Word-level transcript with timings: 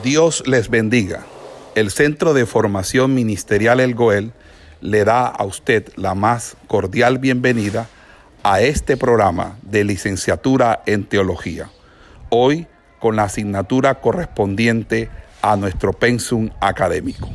Dios 0.00 0.42
les 0.46 0.70
bendiga. 0.70 1.26
El 1.74 1.90
Centro 1.90 2.32
de 2.32 2.46
Formación 2.46 3.14
Ministerial 3.14 3.78
El 3.78 3.94
Goel 3.94 4.32
le 4.80 5.04
da 5.04 5.26
a 5.26 5.44
usted 5.44 5.92
la 5.96 6.14
más 6.14 6.56
cordial 6.66 7.18
bienvenida 7.18 7.88
a 8.42 8.62
este 8.62 8.96
programa 8.96 9.58
de 9.62 9.84
licenciatura 9.84 10.82
en 10.86 11.04
teología. 11.04 11.70
Hoy 12.30 12.66
con 13.00 13.16
la 13.16 13.24
asignatura 13.24 14.00
correspondiente 14.00 15.10
a 15.42 15.56
nuestro 15.56 15.92
pensum 15.92 16.48
académico. 16.60 17.28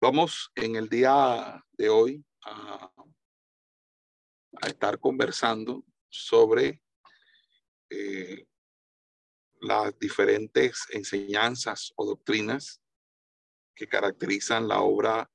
Vamos 0.00 0.52
en 0.54 0.76
el 0.76 0.88
día 0.88 1.64
de 1.76 1.88
hoy 1.88 2.24
a 2.44 2.90
a 4.60 4.68
estar 4.68 4.98
conversando 4.98 5.84
sobre 6.08 6.82
eh, 7.90 8.46
las 9.60 9.98
diferentes 9.98 10.86
enseñanzas 10.90 11.92
o 11.96 12.06
doctrinas 12.06 12.80
que 13.74 13.86
caracterizan 13.86 14.68
la 14.68 14.80
obra 14.80 15.30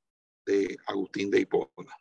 de 0.46 0.78
Agustín 0.88 1.30
de 1.32 1.42
Hipona. 1.42 1.98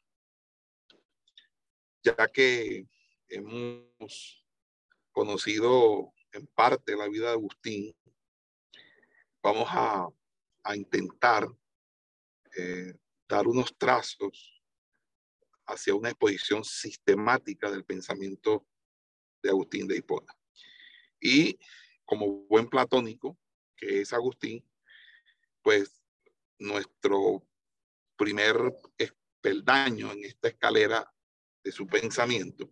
Ya 2.03 2.29
que 2.29 2.87
hemos 3.29 4.45
conocido 5.13 6.13
en 6.33 6.47
parte 6.49 6.97
la 6.97 7.09
vida 7.09 7.29
de 7.29 7.33
Agustín, 7.33 7.95
vamos 9.43 9.69
a, 9.71 10.09
intentar 10.75 11.49
eh, 12.57 12.95
dar 13.29 13.49
unos 13.49 13.77
trazos 13.77 14.62
hacia 15.73 15.95
una 15.95 16.11
exposición 16.11 16.65
sistemática 16.65 17.71
del 17.71 17.85
pensamiento 17.85 18.67
de 19.43 19.51
Agustín 19.51 19.89
de 19.89 19.97
Hipona. 19.97 20.33
Y 21.21 21.59
como 22.05 22.45
buen 22.47 22.69
platónico, 22.69 23.39
que 23.77 24.03
es 24.03 24.13
Agustín, 24.13 24.65
pues 25.63 26.03
nuestro 26.59 27.47
primer 28.17 28.57
peldaño 29.41 30.13
en 30.13 30.25
esta 30.25 30.49
escalera 30.49 31.13
de 31.65 31.73
su 31.73 31.87
pensamiento 31.87 32.71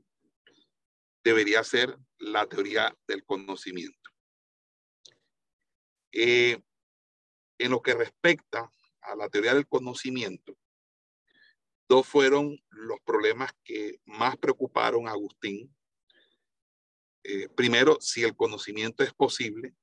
debería 1.25 1.63
ser 1.65 1.97
la 2.19 2.47
teoría 2.47 2.97
del 3.07 3.25
conocimiento. 3.25 4.11
Eh, 6.13 6.61
en 7.59 7.71
lo 7.71 7.83
que 7.83 7.95
respecta 7.95 8.71
a 9.03 9.17
la 9.17 9.29
teoría 9.29 9.55
del 9.55 9.69
conocimiento, 9.69 10.57
Dos 11.91 12.07
fueron 12.07 12.57
los 12.71 13.01
problemas 13.01 13.51
que 13.65 14.01
más 14.05 14.37
preocuparon 14.37 15.09
a 15.09 15.11
Agustín. 15.11 15.77
Eh, 17.25 17.49
primero, 17.49 17.99
si 18.01 18.23
el 18.23 18.37
conocimiento 18.37 19.03
es 19.03 19.13
posible 19.13 19.75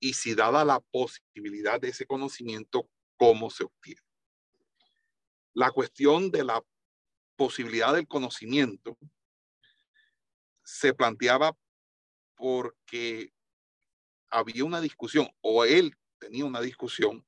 y 0.00 0.14
si 0.14 0.34
dada 0.34 0.64
la 0.64 0.80
posibilidad 0.80 1.80
de 1.80 1.90
ese 1.90 2.06
conocimiento, 2.06 2.90
cómo 3.16 3.50
se 3.50 3.62
obtiene. 3.62 4.00
La 5.54 5.70
cuestión 5.70 6.32
de 6.32 6.42
la 6.42 6.60
posibilidad 7.36 7.94
del 7.94 8.08
conocimiento 8.08 8.98
se 10.64 10.92
planteaba 10.92 11.56
porque 12.34 13.32
había 14.28 14.64
una 14.64 14.80
discusión, 14.80 15.28
o 15.40 15.64
él 15.64 15.96
tenía 16.18 16.44
una 16.44 16.60
discusión 16.60 17.24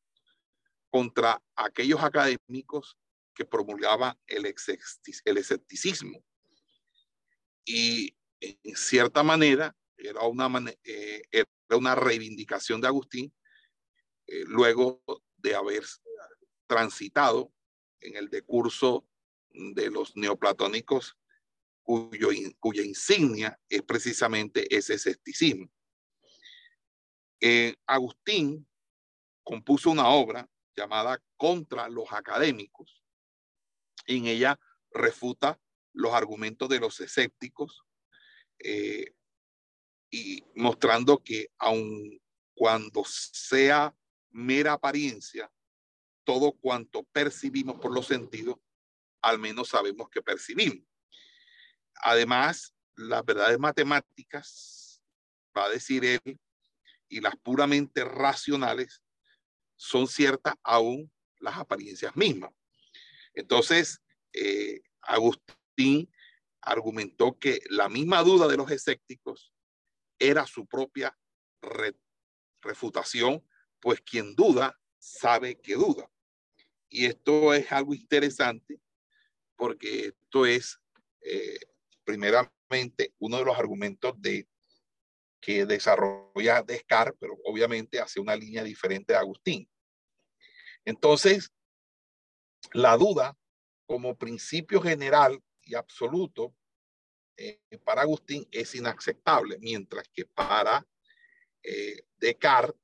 contra 0.90 1.40
aquellos 1.54 2.02
académicos 2.02 2.98
que 3.34 3.44
promulgaba 3.44 4.18
el, 4.26 4.46
escepticismo. 4.46 6.24
Y 7.64 8.16
en 8.40 8.76
cierta 8.76 9.22
manera 9.22 9.76
era 9.96 10.22
una, 10.22 10.50
eh, 10.84 11.22
era 11.30 11.46
una 11.76 11.94
reivindicación 11.94 12.80
de 12.80 12.88
Agustín 12.88 13.32
eh, 14.26 14.44
luego 14.46 15.02
de 15.36 15.54
haber 15.54 15.84
transitado 16.66 17.52
en 18.00 18.16
el 18.16 18.28
decurso 18.28 19.06
de 19.50 19.90
los 19.90 20.16
neoplatónicos 20.16 21.16
cuyo, 21.82 22.28
cuya 22.58 22.82
insignia 22.82 23.58
es 23.68 23.82
precisamente 23.82 24.74
ese 24.74 24.94
escepticismo. 24.94 25.70
Eh, 27.40 27.74
Agustín 27.86 28.66
compuso 29.42 29.90
una 29.90 30.08
obra 30.08 30.48
llamada 30.76 31.20
Contra 31.36 31.88
los 31.88 32.12
académicos, 32.12 33.01
en 34.06 34.26
ella 34.26 34.58
refuta 34.90 35.60
los 35.92 36.12
argumentos 36.12 36.68
de 36.68 36.80
los 36.80 37.00
escépticos 37.00 37.84
eh, 38.58 39.14
y 40.10 40.44
mostrando 40.54 41.22
que 41.22 41.48
aun 41.58 42.20
cuando 42.54 43.02
sea 43.06 43.94
mera 44.30 44.74
apariencia, 44.74 45.50
todo 46.24 46.52
cuanto 46.52 47.02
percibimos 47.04 47.80
por 47.80 47.92
los 47.92 48.06
sentidos, 48.06 48.56
al 49.20 49.38
menos 49.38 49.68
sabemos 49.68 50.08
que 50.10 50.22
percibimos. 50.22 50.86
Además, 51.96 52.74
las 52.96 53.24
verdades 53.24 53.58
matemáticas, 53.58 55.02
va 55.56 55.64
a 55.64 55.70
decir 55.70 56.04
él, 56.04 56.38
y 57.08 57.20
las 57.20 57.36
puramente 57.36 58.04
racionales 58.04 59.02
son 59.76 60.06
ciertas 60.06 60.54
aún 60.62 61.12
las 61.38 61.56
apariencias 61.56 62.16
mismas. 62.16 62.52
Entonces, 63.34 64.02
eh, 64.32 64.80
Agustín 65.00 66.12
argumentó 66.60 67.38
que 67.38 67.60
la 67.70 67.88
misma 67.88 68.22
duda 68.22 68.46
de 68.48 68.56
los 68.56 68.70
escépticos 68.70 69.52
era 70.18 70.46
su 70.46 70.66
propia 70.66 71.16
refutación, 72.60 73.44
pues 73.80 74.00
quien 74.00 74.34
duda 74.34 74.78
sabe 74.98 75.60
que 75.60 75.74
duda. 75.74 76.08
Y 76.88 77.06
esto 77.06 77.54
es 77.54 77.72
algo 77.72 77.94
interesante 77.94 78.80
porque 79.56 80.06
esto 80.06 80.46
es 80.46 80.80
eh, 81.20 81.58
primeramente 82.04 83.14
uno 83.18 83.38
de 83.38 83.44
los 83.44 83.58
argumentos 83.58 84.14
de 84.20 84.48
que 85.40 85.66
desarrolla 85.66 86.62
Descartes, 86.62 87.16
pero 87.18 87.36
obviamente 87.44 87.98
hace 87.98 88.20
una 88.20 88.36
línea 88.36 88.62
diferente 88.62 89.12
de 89.12 89.18
Agustín. 89.18 89.68
Entonces, 90.84 91.52
la 92.72 92.96
duda 92.96 93.36
como 93.86 94.16
principio 94.16 94.80
general 94.80 95.42
y 95.62 95.74
absoluto 95.74 96.54
eh, 97.36 97.60
para 97.84 98.02
Agustín 98.02 98.46
es 98.50 98.74
inaceptable, 98.74 99.58
mientras 99.60 100.08
que 100.08 100.26
para 100.26 100.86
eh, 101.62 102.02
Descartes, 102.16 102.80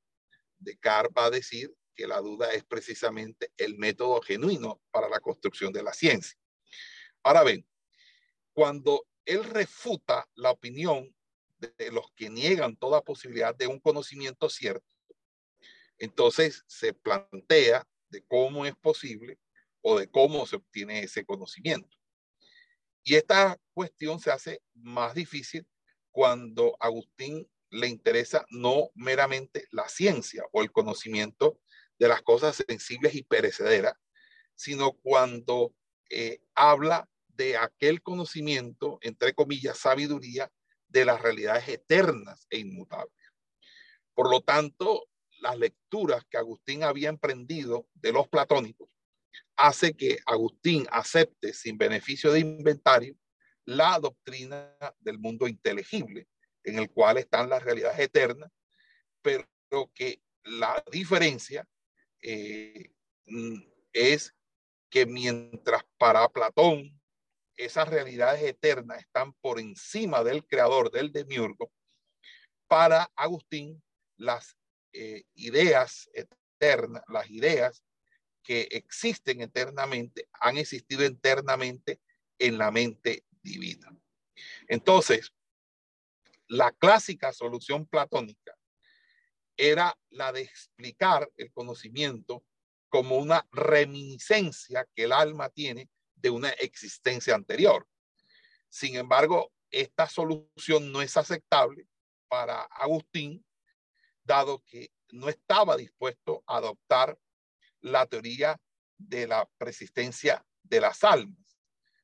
Descartes 0.57 1.13
va 1.17 1.25
a 1.25 1.31
decir 1.31 1.73
que 1.95 2.07
la 2.07 2.19
duda 2.19 2.51
es 2.51 2.63
precisamente 2.63 3.51
el 3.57 3.77
método 3.77 4.21
genuino 4.21 4.81
para 4.91 5.09
la 5.09 5.19
construcción 5.19 5.71
de 5.71 5.83
la 5.83 5.93
ciencia. 5.93 6.37
Ahora 7.23 7.43
ven, 7.43 7.65
cuando 8.53 9.05
él 9.25 9.43
refuta 9.43 10.27
la 10.35 10.51
opinión 10.51 11.13
de 11.57 11.91
los 11.91 12.09
que 12.15 12.29
niegan 12.29 12.77
toda 12.77 13.03
posibilidad 13.03 13.53
de 13.53 13.67
un 13.67 13.79
conocimiento 13.79 14.49
cierto, 14.49 14.85
entonces 15.97 16.63
se 16.67 16.93
plantea 16.93 17.85
de 18.09 18.23
cómo 18.23 18.65
es 18.65 18.75
posible 18.77 19.37
o 19.81 19.99
de 19.99 20.09
cómo 20.09 20.45
se 20.45 20.57
obtiene 20.57 21.03
ese 21.03 21.25
conocimiento. 21.25 21.97
Y 23.03 23.15
esta 23.15 23.59
cuestión 23.73 24.19
se 24.19 24.31
hace 24.31 24.61
más 24.73 25.13
difícil 25.13 25.65
cuando 26.11 26.75
Agustín 26.79 27.49
le 27.71 27.87
interesa 27.87 28.45
no 28.49 28.89
meramente 28.95 29.67
la 29.71 29.87
ciencia 29.87 30.43
o 30.51 30.61
el 30.61 30.71
conocimiento 30.71 31.59
de 31.97 32.07
las 32.07 32.21
cosas 32.21 32.63
sensibles 32.67 33.15
y 33.15 33.23
perecederas, 33.23 33.93
sino 34.55 34.93
cuando 34.93 35.73
eh, 36.09 36.41
habla 36.55 37.09
de 37.27 37.57
aquel 37.57 38.01
conocimiento, 38.01 38.99
entre 39.01 39.33
comillas, 39.33 39.77
sabiduría 39.77 40.51
de 40.87 41.05
las 41.05 41.21
realidades 41.21 41.67
eternas 41.69 42.47
e 42.49 42.59
inmutables. 42.59 43.13
Por 44.13 44.29
lo 44.29 44.41
tanto, 44.41 45.05
las 45.39 45.57
lecturas 45.57 46.25
que 46.29 46.37
Agustín 46.37 46.83
había 46.83 47.09
emprendido 47.09 47.87
de 47.93 48.11
los 48.11 48.27
platónicos 48.27 48.89
hace 49.55 49.93
que 49.93 50.19
Agustín 50.25 50.87
acepte 50.91 51.53
sin 51.53 51.77
beneficio 51.77 52.31
de 52.31 52.39
inventario 52.39 53.15
la 53.65 53.99
doctrina 53.99 54.75
del 54.99 55.19
mundo 55.19 55.47
inteligible, 55.47 56.27
en 56.63 56.79
el 56.79 56.89
cual 56.89 57.17
están 57.17 57.49
las 57.49 57.63
realidades 57.63 57.99
eternas, 57.99 58.51
pero 59.21 59.45
que 59.93 60.21
la 60.43 60.83
diferencia 60.91 61.67
eh, 62.21 62.91
es 63.93 64.33
que 64.89 65.05
mientras 65.05 65.83
para 65.97 66.27
Platón 66.29 66.99
esas 67.55 67.87
realidades 67.89 68.41
eternas 68.41 68.99
están 68.99 69.33
por 69.33 69.59
encima 69.59 70.23
del 70.23 70.45
creador 70.45 70.91
del 70.91 71.11
demiurgo, 71.11 71.71
para 72.67 73.11
Agustín 73.15 73.83
las 74.17 74.57
eh, 74.93 75.23
ideas 75.35 76.09
eternas, 76.13 77.03
las 77.07 77.29
ideas 77.29 77.83
existen 78.71 79.41
eternamente, 79.41 80.27
han 80.33 80.57
existido 80.57 81.03
eternamente 81.03 82.01
en 82.37 82.57
la 82.57 82.71
mente 82.71 83.25
divina. 83.41 83.95
Entonces, 84.67 85.33
la 86.47 86.71
clásica 86.71 87.31
solución 87.31 87.85
platónica 87.85 88.55
era 89.55 89.95
la 90.09 90.31
de 90.31 90.41
explicar 90.41 91.29
el 91.37 91.51
conocimiento 91.51 92.43
como 92.89 93.17
una 93.17 93.47
reminiscencia 93.51 94.87
que 94.95 95.03
el 95.03 95.11
alma 95.11 95.49
tiene 95.49 95.89
de 96.15 96.29
una 96.29 96.49
existencia 96.49 97.35
anterior. 97.35 97.87
Sin 98.67 98.95
embargo, 98.95 99.51
esta 99.69 100.07
solución 100.07 100.91
no 100.91 101.01
es 101.01 101.15
aceptable 101.17 101.87
para 102.27 102.63
Agustín, 102.63 103.45
dado 104.23 104.63
que 104.65 104.91
no 105.11 105.29
estaba 105.29 105.77
dispuesto 105.77 106.43
a 106.47 106.57
adoptar 106.57 107.17
la 107.81 108.05
teoría 108.05 108.59
de 108.97 109.27
la 109.27 109.49
persistencia 109.57 110.45
de 110.63 110.81
las 110.81 111.03
almas. 111.03 111.57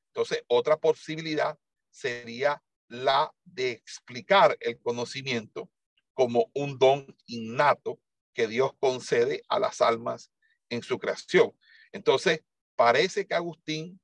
Entonces, 0.08 0.42
otra 0.48 0.78
posibilidad 0.78 1.58
sería 1.90 2.62
la 2.88 3.32
de 3.44 3.72
explicar 3.72 4.56
el 4.60 4.80
conocimiento 4.80 5.70
como 6.14 6.50
un 6.54 6.78
don 6.78 7.14
innato 7.26 8.00
que 8.32 8.46
Dios 8.46 8.72
concede 8.78 9.42
a 9.48 9.58
las 9.58 9.80
almas 9.80 10.30
en 10.68 10.82
su 10.82 10.98
creación. 10.98 11.52
Entonces, 11.92 12.40
parece 12.74 13.26
que 13.26 13.34
Agustín 13.34 14.00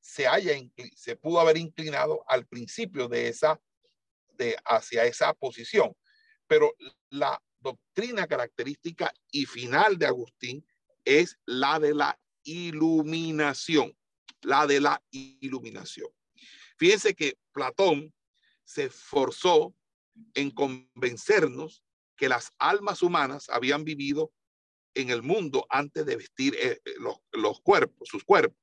se 0.00 0.26
haya 0.26 0.52
se 0.94 1.16
pudo 1.16 1.40
haber 1.40 1.56
inclinado 1.56 2.24
al 2.28 2.46
principio 2.46 3.08
de 3.08 3.28
esa 3.28 3.60
de 4.34 4.56
hacia 4.64 5.04
esa 5.04 5.32
posición, 5.34 5.96
pero 6.46 6.74
la 7.10 7.42
doctrina 7.60 8.26
característica 8.26 9.12
y 9.30 9.46
final 9.46 9.98
de 9.98 10.06
Agustín 10.06 10.66
es 11.06 11.38
la 11.46 11.80
de 11.80 11.94
la 11.94 12.20
iluminación, 12.44 13.96
la 14.42 14.66
de 14.66 14.80
la 14.80 15.02
iluminación. 15.10 16.10
Fíjense 16.76 17.14
que 17.14 17.38
Platón 17.52 18.12
se 18.64 18.84
esforzó 18.84 19.74
en 20.34 20.50
convencernos 20.50 21.82
que 22.16 22.28
las 22.28 22.50
almas 22.58 23.02
humanas 23.02 23.48
habían 23.48 23.84
vivido 23.84 24.32
en 24.94 25.10
el 25.10 25.22
mundo 25.22 25.66
antes 25.70 26.04
de 26.04 26.16
vestir 26.16 26.54
eh, 26.56 26.80
eh, 26.84 26.94
los, 26.98 27.16
los 27.32 27.60
cuerpos, 27.60 28.08
sus 28.08 28.24
cuerpos. 28.24 28.58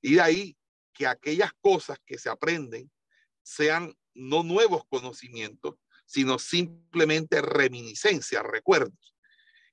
Y 0.00 0.14
de 0.14 0.20
ahí 0.20 0.56
que 0.92 1.06
aquellas 1.06 1.52
cosas 1.60 1.98
que 2.04 2.18
se 2.18 2.28
aprenden 2.28 2.90
sean 3.42 3.94
no 4.14 4.42
nuevos 4.42 4.82
conocimientos, 4.88 5.76
sino 6.04 6.38
simplemente 6.38 7.40
reminiscencias, 7.40 8.42
recuerdos. 8.42 9.14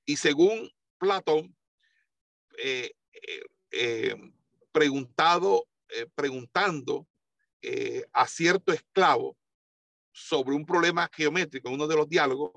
Y 0.06 0.18
según 0.18 0.70
Platón, 0.98 1.56
eh, 2.58 4.16
preguntado, 4.72 5.68
preguntando 6.16 7.08
a 8.14 8.28
cierto 8.28 8.72
esclavo 8.74 9.38
sobre 10.12 10.56
un 10.56 10.66
problema 10.66 11.10
geométrico, 11.14 11.70
uno 11.70 11.88
de 11.88 11.96
los 11.96 12.08
diálogos, 12.08 12.52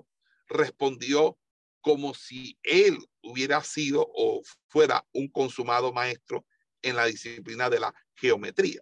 respondió 0.48 1.38
como 1.80 2.14
si 2.14 2.58
él 2.62 2.98
hubiera 3.22 3.62
sido 3.62 4.06
o 4.14 4.42
fuera 4.68 5.04
un 5.12 5.28
consumado 5.28 5.92
maestro 5.92 6.44
en 6.82 6.96
la 6.96 7.06
disciplina 7.06 7.70
de 7.70 7.80
la 7.80 7.94
geometría. 8.14 8.80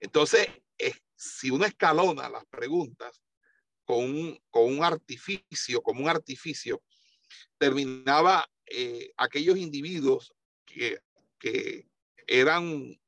Entonces, 0.00 0.48
si 1.18 1.50
uno 1.50 1.64
escalona 1.64 2.28
las 2.28 2.46
preguntas 2.46 3.22
con 3.84 4.04
un, 4.04 4.40
con 4.50 4.72
un 4.72 4.84
artificio, 4.84 5.82
como 5.82 6.02
un 6.02 6.08
artificio, 6.08 6.80
terminaba 7.58 8.48
eh, 8.66 9.10
aquellos 9.16 9.58
individuos 9.58 10.32
que, 10.68 11.86
eran 12.30 12.98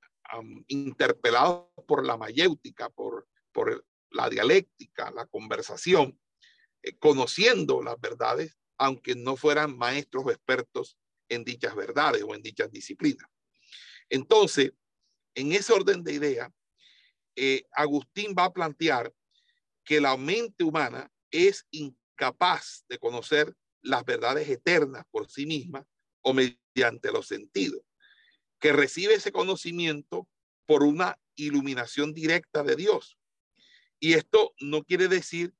interpelados 0.68 1.66
por 1.86 2.06
la 2.06 2.16
mayéutica, 2.16 2.88
por, 2.88 3.28
por 3.52 3.84
la 4.10 4.30
dialéctica, 4.30 5.10
la 5.10 5.26
conversación, 5.26 6.18
eh, 6.82 6.96
conociendo 6.98 7.82
las 7.82 8.00
verdades, 8.00 8.56
aunque 8.78 9.14
no 9.14 9.36
fueran 9.36 9.76
maestros 9.76 10.24
o 10.24 10.30
expertos 10.30 10.96
en 11.28 11.44
dichas 11.44 11.74
verdades 11.74 12.22
o 12.22 12.34
en 12.34 12.40
dichas 12.40 12.70
disciplinas. 12.70 13.28
Entonces, 14.08 14.72
en 15.34 15.52
ese 15.52 15.72
orden 15.72 16.02
de 16.02 16.14
idea, 16.14 16.52
eh, 17.36 17.64
Agustín 17.72 18.34
va 18.36 18.44
a 18.44 18.52
plantear 18.52 19.12
que 19.84 20.00
la 20.00 20.16
mente 20.16 20.64
humana 20.64 21.10
es 21.30 21.66
incapaz 21.70 22.84
de 22.88 22.98
conocer 22.98 23.54
las 23.82 24.04
verdades 24.04 24.48
eternas 24.48 25.04
por 25.10 25.30
sí 25.30 25.46
misma 25.46 25.86
o 26.22 26.34
mediante 26.34 27.12
los 27.12 27.26
sentidos, 27.26 27.80
que 28.58 28.72
recibe 28.72 29.14
ese 29.14 29.32
conocimiento 29.32 30.28
por 30.66 30.82
una 30.82 31.18
iluminación 31.34 32.12
directa 32.12 32.62
de 32.62 32.76
Dios, 32.76 33.18
y 33.98 34.14
esto 34.14 34.54
no 34.60 34.82
quiere 34.82 35.08
decir 35.08 35.54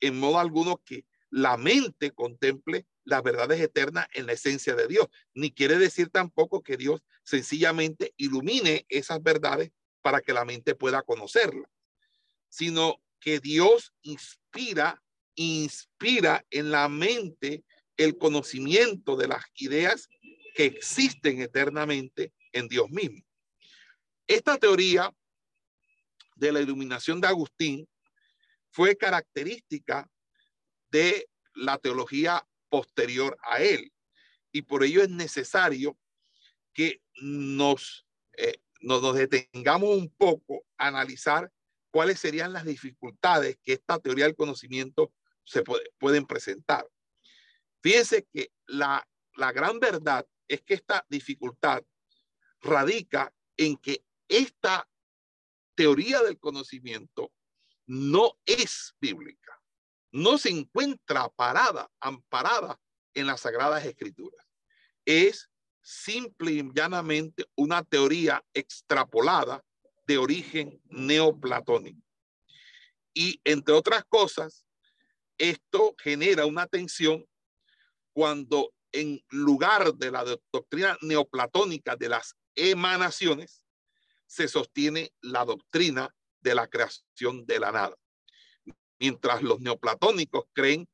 en 0.00 0.18
modo 0.18 0.38
alguno 0.38 0.82
que 0.84 1.04
la 1.30 1.56
mente 1.56 2.10
contemple 2.10 2.86
las 3.04 3.22
verdades 3.22 3.60
eternas 3.60 4.06
en 4.14 4.26
la 4.26 4.32
esencia 4.32 4.74
de 4.74 4.86
Dios, 4.86 5.08
ni 5.34 5.52
quiere 5.52 5.78
decir 5.78 6.08
tampoco 6.08 6.62
que 6.62 6.76
Dios 6.76 7.02
sencillamente 7.24 8.14
ilumine 8.16 8.86
esas 8.88 9.22
verdades 9.22 9.70
para 10.02 10.20
que 10.20 10.32
la 10.32 10.44
mente 10.44 10.74
pueda 10.74 11.02
conocerlas, 11.02 11.70
sino 12.48 12.96
que 13.20 13.40
Dios 13.40 13.92
inspira, 14.02 15.02
inspira 15.34 16.44
en 16.50 16.70
la 16.70 16.88
mente 16.88 17.64
el 18.04 18.18
conocimiento 18.18 19.16
de 19.16 19.28
las 19.28 19.44
ideas 19.56 20.08
que 20.54 20.66
existen 20.66 21.40
eternamente 21.40 22.32
en 22.52 22.68
Dios 22.68 22.90
mismo. 22.90 23.22
Esta 24.26 24.58
teoría 24.58 25.12
de 26.36 26.52
la 26.52 26.60
iluminación 26.60 27.20
de 27.20 27.28
Agustín 27.28 27.88
fue 28.70 28.96
característica 28.96 30.08
de 30.90 31.28
la 31.54 31.78
teología 31.78 32.46
posterior 32.68 33.36
a 33.42 33.62
él. 33.62 33.92
Y 34.50 34.62
por 34.62 34.82
ello 34.82 35.02
es 35.02 35.10
necesario 35.10 35.98
que 36.72 37.02
nos, 37.20 38.06
eh, 38.36 38.58
nos, 38.80 39.14
detengamos 39.14 39.90
un 39.90 40.10
poco 40.10 40.64
a 40.78 40.88
analizar 40.88 41.50
cuáles 41.90 42.18
serían 42.18 42.52
las 42.52 42.64
dificultades 42.64 43.58
que 43.62 43.74
esta 43.74 43.98
teoría 43.98 44.24
del 44.24 44.36
conocimiento 44.36 45.12
se 45.44 45.62
pueden 45.98 46.26
presentar. 46.26 46.86
Fíjense 47.82 48.26
que 48.32 48.52
la, 48.66 49.06
la 49.34 49.52
gran 49.52 49.80
verdad 49.80 50.26
es 50.48 50.62
que 50.62 50.74
esta 50.74 51.04
dificultad 51.08 51.82
radica 52.60 53.32
en 53.56 53.76
que 53.76 54.04
esta 54.28 54.88
teoría 55.74 56.22
del 56.22 56.38
conocimiento 56.38 57.32
no 57.86 58.38
es 58.46 58.94
bíblica. 59.00 59.60
No 60.12 60.38
se 60.38 60.50
encuentra 60.50 61.28
parada, 61.30 61.90
amparada 62.00 62.80
en 63.14 63.26
las 63.26 63.40
Sagradas 63.40 63.84
Escrituras. 63.84 64.46
Es 65.04 65.50
simple 65.80 66.52
y 66.52 66.70
llanamente 66.74 67.46
una 67.56 67.82
teoría 67.82 68.44
extrapolada 68.54 69.64
de 70.06 70.18
origen 70.18 70.80
neoplatónico. 70.84 72.06
Y 73.14 73.40
entre 73.44 73.74
otras 73.74 74.04
cosas, 74.04 74.64
esto 75.38 75.94
genera 75.98 76.46
una 76.46 76.66
tensión 76.66 77.26
cuando 78.12 78.72
en 78.92 79.24
lugar 79.30 79.94
de 79.94 80.10
la 80.10 80.24
doctrina 80.52 80.98
neoplatónica 81.00 81.96
de 81.96 82.10
las 82.10 82.36
emanaciones, 82.54 83.64
se 84.26 84.48
sostiene 84.48 85.12
la 85.20 85.44
doctrina 85.44 86.14
de 86.40 86.54
la 86.54 86.66
creación 86.66 87.44
de 87.46 87.58
la 87.58 87.72
nada. 87.72 87.96
Mientras 88.98 89.42
los 89.42 89.60
neoplatónicos 89.60 90.44
creen 90.52 90.88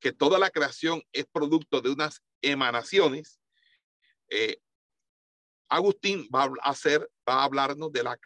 que 0.00 0.12
toda 0.12 0.38
la 0.38 0.50
creación 0.50 1.02
es 1.12 1.26
producto 1.26 1.80
de 1.80 1.90
unas 1.90 2.22
emanaciones, 2.42 3.40
eh, 4.28 4.60
Agustín 5.68 6.28
va 6.34 6.44
a, 6.44 6.70
hacer, 6.70 7.08
va 7.28 7.42
a 7.42 7.44
hablarnos 7.44 7.92
de 7.92 8.02
la 8.02 8.18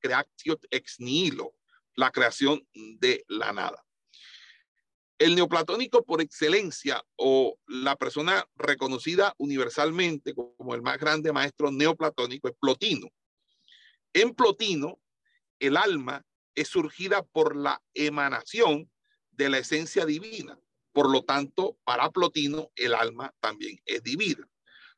creación 0.00 0.58
ex 0.70 0.98
nihilo, 0.98 1.54
la 1.94 2.10
creación 2.10 2.66
de 2.72 3.24
la 3.28 3.52
nada. 3.52 3.84
El 5.20 5.34
neoplatónico 5.34 6.02
por 6.02 6.22
excelencia 6.22 7.04
o 7.16 7.58
la 7.66 7.94
persona 7.96 8.48
reconocida 8.56 9.34
universalmente 9.36 10.34
como 10.34 10.74
el 10.74 10.80
más 10.80 10.96
grande 10.96 11.30
maestro 11.30 11.70
neoplatónico 11.70 12.48
es 12.48 12.54
Plotino. 12.58 13.06
En 14.14 14.34
Plotino, 14.34 14.98
el 15.58 15.76
alma 15.76 16.24
es 16.54 16.68
surgida 16.68 17.22
por 17.22 17.54
la 17.54 17.82
emanación 17.92 18.90
de 19.32 19.50
la 19.50 19.58
esencia 19.58 20.06
divina. 20.06 20.58
Por 20.90 21.10
lo 21.10 21.22
tanto, 21.22 21.76
para 21.84 22.08
Plotino, 22.08 22.70
el 22.74 22.94
alma 22.94 23.30
también 23.40 23.78
es 23.84 24.02
divina. 24.02 24.48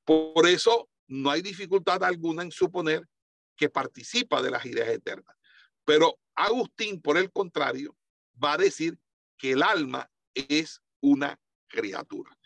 Por 0.04 0.46
eso, 0.46 0.88
no 1.08 1.32
hay 1.32 1.42
dificultad 1.42 2.04
alguna 2.04 2.44
en 2.44 2.52
suponer 2.52 3.08
que 3.56 3.68
participa 3.68 4.40
de 4.40 4.52
las 4.52 4.64
ideas 4.66 4.88
eternas. 4.88 5.36
Pero 5.84 6.20
Agustín, 6.36 7.02
por 7.02 7.18
el 7.18 7.32
contrario, 7.32 7.96
va 8.42 8.52
a 8.52 8.58
decir 8.58 8.96
que 9.36 9.50
el 9.50 9.64
alma 9.64 10.08
es 10.34 10.80
una 11.00 11.38
criatura. 11.68 12.36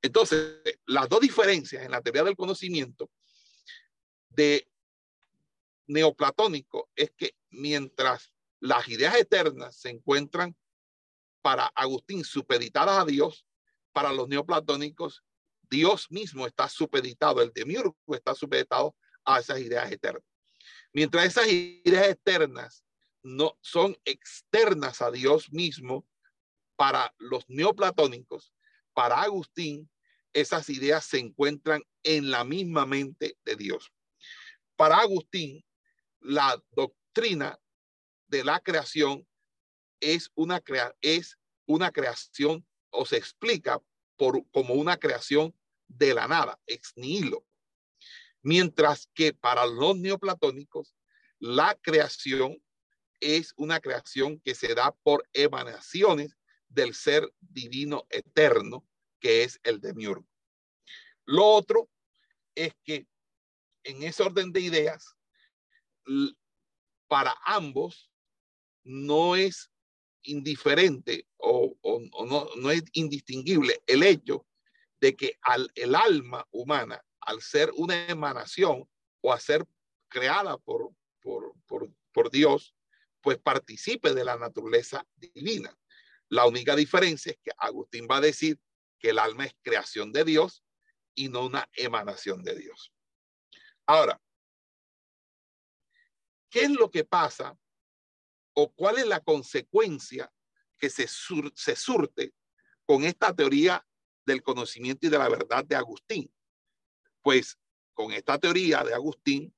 Entonces, 0.00 0.60
las 0.86 1.08
dos 1.08 1.20
diferencias 1.20 1.84
en 1.84 1.90
la 1.90 2.00
teoría 2.00 2.24
del 2.24 2.36
conocimiento 2.36 3.10
de 4.28 4.68
neoplatónico 5.86 6.90
es 6.96 7.12
que 7.12 7.36
mientras 7.50 8.32
las 8.60 8.88
ideas 8.88 9.14
eternas 9.16 9.76
se 9.76 9.90
encuentran 9.90 10.56
para 11.40 11.66
Agustín 11.66 12.24
supeditadas 12.24 12.98
a 12.98 13.04
Dios, 13.04 13.46
para 13.92 14.12
los 14.12 14.28
neoplatónicos, 14.28 15.22
Dios 15.68 16.10
mismo 16.10 16.46
está 16.46 16.68
supeditado, 16.68 17.42
el 17.42 17.52
demiurgo 17.52 17.96
está 18.08 18.34
supeditado 18.34 18.94
a 19.24 19.40
esas 19.40 19.60
ideas 19.60 19.90
eternas. 19.90 20.22
Mientras 20.92 21.26
esas 21.26 21.48
ideas 21.48 22.08
eternas 22.08 22.84
no 23.22 23.56
son 23.60 23.96
externas 24.04 25.00
a 25.00 25.10
Dios 25.10 25.50
mismo, 25.52 26.06
para 26.82 27.14
los 27.18 27.48
neoplatónicos, 27.48 28.52
para 28.92 29.22
Agustín, 29.22 29.88
esas 30.32 30.68
ideas 30.68 31.04
se 31.04 31.20
encuentran 31.20 31.80
en 32.02 32.32
la 32.32 32.42
misma 32.42 32.86
mente 32.86 33.38
de 33.44 33.54
Dios. 33.54 33.92
Para 34.74 34.96
Agustín, 34.96 35.64
la 36.18 36.60
doctrina 36.72 37.56
de 38.26 38.42
la 38.42 38.58
creación 38.58 39.24
es 40.00 40.32
una, 40.34 40.58
crea 40.58 40.92
es 41.00 41.38
una 41.66 41.92
creación 41.92 42.66
o 42.90 43.06
se 43.06 43.16
explica 43.16 43.80
por, 44.16 44.44
como 44.50 44.74
una 44.74 44.96
creación 44.96 45.56
de 45.86 46.14
la 46.14 46.26
nada, 46.26 46.58
ex 46.66 46.94
nihilo. 46.96 47.46
Mientras 48.42 49.08
que 49.14 49.32
para 49.32 49.66
los 49.66 49.96
neoplatónicos, 49.98 50.96
la 51.38 51.78
creación 51.80 52.60
es 53.20 53.54
una 53.56 53.78
creación 53.78 54.40
que 54.40 54.56
se 54.56 54.74
da 54.74 54.90
por 55.04 55.28
emanaciones 55.32 56.36
del 56.72 56.94
ser 56.94 57.32
divino 57.40 58.06
eterno, 58.10 58.86
que 59.20 59.44
es 59.44 59.60
el 59.62 59.80
demiurgo. 59.80 60.26
Lo 61.24 61.46
otro 61.46 61.88
es 62.54 62.74
que 62.84 63.06
en 63.84 64.02
ese 64.02 64.22
orden 64.22 64.52
de 64.52 64.60
ideas, 64.60 65.16
para 67.08 67.34
ambos 67.44 68.10
no 68.84 69.36
es 69.36 69.70
indiferente 70.22 71.26
o, 71.36 71.76
no, 72.56 72.70
es 72.70 72.84
indistinguible 72.92 73.82
el 73.86 74.02
hecho 74.02 74.46
de 75.00 75.16
que 75.16 75.38
al, 75.42 75.70
el 75.74 75.94
alma 75.94 76.46
humana, 76.50 77.04
al 77.20 77.40
ser 77.40 77.70
una 77.76 78.06
emanación 78.06 78.88
o 79.20 79.32
a 79.32 79.40
ser 79.40 79.66
creada 80.08 80.56
por, 80.58 80.92
por, 81.20 81.54
por, 81.66 81.90
por 82.12 82.30
Dios, 82.30 82.74
pues 83.20 83.38
participe 83.38 84.14
de 84.14 84.24
la 84.24 84.36
naturaleza 84.36 85.06
divina. 85.16 85.76
La 86.32 86.46
única 86.46 86.74
diferencia 86.74 87.30
es 87.30 87.38
que 87.44 87.50
Agustín 87.58 88.08
va 88.10 88.16
a 88.16 88.22
decir 88.22 88.58
que 88.98 89.10
el 89.10 89.18
alma 89.18 89.44
es 89.44 89.54
creación 89.60 90.12
de 90.12 90.24
Dios 90.24 90.64
y 91.14 91.28
no 91.28 91.44
una 91.44 91.68
emanación 91.74 92.42
de 92.42 92.56
Dios. 92.56 92.90
Ahora, 93.84 94.18
¿qué 96.48 96.62
es 96.62 96.70
lo 96.70 96.90
que 96.90 97.04
pasa 97.04 97.54
o 98.54 98.72
cuál 98.72 98.96
es 98.96 99.06
la 99.06 99.20
consecuencia 99.20 100.32
que 100.78 100.88
se, 100.88 101.06
se 101.06 101.76
surte 101.76 102.32
con 102.86 103.04
esta 103.04 103.36
teoría 103.36 103.86
del 104.24 104.42
conocimiento 104.42 105.06
y 105.06 105.10
de 105.10 105.18
la 105.18 105.28
verdad 105.28 105.66
de 105.66 105.76
Agustín? 105.76 106.34
Pues 107.20 107.58
con 107.92 108.10
esta 108.10 108.38
teoría 108.38 108.82
de 108.84 108.94
Agustín, 108.94 109.54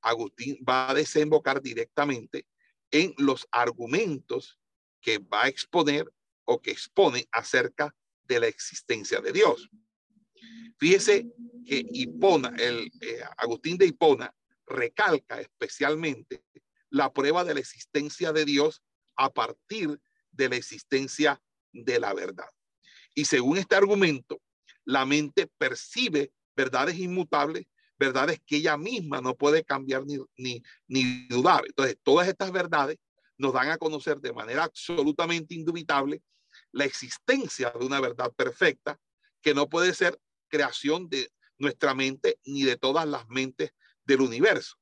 Agustín 0.00 0.56
va 0.66 0.88
a 0.88 0.94
desembocar 0.94 1.60
directamente 1.60 2.46
en 2.90 3.12
los 3.18 3.46
argumentos 3.50 4.58
que 5.04 5.18
va 5.18 5.44
a 5.44 5.48
exponer 5.48 6.10
o 6.46 6.60
que 6.60 6.70
expone 6.70 7.28
acerca 7.30 7.94
de 8.24 8.40
la 8.40 8.46
existencia 8.46 9.20
de 9.20 9.32
Dios. 9.32 9.68
Fíjese 10.78 11.26
que 11.66 11.86
Hipona, 11.92 12.54
el 12.58 12.90
eh, 13.02 13.22
Agustín 13.36 13.76
de 13.76 13.86
Hipona, 13.86 14.34
recalca 14.66 15.40
especialmente 15.40 16.42
la 16.88 17.12
prueba 17.12 17.44
de 17.44 17.52
la 17.52 17.60
existencia 17.60 18.32
de 18.32 18.46
Dios 18.46 18.82
a 19.16 19.30
partir 19.30 20.00
de 20.32 20.48
la 20.48 20.56
existencia 20.56 21.40
de 21.72 22.00
la 22.00 22.14
verdad. 22.14 22.48
Y 23.14 23.26
según 23.26 23.58
este 23.58 23.76
argumento, 23.76 24.40
la 24.84 25.04
mente 25.04 25.50
percibe 25.58 26.32
verdades 26.56 26.98
inmutables, 26.98 27.66
verdades 27.98 28.40
que 28.46 28.56
ella 28.56 28.78
misma 28.78 29.20
no 29.20 29.36
puede 29.36 29.64
cambiar 29.64 30.06
ni, 30.06 30.18
ni, 30.38 30.62
ni 30.88 31.26
dudar. 31.28 31.62
Entonces, 31.66 31.98
todas 32.02 32.26
estas 32.26 32.50
verdades 32.52 32.96
nos 33.38 33.52
dan 33.52 33.70
a 33.70 33.78
conocer 33.78 34.18
de 34.20 34.32
manera 34.32 34.64
absolutamente 34.64 35.54
indubitable 35.54 36.22
la 36.72 36.84
existencia 36.84 37.70
de 37.70 37.84
una 37.84 38.00
verdad 38.00 38.32
perfecta 38.32 38.98
que 39.42 39.54
no 39.54 39.68
puede 39.68 39.94
ser 39.94 40.18
creación 40.48 41.08
de 41.08 41.30
nuestra 41.58 41.94
mente 41.94 42.38
ni 42.44 42.62
de 42.62 42.76
todas 42.76 43.06
las 43.06 43.28
mentes 43.28 43.72
del 44.04 44.20
universo. 44.20 44.76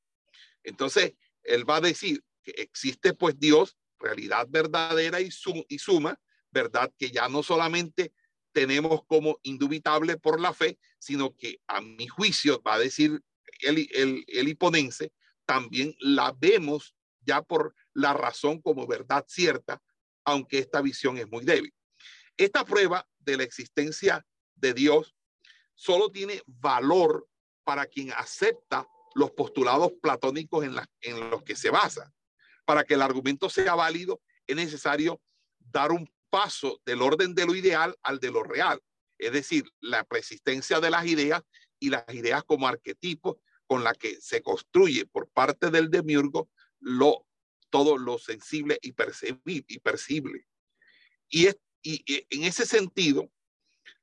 Entonces, 0.62 1.14
él 1.42 1.68
va 1.68 1.76
a 1.76 1.80
decir 1.80 2.22
que 2.42 2.52
existe 2.52 3.14
pues 3.14 3.38
Dios, 3.38 3.76
realidad 3.98 4.46
verdadera 4.48 5.20
y, 5.20 5.30
suma, 5.30 6.20
verdad 6.50 6.92
que 6.98 7.10
ya 7.10 7.28
no 7.28 7.42
solamente 7.42 8.12
tenemos 8.52 9.02
como 9.06 9.38
indubitable 9.42 10.18
por 10.18 10.40
la 10.40 10.52
fe, 10.52 10.78
sino 10.98 11.34
que 11.34 11.60
a 11.66 11.80
mi 11.80 12.06
juicio, 12.06 12.60
va 12.62 12.74
a 12.74 12.78
decir 12.78 13.22
el, 13.60 13.88
el, 13.92 14.24
el 14.26 14.58
también 15.46 15.94
la 16.00 16.32
vemos 16.36 16.94
ya 17.20 17.42
por 17.42 17.74
la 17.94 18.12
razón 18.12 18.60
como 18.60 18.86
verdad 18.86 19.24
cierta, 19.28 19.80
aunque 20.24 20.58
esta 20.58 20.80
visión 20.80 21.18
es 21.18 21.28
muy 21.28 21.44
débil. 21.44 21.72
Esta 22.36 22.64
prueba 22.64 23.06
de 23.18 23.36
la 23.36 23.42
existencia 23.44 24.24
de 24.54 24.74
Dios 24.74 25.14
solo 25.74 26.10
tiene 26.10 26.42
valor 26.46 27.28
para 27.64 27.86
quien 27.86 28.12
acepta 28.12 28.86
los 29.14 29.32
postulados 29.32 29.92
platónicos 30.00 30.64
en, 30.64 31.30
los 31.30 31.42
que 31.42 31.56
se 31.56 31.70
basa. 31.70 32.12
Para 32.64 32.84
que 32.84 32.94
el 32.94 33.02
argumento 33.02 33.50
sea 33.50 33.74
válido, 33.74 34.20
es 34.46 34.56
necesario 34.56 35.20
dar 35.58 35.92
un 35.92 36.10
paso 36.30 36.80
del 36.86 37.02
orden 37.02 37.34
de 37.34 37.46
lo 37.46 37.54
ideal 37.54 37.96
al 38.02 38.18
de 38.18 38.30
lo 38.30 38.42
real, 38.42 38.80
es 39.18 39.32
decir, 39.32 39.64
la 39.80 40.02
persistencia 40.04 40.80
de 40.80 40.90
las 40.90 41.04
ideas 41.06 41.42
y 41.78 41.90
las 41.90 42.04
ideas 42.14 42.42
como 42.44 42.66
arquetipos 42.66 43.36
con 43.66 43.84
la 43.84 43.92
que 43.94 44.20
se 44.20 44.42
construye 44.42 45.06
por 45.06 45.28
parte 45.28 45.70
del 45.70 45.90
demiurgo 45.90 46.48
lo, 46.80 47.26
todo 47.72 47.98
lo 47.98 48.18
sensible 48.18 48.78
y, 48.82 48.92
percibible. 48.92 49.64
Y, 49.66 49.78
percible. 49.80 50.46
y, 51.28 51.48
y 51.82 52.26
en 52.30 52.44
ese 52.44 52.66
sentido, 52.66 53.28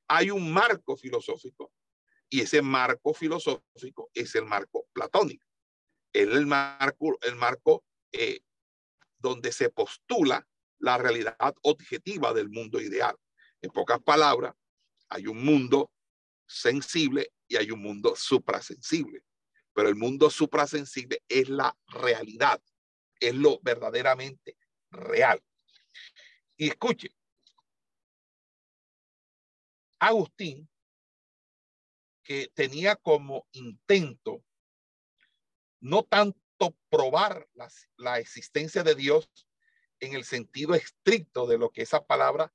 hay 0.08 0.30
un 0.30 0.52
marco 0.52 0.96
filosófico 0.96 1.72
y 2.28 2.40
ese 2.40 2.62
marco 2.62 3.14
filosófico 3.14 4.10
es 4.12 4.34
el 4.34 4.44
marco 4.44 4.86
platónico. 4.92 5.46
Es 6.12 6.28
el 6.28 6.46
marco, 6.46 7.18
el 7.22 7.36
marco 7.36 7.84
eh, 8.12 8.40
donde 9.18 9.52
se 9.52 9.70
postula 9.70 10.46
la 10.78 10.98
realidad 10.98 11.54
objetiva 11.62 12.32
del 12.32 12.48
mundo 12.48 12.80
ideal. 12.80 13.16
En 13.60 13.70
pocas 13.70 14.00
palabras, 14.00 14.54
hay 15.08 15.26
un 15.26 15.44
mundo 15.44 15.92
sensible 16.46 17.32
y 17.46 17.56
hay 17.56 17.70
un 17.70 17.82
mundo 17.82 18.14
suprasensible. 18.16 19.22
Pero 19.72 19.88
el 19.88 19.96
mundo 19.96 20.30
suprasensible 20.30 21.22
es 21.28 21.48
la 21.48 21.76
realidad, 21.86 22.60
es 23.20 23.34
lo 23.34 23.60
verdaderamente 23.60 24.56
real. 24.90 25.42
Y 26.56 26.68
escuche, 26.68 27.14
Agustín, 29.98 30.68
que 32.22 32.50
tenía 32.54 32.96
como 32.96 33.46
intento 33.52 34.42
no 35.80 36.02
tanto 36.04 36.76
probar 36.88 37.48
la, 37.96 38.18
existencia 38.18 38.82
de 38.82 38.94
Dios 38.94 39.30
en 40.00 40.14
el 40.14 40.24
sentido 40.24 40.74
estricto 40.74 41.46
de 41.46 41.58
lo 41.58 41.70
que 41.70 41.82
esa 41.82 42.04
palabra 42.04 42.52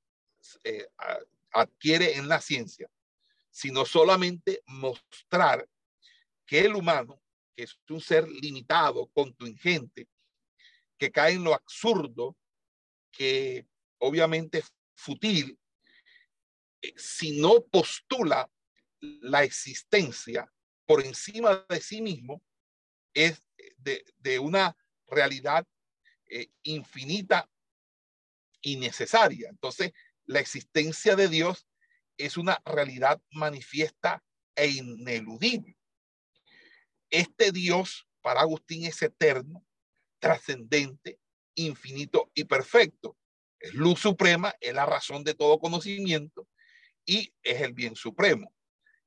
eh, 0.64 0.88
adquiere 1.52 2.16
en 2.16 2.28
la 2.28 2.40
ciencia, 2.40 2.90
sino 3.50 3.84
solamente 3.84 4.62
mostrar 4.66 5.68
que 6.44 6.60
el 6.60 6.74
humano, 6.74 7.20
que 7.54 7.64
es 7.64 7.78
un 7.88 8.00
ser 8.00 8.28
limitado, 8.28 9.08
contingente, 9.08 10.08
que 10.98 11.10
cae 11.10 11.34
en 11.34 11.44
lo 11.44 11.54
absurdo, 11.54 12.36
que 13.12 13.66
obviamente 13.98 14.58
es 14.58 14.72
fútil, 14.94 15.58
eh, 16.82 16.94
si 16.96 17.40
no 17.40 17.64
postula 17.64 18.50
la 19.00 19.44
existencia 19.44 20.50
por 20.86 21.04
encima 21.04 21.64
de 21.68 21.80
sí 21.80 22.00
mismo, 22.00 22.42
es 23.14 23.42
de, 23.78 24.38
una 24.38 24.76
realidad 25.06 25.66
eh, 26.28 26.48
infinita 26.62 27.50
y 28.60 28.76
necesaria. 28.76 29.48
Entonces, 29.48 29.92
la 30.26 30.40
existencia 30.40 31.16
de 31.16 31.28
Dios 31.28 31.66
es 32.18 32.36
una 32.36 32.60
realidad 32.64 33.20
manifiesta 33.30 34.22
e 34.54 34.68
ineludible. 34.68 35.76
Este 37.10 37.52
Dios 37.52 38.08
para 38.20 38.40
Agustín 38.40 38.84
es 38.84 39.00
eterno, 39.02 39.65
trascendente, 40.26 41.20
infinito 41.54 42.32
y 42.34 42.44
perfecto. 42.44 43.16
Es 43.60 43.74
luz 43.74 44.00
suprema, 44.00 44.54
es 44.60 44.74
la 44.74 44.84
razón 44.84 45.22
de 45.22 45.34
todo 45.34 45.60
conocimiento 45.60 46.48
y 47.04 47.32
es 47.42 47.60
el 47.60 47.72
bien 47.72 47.94
supremo. 47.94 48.52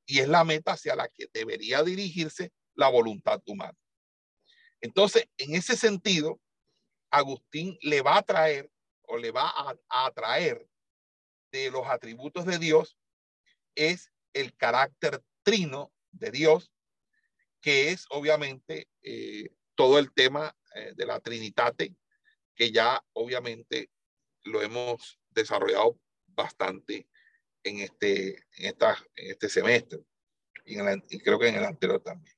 Y 0.06 0.20
es 0.20 0.30
la 0.30 0.46
meta 0.46 0.72
hacia 0.72 0.96
la 0.96 1.10
que 1.10 1.28
debería 1.34 1.84
dirigirse 1.84 2.54
la 2.74 2.88
voluntad 2.88 3.42
humana. 3.46 3.78
Entonces, 4.80 5.26
en 5.38 5.56
ese 5.56 5.76
sentido, 5.76 6.40
Agustín 7.12 7.78
le 7.82 8.02
va 8.02 8.18
a 8.18 8.24
traer 8.24 8.72
o 9.04 9.18
le 9.18 9.32
va 9.32 9.50
a, 9.50 10.06
atraer 10.06 10.66
de 11.52 11.70
los 11.70 11.86
atributos 11.88 12.46
de 12.46 12.60
Dios 12.60 12.96
es 13.76 14.10
el 14.34 14.56
carácter 14.56 15.22
trino 15.44 15.92
de 16.12 16.32
Dios, 16.32 16.72
que 17.62 17.90
es 17.90 18.06
obviamente 18.10 18.88
eh, 19.02 19.50
todo 19.80 19.98
el 19.98 20.12
tema 20.12 20.54
eh, 20.76 20.92
de 20.94 21.06
la 21.06 21.22
Trinitate, 21.22 21.96
que 22.54 22.70
ya 22.70 23.02
obviamente 23.14 23.90
lo 24.44 24.62
hemos 24.62 25.22
desarrollado 25.30 25.98
bastante 26.28 27.08
en 27.64 27.80
este, 27.80 28.46
en 28.58 28.66
esta, 28.66 28.98
en 29.16 29.32
este 29.32 29.48
semestre 29.48 30.02
y, 30.66 30.76
creo 31.20 31.40
que 31.40 31.48
en 31.48 31.56
el 31.56 31.64
anterior 31.64 32.04
también. 32.04 32.36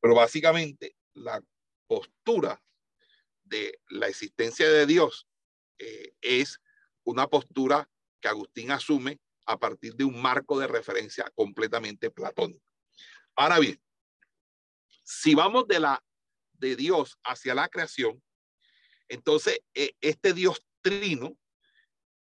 Pero 0.00 0.14
básicamente 0.14 0.96
la 1.14 1.42
postura 1.88 2.62
de 3.42 3.80
la 3.88 4.06
existencia 4.06 4.70
de 4.70 4.86
Dios 4.86 5.26
eh, 5.78 6.14
es 6.20 6.60
una 7.02 7.26
postura 7.26 7.90
que 8.20 8.28
Agustín 8.28 8.70
asume 8.70 9.18
a 9.46 9.58
partir 9.58 9.96
de 9.96 10.04
un 10.04 10.22
marco 10.22 10.60
de 10.60 10.68
referencia 10.68 11.28
completamente 11.34 12.08
platónico. 12.08 12.64
Ahora 13.34 13.58
bien, 13.58 13.82
si 15.02 15.34
vamos 15.34 15.66
de 15.66 15.80
la 15.80 16.00
de 16.58 16.76
Dios 16.76 17.18
hacia 17.24 17.54
la 17.54 17.68
creación, 17.68 18.22
entonces 19.08 19.60
eh, 19.74 19.92
este 20.00 20.32
Dios 20.32 20.64
trino 20.82 21.36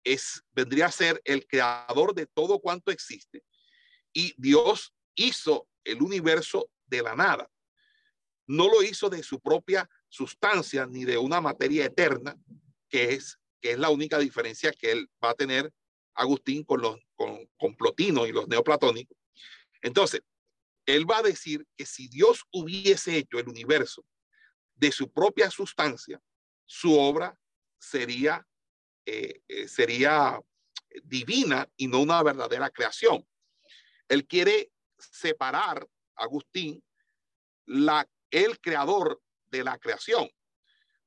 es 0.03 0.43
vendría 0.51 0.85
a 0.87 0.91
ser 0.91 1.21
el 1.25 1.47
creador 1.47 2.13
de 2.13 2.27
todo 2.27 2.59
cuanto 2.59 2.91
existe 2.91 3.43
y 4.13 4.33
Dios 4.37 4.93
hizo 5.15 5.67
el 5.83 6.01
universo 6.01 6.69
de 6.85 7.01
la 7.01 7.15
nada. 7.15 7.49
No 8.47 8.69
lo 8.69 8.83
hizo 8.83 9.09
de 9.09 9.23
su 9.23 9.39
propia 9.39 9.89
sustancia 10.07 10.85
ni 10.85 11.03
de 11.03 11.17
una 11.17 11.41
materia 11.41 11.85
eterna, 11.85 12.37
que 12.89 13.13
es 13.13 13.39
que 13.61 13.71
es 13.71 13.79
la 13.79 13.89
única 13.89 14.19
diferencia 14.19 14.71
que 14.71 14.91
él 14.91 15.09
va 15.23 15.31
a 15.31 15.35
tener 15.35 15.73
Agustín 16.13 16.63
con 16.63 16.81
los 16.81 16.99
con, 17.15 17.49
con 17.57 17.75
Plotino 17.75 18.27
y 18.27 18.31
los 18.31 18.47
neoplatónicos. 18.47 19.17
Entonces, 19.81 20.21
él 20.85 21.09
va 21.09 21.17
a 21.17 21.23
decir 21.23 21.65
que 21.75 21.85
si 21.85 22.07
Dios 22.07 22.43
hubiese 22.51 23.17
hecho 23.17 23.39
el 23.39 23.49
universo 23.49 24.05
de 24.75 24.91
su 24.91 25.11
propia 25.11 25.49
sustancia, 25.49 26.21
su 26.65 26.97
obra 26.97 27.37
sería, 27.79 28.45
eh, 29.05 29.41
eh, 29.47 29.67
sería 29.67 30.39
divina 31.03 31.69
y 31.75 31.87
no 31.87 32.01
una 32.01 32.21
verdadera 32.23 32.69
creación. 32.69 33.25
Él 34.07 34.25
quiere 34.25 34.71
separar, 34.97 35.87
Agustín, 36.15 36.83
la, 37.65 38.07
el 38.31 38.59
creador 38.59 39.21
de 39.47 39.63
la 39.63 39.77
creación, 39.77 40.29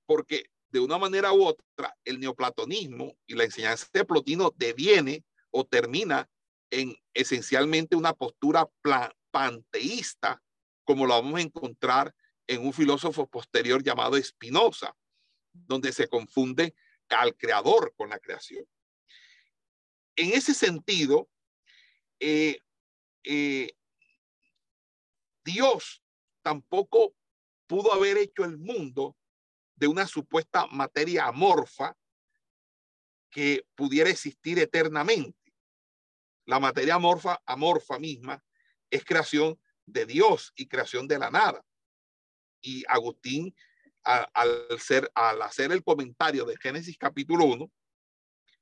porque 0.07 0.51
de 0.71 0.81
una 0.81 0.99
manera 0.99 1.33
u 1.33 1.45
otra, 1.45 1.97
el 2.05 2.21
neoplatonismo 2.21 3.17
y 3.27 3.35
la 3.35 3.45
enseñanza 3.45 3.87
de 3.93 4.05
Plotino 4.05 4.53
deviene 4.57 5.25
o 5.51 5.65
termina 5.65 6.29
en 6.71 6.95
esencialmente 7.15 7.97
una 7.97 8.13
postura 8.13 8.69
panteísta, 9.31 10.43
como 10.85 11.07
lo 11.07 11.15
vamos 11.15 11.39
a 11.39 11.43
encontrar 11.43 12.15
en 12.49 12.67
un 12.67 12.73
filósofo 12.73 13.29
posterior 13.29 13.83
llamado 13.83 14.21
Spinoza, 14.21 14.97
donde 15.53 15.93
se 15.93 16.09
confunde 16.09 16.75
al 17.11 17.37
creador 17.37 17.95
con 17.95 18.09
la 18.09 18.19
creación. 18.19 18.67
En 20.17 20.33
ese 20.33 20.55
sentido, 20.55 21.29
eh, 22.19 22.61
eh, 23.23 23.71
Dios 25.45 26.03
tampoco 26.43 27.15
pudo 27.67 27.93
haber 27.93 28.17
hecho 28.17 28.45
el 28.45 28.59
mundo 28.59 29.17
de 29.77 29.87
una 29.87 30.07
supuesta 30.07 30.67
materia 30.69 31.27
amorfa 31.27 31.97
que 33.31 33.67
pudiera 33.75 34.11
existir 34.11 34.59
eternamente. 34.59 35.55
La 36.47 36.59
materia 36.59 36.95
amorfa, 36.95 37.41
amorfa 37.45 37.99
misma, 37.99 38.43
es 38.91 39.05
creación 39.05 39.61
de 39.85 40.07
Dios 40.07 40.53
y 40.57 40.67
creación 40.67 41.07
de 41.07 41.19
la 41.19 41.31
nada. 41.31 41.65
Y 42.61 42.85
Agustín, 42.89 43.55
al, 44.03 44.67
ser, 44.79 45.11
al 45.15 45.43
hacer 45.43 45.73
el 45.73 45.83
comentario 45.83 46.45
de 46.45 46.57
Génesis 46.57 46.97
capítulo 46.99 47.45
1, 47.45 47.71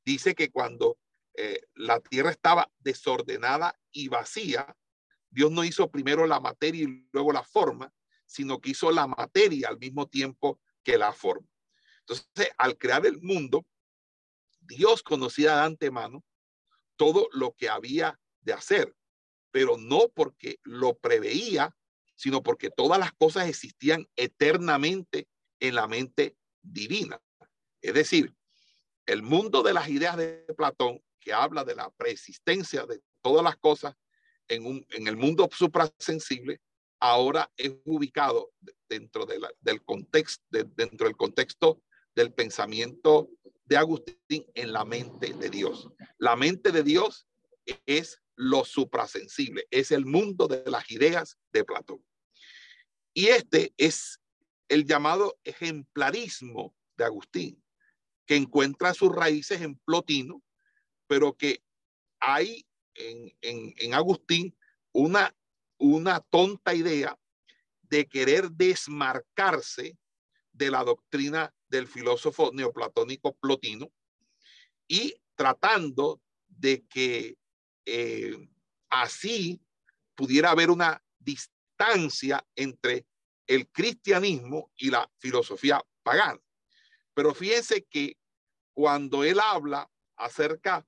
dice 0.04 0.34
que 0.34 0.50
cuando 0.50 0.98
eh, 1.34 1.60
la 1.74 2.00
tierra 2.00 2.30
estaba 2.30 2.70
desordenada 2.78 3.78
y 3.92 4.08
vacía, 4.08 4.76
Dios 5.30 5.50
no 5.50 5.64
hizo 5.64 5.90
primero 5.90 6.26
la 6.26 6.40
materia 6.40 6.84
y 6.84 7.08
luego 7.12 7.32
la 7.32 7.42
forma, 7.42 7.92
sino 8.24 8.60
que 8.60 8.70
hizo 8.70 8.90
la 8.90 9.06
materia 9.06 9.68
al 9.68 9.78
mismo 9.78 10.08
tiempo 10.08 10.60
que 10.82 10.98
la 10.98 11.12
forma. 11.12 11.48
Entonces, 12.00 12.50
al 12.56 12.78
crear 12.78 13.04
el 13.06 13.20
mundo, 13.20 13.66
Dios 14.60 15.02
conocía 15.02 15.56
de 15.56 15.62
antemano 15.62 16.24
todo 16.96 17.28
lo 17.32 17.52
que 17.52 17.68
había 17.68 18.18
de 18.40 18.52
hacer, 18.52 18.94
pero 19.50 19.76
no 19.76 20.08
porque 20.14 20.58
lo 20.62 20.96
preveía, 20.98 21.76
sino 22.16 22.42
porque 22.42 22.70
todas 22.70 22.98
las 22.98 23.12
cosas 23.12 23.48
existían 23.48 24.08
eternamente 24.16 25.28
en 25.60 25.74
la 25.74 25.86
mente 25.86 26.36
divina. 26.62 27.20
Es 27.80 27.94
decir, 27.94 28.34
el 29.06 29.22
mundo 29.22 29.62
de 29.62 29.72
las 29.72 29.88
ideas 29.88 30.16
de 30.16 30.44
Platón, 30.56 31.00
que 31.20 31.32
habla 31.32 31.64
de 31.64 31.76
la 31.76 31.90
preexistencia 31.90 32.86
de 32.86 33.00
todas 33.22 33.44
las 33.44 33.56
cosas 33.56 33.94
en, 34.48 34.66
un, 34.66 34.86
en 34.90 35.06
el 35.06 35.16
mundo 35.16 35.48
suprasensible, 35.52 36.60
ahora 37.00 37.52
es 37.56 37.74
ubicado 37.84 38.52
dentro 38.88 39.26
del 39.26 39.84
contexto, 39.84 40.44
dentro 40.50 41.06
del 41.06 41.16
contexto 41.16 41.82
del 42.14 42.32
pensamiento 42.32 43.28
de 43.64 43.76
Agustín 43.76 44.46
en 44.54 44.72
la 44.72 44.84
mente 44.84 45.32
de 45.34 45.50
Dios. 45.50 45.88
La 46.18 46.36
mente 46.36 46.72
de 46.72 46.82
Dios 46.82 47.26
es 47.84 48.22
lo 48.36 48.64
suprasensible, 48.64 49.66
es 49.70 49.90
el 49.90 50.06
mundo 50.06 50.46
de 50.46 50.62
las 50.70 50.90
ideas 50.90 51.38
de 51.52 51.64
Platón. 51.64 52.04
Y 53.12 53.28
este 53.28 53.72
es 53.76 54.20
el 54.68 54.84
llamado 54.84 55.38
ejemplarismo 55.44 56.74
de 56.96 57.04
Agustín, 57.04 57.62
que 58.26 58.36
encuentra 58.36 58.94
sus 58.94 59.14
raíces 59.14 59.62
en 59.62 59.76
Plotino, 59.78 60.42
pero 61.06 61.34
que 61.34 61.62
hay 62.20 62.66
en, 62.94 63.32
en 63.40 63.94
Agustín 63.94 64.56
una 64.92 65.34
una 65.78 66.20
tonta 66.20 66.74
idea 66.74 67.18
de 67.82 68.06
querer 68.08 68.50
desmarcarse 68.50 69.98
de 70.52 70.70
la 70.70 70.82
doctrina 70.84 71.54
del 71.68 71.86
filósofo 71.86 72.50
neoplatónico 72.52 73.36
Plotino 73.36 73.90
y 74.88 75.14
tratando 75.34 76.20
de 76.48 76.84
que 76.86 77.36
eh, 77.86 78.36
así 78.90 79.62
pudiera 80.14 80.50
haber 80.50 80.70
una 80.70 81.02
distancia 81.18 82.46
entre 82.54 83.06
el 83.46 83.68
cristianismo 83.68 84.72
y 84.76 84.90
la 84.90 85.08
filosofía 85.18 85.80
pagana. 86.02 86.40
Pero 87.14 87.34
fíjense 87.34 87.84
que 87.84 88.18
cuando 88.74 89.24
él 89.24 89.40
habla 89.40 89.90
acerca 90.16 90.86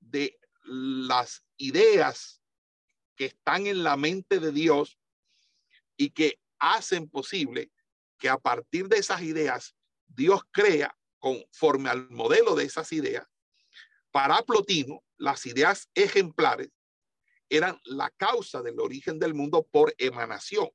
de 0.00 0.38
las 0.62 1.44
ideas 1.56 2.40
que 3.16 3.26
están 3.26 3.66
en 3.66 3.82
la 3.82 3.96
mente 3.96 4.38
de 4.38 4.52
Dios 4.52 4.98
y 5.96 6.10
que 6.10 6.40
hacen 6.58 7.08
posible 7.08 7.70
que 8.18 8.28
a 8.28 8.38
partir 8.38 8.88
de 8.88 8.98
esas 8.98 9.22
ideas 9.22 9.74
Dios 10.06 10.42
crea 10.50 10.96
conforme 11.18 11.90
al 11.90 12.08
modelo 12.10 12.54
de 12.54 12.64
esas 12.64 12.92
ideas. 12.92 13.26
Para 14.10 14.42
Plotino, 14.42 15.02
las 15.18 15.46
ideas 15.46 15.88
ejemplares 15.94 16.70
eran 17.48 17.80
la 17.84 18.10
causa 18.10 18.62
del 18.62 18.80
origen 18.80 19.18
del 19.18 19.34
mundo 19.34 19.66
por 19.70 19.94
emanación, 19.98 20.68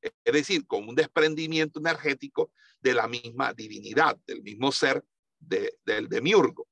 es 0.00 0.32
decir, 0.32 0.66
con 0.66 0.88
un 0.88 0.94
desprendimiento 0.94 1.80
energético 1.80 2.52
de 2.80 2.94
la 2.94 3.08
misma 3.08 3.52
divinidad, 3.52 4.18
del 4.26 4.42
mismo 4.42 4.72
ser 4.72 5.04
del 5.38 6.08
demiurgo. 6.08 6.68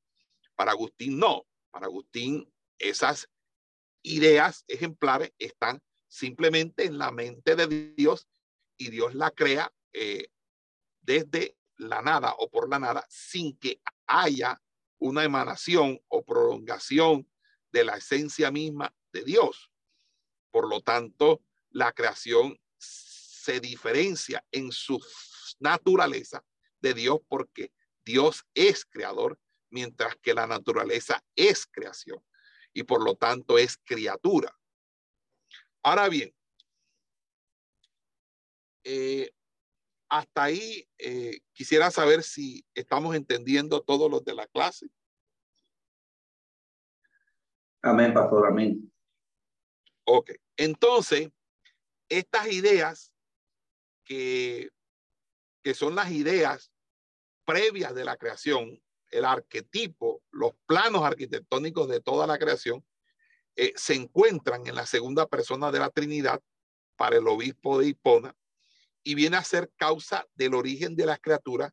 Para 0.55 0.73
Agustín 0.73 1.19
no, 1.19 1.47
para 1.71 1.87
Agustín 1.87 2.53
esas 2.79 3.29
ideas 4.03 4.65
ejemplares 4.69 5.33
están 5.39 5.81
simplemente 6.07 6.85
en 6.85 6.99
la 6.99 7.11
mente 7.11 7.57
de 7.57 7.93
Dios 7.97 8.27
y 8.77 8.91
Dios 8.91 9.15
la 9.15 9.31
crea 9.31 9.73
eh, 9.93 10.29
desde 11.03 11.57
la 11.77 12.03
nada 12.03 12.35
o 12.39 12.49
por 12.49 12.69
la 12.69 12.79
nada 12.79 13.05
sin 13.09 13.59
que 13.59 13.81
haya 14.07 14.61
una 14.99 15.25
emanación 15.25 16.01
o 16.09 16.25
prolongación 16.25 17.31
de 17.73 17.85
la 17.85 17.97
esencia 17.97 18.51
misma 18.51 18.95
de 19.13 19.25
Dios. 19.25 19.71
Por 20.51 20.69
lo 20.69 20.81
tanto, 20.81 21.43
la 21.71 21.93
creación 21.93 22.59
se 22.79 23.61
diferencia 23.61 24.45
en 24.51 24.73
su 24.73 25.01
naturaleza 25.59 26.45
de 26.81 26.95
Dios 26.95 27.21
porque 27.29 27.73
Dios 28.05 28.47
es 28.55 28.85
creador, 28.85 29.39
mientras 29.71 30.17
que 30.17 30.35
la 30.35 30.47
naturaleza 30.47 31.23
es 31.37 31.67
creación 31.67 32.25
y 32.73 32.85
por 32.85 33.05
lo 33.05 33.17
tanto 33.17 33.59
es 33.59 33.77
criatura. 33.85 34.59
Ahora 35.83 36.09
bien, 36.09 36.35
eh, 38.85 39.31
hasta 40.09 40.45
ahí 40.45 40.89
eh, 40.99 41.41
quisiera 41.53 41.91
saber 41.91 42.23
si 42.23 42.65
estamos 42.75 43.15
entendiendo 43.15 43.83
todos 43.83 44.11
los 44.11 44.25
de 44.25 44.35
la 44.35 44.47
clase. 44.47 44.89
Amén, 47.83 48.13
pastor, 48.13 48.47
amén. 48.47 48.93
Ok, 50.05 50.33
entonces, 50.57 51.31
estas 52.09 52.51
ideas 52.51 53.13
que, 54.05 54.71
que 55.63 55.75
son 55.75 55.95
las 55.95 56.11
ideas 56.11 56.73
previas 57.45 57.95
de 57.95 58.05
la 58.05 58.17
creación, 58.17 58.83
el 59.11 59.25
arquetipo, 59.25 60.23
los 60.31 60.53
planos 60.67 61.03
arquitectónicos 61.03 61.89
de 61.89 62.01
toda 62.01 62.27
la 62.27 62.39
creación, 62.39 62.85
eh, 63.57 63.73
se 63.77 63.95
encuentran 63.95 64.67
en 64.67 64.75
la 64.75 64.87
segunda 64.87 65.27
persona 65.27 65.71
de 65.71 65.79
la 65.79 65.91
Trinidad 65.91 66.43
para 66.97 67.17
el 67.17 67.29
obispo 67.29 67.79
de 67.79 67.89
Hipona 67.89 68.35
y 69.03 69.15
viene 69.15 69.37
a 69.37 69.45
ser 69.45 69.71
causa 69.77 70.27
del 70.35 70.55
origen 70.55 70.97
de 70.97 71.07
las 71.07 71.21
criaturas 71.21 71.73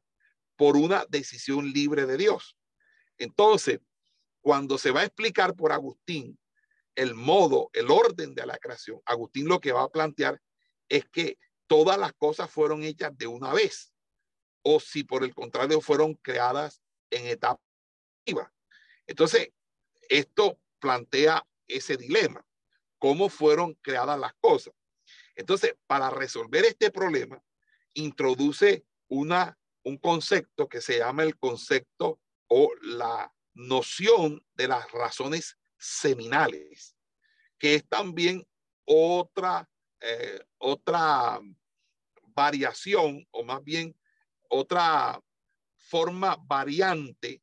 por 0.55 0.77
una 0.77 1.05
decisión 1.09 1.71
libre 1.71 2.05
de 2.05 2.17
Dios. 2.17 2.57
Entonces, 3.17 3.79
cuando 4.41 4.77
se 4.77 4.91
va 4.91 5.01
a 5.01 5.05
explicar 5.05 5.55
por 5.55 5.71
Agustín 5.71 6.37
el 6.95 7.13
modo, 7.13 7.69
el 7.73 7.91
orden 7.91 8.35
de 8.35 8.45
la 8.45 8.57
creación, 8.57 9.01
Agustín 9.05 9.47
lo 9.47 9.59
que 9.59 9.71
va 9.71 9.83
a 9.83 9.89
plantear 9.89 10.41
es 10.87 11.05
que 11.09 11.37
todas 11.67 11.97
las 11.97 12.13
cosas 12.13 12.49
fueron 12.49 12.83
hechas 12.83 13.17
de 13.17 13.27
una 13.27 13.53
vez, 13.53 13.91
o 14.61 14.79
si 14.79 15.03
por 15.03 15.23
el 15.23 15.33
contrario 15.33 15.81
fueron 15.81 16.13
creadas 16.15 16.81
en 17.09 17.25
etapa. 17.27 17.61
Entonces, 19.07 19.49
esto 20.09 20.59
plantea 20.79 21.45
ese 21.67 21.97
dilema, 21.97 22.45
cómo 22.97 23.29
fueron 23.29 23.73
creadas 23.81 24.19
las 24.19 24.33
cosas. 24.39 24.73
Entonces, 25.35 25.75
para 25.87 26.09
resolver 26.09 26.65
este 26.65 26.91
problema, 26.91 27.41
introduce 27.93 28.85
una, 29.07 29.57
un 29.83 29.97
concepto 29.97 30.67
que 30.67 30.81
se 30.81 30.99
llama 30.99 31.23
el 31.23 31.37
concepto 31.37 32.19
o 32.47 32.71
la 32.81 33.33
noción 33.53 34.45
de 34.53 34.67
las 34.67 34.91
razones 34.91 35.57
seminales, 35.77 36.95
que 37.57 37.75
es 37.75 37.87
también 37.87 38.45
otra, 38.85 39.69
eh, 40.01 40.39
otra 40.57 41.39
variación 42.27 43.25
o 43.31 43.43
más 43.43 43.63
bien 43.63 43.95
otra 44.49 45.21
forma 45.77 46.37
variante 46.45 47.41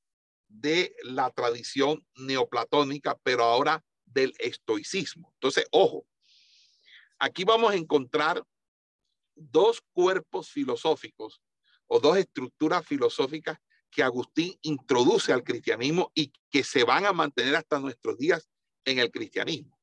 de 0.48 0.94
la 1.04 1.30
tradición 1.30 2.06
neoplatónica, 2.14 3.18
pero 3.22 3.44
ahora 3.44 3.82
del 4.04 4.34
estoicismo. 4.38 5.30
Entonces, 5.34 5.66
ojo, 5.70 6.06
aquí 7.22 7.44
vamos 7.44 7.72
a 7.72 7.76
encontrar 7.76 8.42
dos 9.36 9.80
cuerpos 9.92 10.50
filosóficos 10.50 11.40
o 11.86 12.00
dos 12.00 12.16
estructuras 12.16 12.84
filosóficas 12.84 13.58
que 13.92 14.02
Agustín 14.02 14.58
introduce 14.62 15.32
al 15.32 15.44
cristianismo 15.44 16.10
y 16.14 16.32
que 16.50 16.64
se 16.64 16.82
van 16.82 17.06
a 17.06 17.12
mantener 17.12 17.54
hasta 17.54 17.78
nuestros 17.78 18.18
días 18.18 18.48
en 18.84 18.98
el 18.98 19.12
cristianismo. 19.12 19.78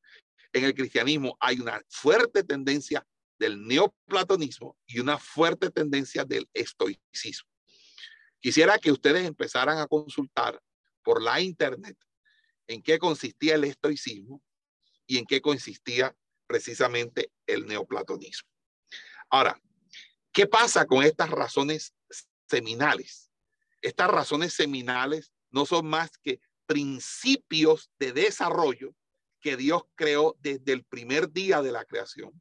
En 0.51 0.65
el 0.65 0.73
cristianismo 0.73 1.37
hay 1.39 1.61
una 1.61 1.81
fuerte 1.87 2.43
tendencia 2.43 3.07
del 3.37 3.65
neoplatonismo 3.65 4.77
y 4.85 4.99
una 4.99 5.17
fuerte 5.17 5.69
tendencia 5.69 6.25
del 6.25 6.49
estoicismo. 6.53 7.49
Quisiera 8.41 8.77
que 8.79 8.91
ustedes 8.91 9.25
empezaran 9.25 9.77
a 9.77 9.87
consultar 9.87 10.61
por 11.03 11.21
la 11.21 11.39
internet 11.39 11.97
en 12.67 12.81
qué 12.81 12.99
consistía 12.99 13.55
el 13.55 13.63
estoicismo 13.63 14.43
y 15.07 15.19
en 15.19 15.25
qué 15.25 15.39
consistía 15.39 16.13
precisamente 16.49 17.31
el 17.45 17.67
neoplatonismo. 17.67 18.49
Ahora, 19.29 19.61
¿qué 20.31 20.47
pasa 20.47 20.87
con 20.87 21.03
estas 21.03 21.29
razones 21.29 21.93
seminales? 22.49 23.29
Estas 23.83 24.09
razones 24.09 24.53
seminales 24.53 25.31
no 25.51 25.67
son 25.67 25.85
más 25.85 26.09
que 26.23 26.41
principios 26.65 27.91
de 27.99 28.13
desarrollo 28.13 28.95
que 29.39 29.57
Dios 29.57 29.83
creó 29.93 30.35
desde 30.39 30.73
el 30.73 30.83
primer 30.85 31.31
día 31.31 31.61
de 31.61 31.71
la 31.71 31.85
creación, 31.85 32.31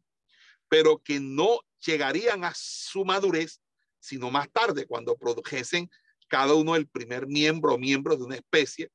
pero 0.68 1.02
que 1.02 1.20
no 1.20 1.60
llegarían 1.84 2.44
a 2.44 2.54
su 2.56 3.04
madurez 3.04 3.60
sino 4.00 4.30
más 4.30 4.50
tarde, 4.50 4.86
cuando 4.86 5.18
produjesen 5.18 5.90
cada 6.28 6.54
uno 6.54 6.76
el 6.76 6.88
primer 6.88 7.26
miembro 7.26 7.74
o 7.74 7.78
miembro 7.78 8.16
de 8.16 8.24
una 8.24 8.36
especie 8.36 8.90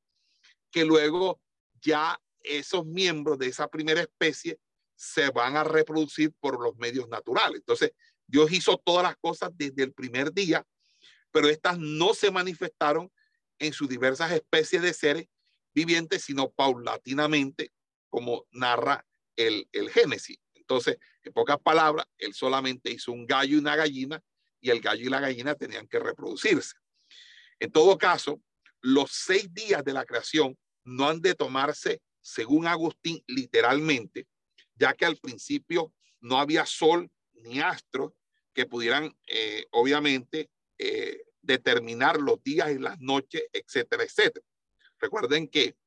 que 0.72 0.86
luego 0.86 1.40
ya 1.82 2.20
esos 2.42 2.86
miembros 2.86 3.38
de 3.38 3.48
esa 3.48 3.68
primera 3.68 4.02
especie 4.02 4.60
se 5.04 5.30
van 5.32 5.58
a 5.58 5.64
reproducir 5.64 6.34
por 6.40 6.62
los 6.62 6.78
medios 6.78 7.10
naturales. 7.10 7.60
Entonces, 7.60 7.92
Dios 8.26 8.52
hizo 8.52 8.78
todas 8.78 9.04
las 9.04 9.18
cosas 9.18 9.52
desde 9.54 9.84
el 9.84 9.94
primer 9.94 10.32
día, 10.32 10.66
pero 11.32 11.50
estas 11.50 11.78
no 11.78 12.14
se 12.14 12.32
manifestaron 12.32 13.12
en 13.60 13.74
sus 13.74 13.90
diversas 13.90 14.32
especies 14.32 14.82
de 14.82 14.94
seres 14.94 15.28
vivientes, 15.76 16.24
sino 16.24 16.52
paulatinamente, 16.52 17.74
como 18.10 18.46
narra 18.52 19.06
el, 19.36 19.68
el 19.74 19.90
Génesis. 19.90 20.38
Entonces, 20.54 20.98
en 21.24 21.34
pocas 21.34 21.58
palabras, 21.60 22.06
él 22.18 22.34
solamente 22.34 22.90
hizo 22.90 23.12
un 23.12 23.26
gallo 23.26 23.56
y 23.56 23.60
una 23.60 23.76
gallina, 23.76 24.24
y 24.62 24.70
el 24.70 24.80
gallo 24.80 25.06
y 25.06 25.10
la 25.10 25.20
gallina 25.20 25.56
tenían 25.56 25.88
que 25.88 26.00
reproducirse. 26.00 26.78
En 27.60 27.72
todo 27.72 27.98
caso, 27.98 28.42
los 28.80 29.12
seis 29.12 29.54
días 29.54 29.84
de 29.84 29.94
la 29.94 30.06
creación 30.06 30.58
no 30.86 31.10
han 31.10 31.22
de 31.22 31.36
tomarse, 31.36 32.02
según 32.22 32.68
Agustín, 32.68 33.22
literalmente, 33.28 34.28
ya 34.84 34.94
que 34.94 35.06
al 35.06 35.16
principio 35.16 35.94
no 36.20 36.40
había 36.40 36.66
sol 36.66 37.10
ni 37.36 37.62
astros 37.62 38.12
que 38.54 38.66
pudieran, 38.66 39.16
eh, 39.28 39.66
obviamente, 39.72 40.50
eh, 40.78 41.24
determinar 41.42 42.20
los 42.20 42.44
días 42.44 42.70
y 42.72 42.80
las 42.80 43.00
noches, 43.00 43.44
etcétera, 43.54 44.04
etcétera. 44.04 44.46
Recuerden 45.00 45.48
que, 45.48 45.78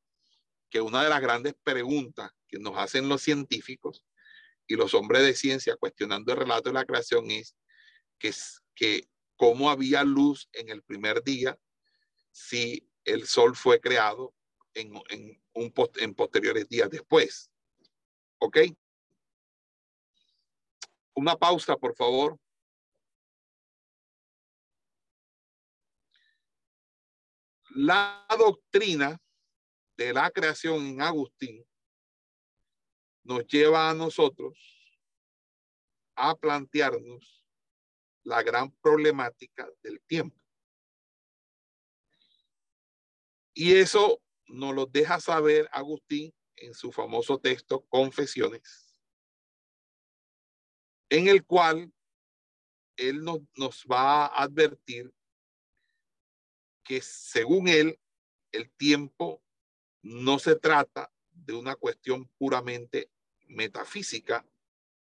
que 0.71 0.81
una 0.81 1.03
de 1.03 1.11
las 1.11 1.21
grandes 1.21 1.55
preguntas 1.63 2.33
que 2.49 2.59
nos 2.59 2.79
hacen 2.79 3.07
los 3.07 3.21
científicos 3.21 4.03
y 4.67 4.77
los 4.77 4.95
hombres 4.95 5.25
de 5.25 5.35
ciencia 5.35 5.77
cuestionando 5.77 6.33
el 6.33 6.39
relato 6.39 6.71
de 6.71 6.75
la 6.75 6.87
creación 6.87 7.31
es 7.31 7.55
que, 8.19 8.33
que 8.75 9.11
cómo 9.37 9.69
había 9.69 10.05
luz 10.05 10.49
en 10.55 10.71
el 10.71 10.83
primer 10.83 11.23
día 11.23 11.59
si 12.33 12.89
el 13.05 13.27
sol 13.27 13.57
fue 13.57 13.79
creado 13.79 14.35
en, 14.73 14.95
en, 15.11 15.39
un, 15.53 15.75
en 15.97 16.15
posteriores 16.15 16.67
días 16.71 16.89
después. 16.89 17.51
¿Ok? 18.39 18.59
Una 21.17 21.35
pausa, 21.35 21.77
por 21.77 21.97
favor. 21.97 22.39
La 27.71 28.27
doctrina 28.39 29.19
de 29.97 30.13
la 30.13 30.31
creación 30.31 30.87
en 30.87 31.01
Agustín 31.01 31.67
nos 33.25 33.47
lleva 33.47 33.89
a 33.89 33.95
nosotros 33.95 34.59
a 36.17 36.35
plantearnos 36.35 37.47
la 38.23 38.43
gran 38.43 38.71
problemática 38.77 39.69
del 39.83 40.01
tiempo. 40.03 40.39
Y 43.55 43.75
eso 43.75 44.21
nos 44.49 44.75
lo 44.75 44.85
deja 44.85 45.19
saber 45.19 45.67
Agustín 45.73 46.35
en 46.57 46.75
su 46.75 46.93
famoso 46.93 47.39
texto 47.39 47.87
Confesiones, 47.89 48.86
en 51.11 51.29
el 51.29 51.45
cual 51.45 51.93
él 52.97 53.23
nos, 53.23 53.41
nos 53.57 53.85
va 53.91 54.27
a 54.27 54.43
advertir 54.43 55.13
que 56.83 57.01
según 57.03 57.69
él, 57.69 57.99
el 58.53 58.71
tiempo 58.71 59.43
no 60.03 60.39
se 60.39 60.57
trata 60.57 61.13
de 61.31 61.53
una 61.53 61.75
cuestión 61.75 62.29
puramente 62.39 63.11
metafísica 63.49 64.47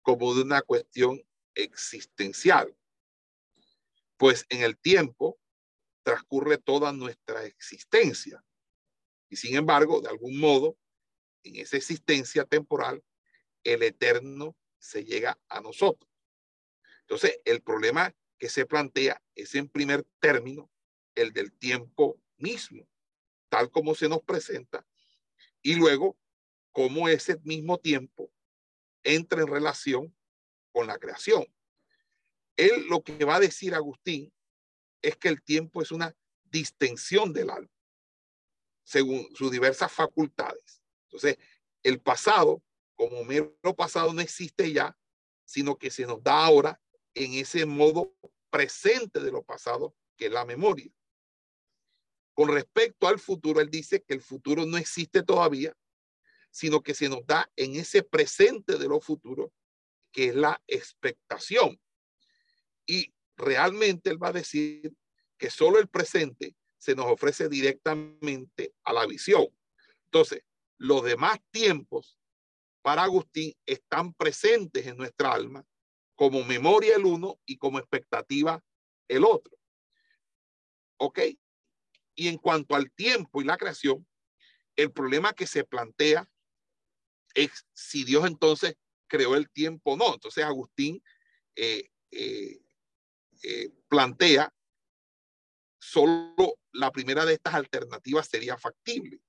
como 0.02 0.34
de 0.34 0.42
una 0.42 0.62
cuestión 0.62 1.22
existencial. 1.54 2.76
Pues 4.16 4.44
en 4.48 4.62
el 4.62 4.76
tiempo 4.76 5.38
transcurre 6.02 6.58
toda 6.58 6.92
nuestra 6.92 7.44
existencia. 7.44 8.44
Y 9.28 9.36
sin 9.36 9.56
embargo, 9.56 10.00
de 10.00 10.08
algún 10.08 10.38
modo, 10.38 10.76
en 11.44 11.56
esa 11.56 11.76
existencia 11.76 12.44
temporal, 12.44 13.02
el 13.64 13.82
eterno 13.82 14.56
se 14.80 15.04
llega 15.04 15.38
a 15.48 15.60
nosotros. 15.60 16.10
Entonces, 17.02 17.38
el 17.44 17.62
problema 17.62 18.14
que 18.38 18.48
se 18.48 18.66
plantea 18.66 19.22
es 19.34 19.54
en 19.54 19.68
primer 19.68 20.04
término 20.18 20.70
el 21.14 21.32
del 21.32 21.52
tiempo 21.52 22.20
mismo, 22.38 22.88
tal 23.48 23.70
como 23.70 23.94
se 23.94 24.08
nos 24.08 24.22
presenta, 24.22 24.86
y 25.62 25.74
luego 25.74 26.16
cómo 26.72 27.08
ese 27.08 27.38
mismo 27.44 27.78
tiempo 27.78 28.32
entra 29.02 29.42
en 29.42 29.48
relación 29.48 30.16
con 30.72 30.86
la 30.86 30.98
creación. 30.98 31.46
Él 32.56 32.86
lo 32.88 33.02
que 33.02 33.24
va 33.24 33.36
a 33.36 33.40
decir 33.40 33.74
Agustín 33.74 34.32
es 35.02 35.16
que 35.16 35.28
el 35.28 35.42
tiempo 35.42 35.82
es 35.82 35.90
una 35.92 36.14
distensión 36.44 37.32
del 37.32 37.50
alma, 37.50 37.70
según 38.84 39.28
sus 39.34 39.50
diversas 39.50 39.92
facultades. 39.92 40.82
Entonces, 41.04 41.38
el 41.82 42.00
pasado, 42.00 42.62
como 43.00 43.24
mero 43.24 43.74
pasado, 43.74 44.12
no 44.12 44.20
existe 44.20 44.74
ya, 44.74 44.94
sino 45.46 45.78
que 45.78 45.90
se 45.90 46.04
nos 46.04 46.22
da 46.22 46.44
ahora 46.44 46.78
en 47.14 47.32
ese 47.32 47.64
modo 47.64 48.14
presente 48.50 49.20
de 49.20 49.32
lo 49.32 49.42
pasado, 49.42 49.96
que 50.18 50.26
es 50.26 50.32
la 50.32 50.44
memoria. 50.44 50.92
Con 52.34 52.50
respecto 52.50 53.08
al 53.08 53.18
futuro, 53.18 53.62
él 53.62 53.70
dice 53.70 54.02
que 54.02 54.12
el 54.12 54.20
futuro 54.20 54.66
no 54.66 54.76
existe 54.76 55.22
todavía, 55.22 55.74
sino 56.50 56.82
que 56.82 56.92
se 56.92 57.08
nos 57.08 57.24
da 57.24 57.50
en 57.56 57.76
ese 57.76 58.02
presente 58.02 58.76
de 58.76 58.86
lo 58.86 59.00
futuro, 59.00 59.50
que 60.12 60.26
es 60.26 60.34
la 60.34 60.62
expectación. 60.66 61.80
Y 62.84 63.14
realmente 63.34 64.10
él 64.10 64.22
va 64.22 64.28
a 64.28 64.34
decir 64.34 64.92
que 65.38 65.48
solo 65.48 65.78
el 65.78 65.88
presente 65.88 66.54
se 66.76 66.94
nos 66.94 67.06
ofrece 67.06 67.48
directamente 67.48 68.74
a 68.84 68.92
la 68.92 69.06
visión. 69.06 69.46
Entonces, 70.04 70.42
los 70.76 71.02
demás 71.02 71.38
tiempos 71.50 72.19
para 72.82 73.04
Agustín 73.04 73.54
están 73.66 74.14
presentes 74.14 74.86
en 74.86 74.96
nuestra 74.96 75.32
alma 75.32 75.64
como 76.14 76.44
memoria 76.44 76.96
el 76.96 77.04
uno 77.04 77.40
y 77.46 77.56
como 77.56 77.78
expectativa 77.78 78.62
el 79.08 79.24
otro. 79.24 79.56
¿Ok? 80.98 81.20
Y 82.14 82.28
en 82.28 82.36
cuanto 82.36 82.74
al 82.74 82.90
tiempo 82.92 83.40
y 83.40 83.44
la 83.44 83.56
creación, 83.56 84.06
el 84.76 84.92
problema 84.92 85.32
que 85.32 85.46
se 85.46 85.64
plantea 85.64 86.30
es 87.34 87.66
si 87.72 88.04
Dios 88.04 88.26
entonces 88.26 88.76
creó 89.06 89.34
el 89.34 89.50
tiempo 89.50 89.92
o 89.92 89.96
no. 89.96 90.14
Entonces 90.14 90.44
Agustín 90.44 91.02
eh, 91.56 91.90
eh, 92.10 92.60
eh, 93.42 93.70
plantea 93.88 94.52
solo 95.80 96.58
la 96.72 96.90
primera 96.92 97.24
de 97.24 97.34
estas 97.34 97.54
alternativas 97.54 98.28
sería 98.28 98.56
factible, 98.56 99.20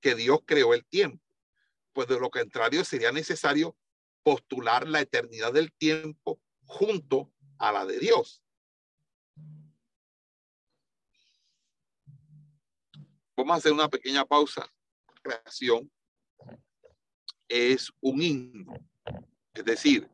que 0.00 0.14
Dios 0.14 0.40
creó 0.44 0.74
el 0.74 0.84
tiempo. 0.86 1.23
Pues 1.94 2.08
de 2.08 2.18
lo 2.18 2.28
contrario 2.28 2.84
sería 2.84 3.12
necesario 3.12 3.76
postular 4.24 4.86
la 4.88 5.00
eternidad 5.00 5.52
del 5.52 5.72
tiempo 5.72 6.40
junto 6.64 7.32
a 7.58 7.70
la 7.70 7.86
de 7.86 8.00
Dios. 8.00 8.42
Vamos 13.36 13.54
a 13.54 13.58
hacer 13.58 13.72
una 13.72 13.88
pequeña 13.88 14.24
pausa. 14.24 14.68
Creación 15.22 15.90
es 17.48 17.92
un 18.00 18.20
himno, 18.20 18.74
es 19.54 19.64
decir, 19.64 20.10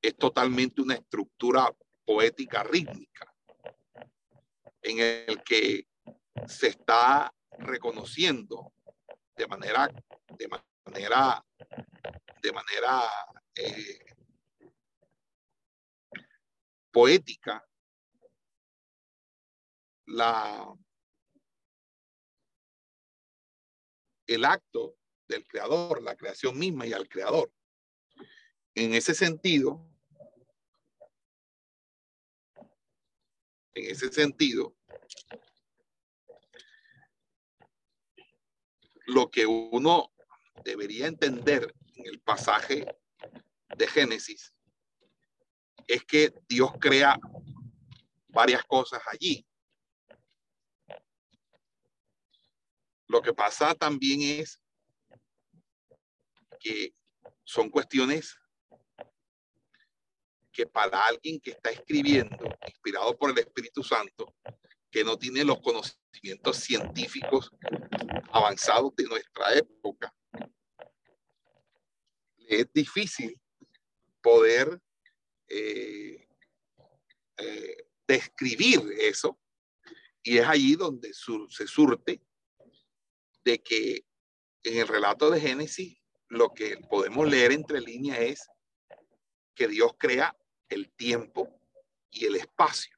es 0.00 0.16
totalmente 0.16 0.80
una 0.80 0.94
estructura 0.94 1.74
poética 2.04 2.62
rítmica 2.62 3.34
en 4.82 5.00
el 5.00 5.42
que 5.42 5.86
se 6.46 6.68
está 6.68 7.34
reconociendo 7.58 8.72
de 9.36 9.46
manera, 9.46 9.88
de 10.38 10.48
manera, 10.84 11.44
de 12.42 12.52
manera 12.52 13.02
eh, 13.54 13.98
poética 16.90 17.66
la, 20.06 20.74
el 24.26 24.44
acto 24.44 24.96
del 25.26 25.46
creador, 25.46 26.02
la 26.02 26.16
creación 26.16 26.58
misma 26.58 26.86
y 26.86 26.92
al 26.92 27.08
creador. 27.08 27.52
En 28.74 28.94
ese 28.94 29.14
sentido, 29.14 29.86
en 33.74 33.90
ese 33.90 34.12
sentido, 34.12 34.76
lo 39.06 39.30
que 39.30 39.46
uno 39.46 40.13
debería 40.64 41.06
entender 41.06 41.72
en 41.94 42.06
el 42.06 42.20
pasaje 42.20 42.86
de 43.76 43.86
Génesis 43.86 44.52
es 45.86 46.04
que 46.04 46.32
Dios 46.48 46.72
crea 46.80 47.18
varias 48.28 48.64
cosas 48.64 49.02
allí. 49.06 49.46
Lo 53.06 53.20
que 53.20 53.34
pasa 53.34 53.74
también 53.74 54.22
es 54.22 54.60
que 56.58 56.94
son 57.44 57.68
cuestiones 57.68 58.36
que 60.50 60.66
para 60.66 61.04
alguien 61.06 61.40
que 61.40 61.50
está 61.50 61.70
escribiendo, 61.70 62.44
inspirado 62.66 63.16
por 63.18 63.30
el 63.30 63.38
Espíritu 63.38 63.82
Santo, 63.82 64.34
que 64.90 65.04
no 65.04 65.18
tiene 65.18 65.44
los 65.44 65.60
conocimientos 65.60 66.56
científicos 66.58 67.50
avanzados 68.32 68.94
de 68.96 69.04
nuestra 69.04 69.52
época, 69.54 70.14
es 72.48 72.72
difícil 72.72 73.40
poder 74.22 74.80
eh, 75.48 76.26
eh, 77.36 77.76
describir 78.06 78.80
eso. 78.98 79.38
Y 80.22 80.38
es 80.38 80.46
allí 80.46 80.74
donde 80.74 81.12
se 81.12 81.66
surte 81.66 82.22
de 83.44 83.62
que 83.62 84.06
en 84.62 84.78
el 84.78 84.88
relato 84.88 85.30
de 85.30 85.40
Génesis 85.40 85.98
lo 86.28 86.54
que 86.54 86.78
podemos 86.88 87.28
leer 87.28 87.52
entre 87.52 87.80
líneas 87.80 88.18
es 88.20 88.48
que 89.54 89.68
Dios 89.68 89.92
crea 89.98 90.34
el 90.68 90.90
tiempo 90.92 91.60
y 92.10 92.24
el 92.24 92.36
espacio. 92.36 92.96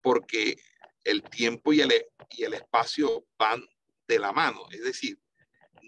Porque 0.00 0.56
el 1.04 1.22
tiempo 1.22 1.72
y 1.72 1.82
el, 1.82 1.92
y 2.30 2.44
el 2.44 2.54
espacio 2.54 3.26
van 3.38 3.62
de 4.08 4.18
la 4.18 4.32
mano. 4.32 4.66
Es 4.70 4.82
decir, 4.82 5.20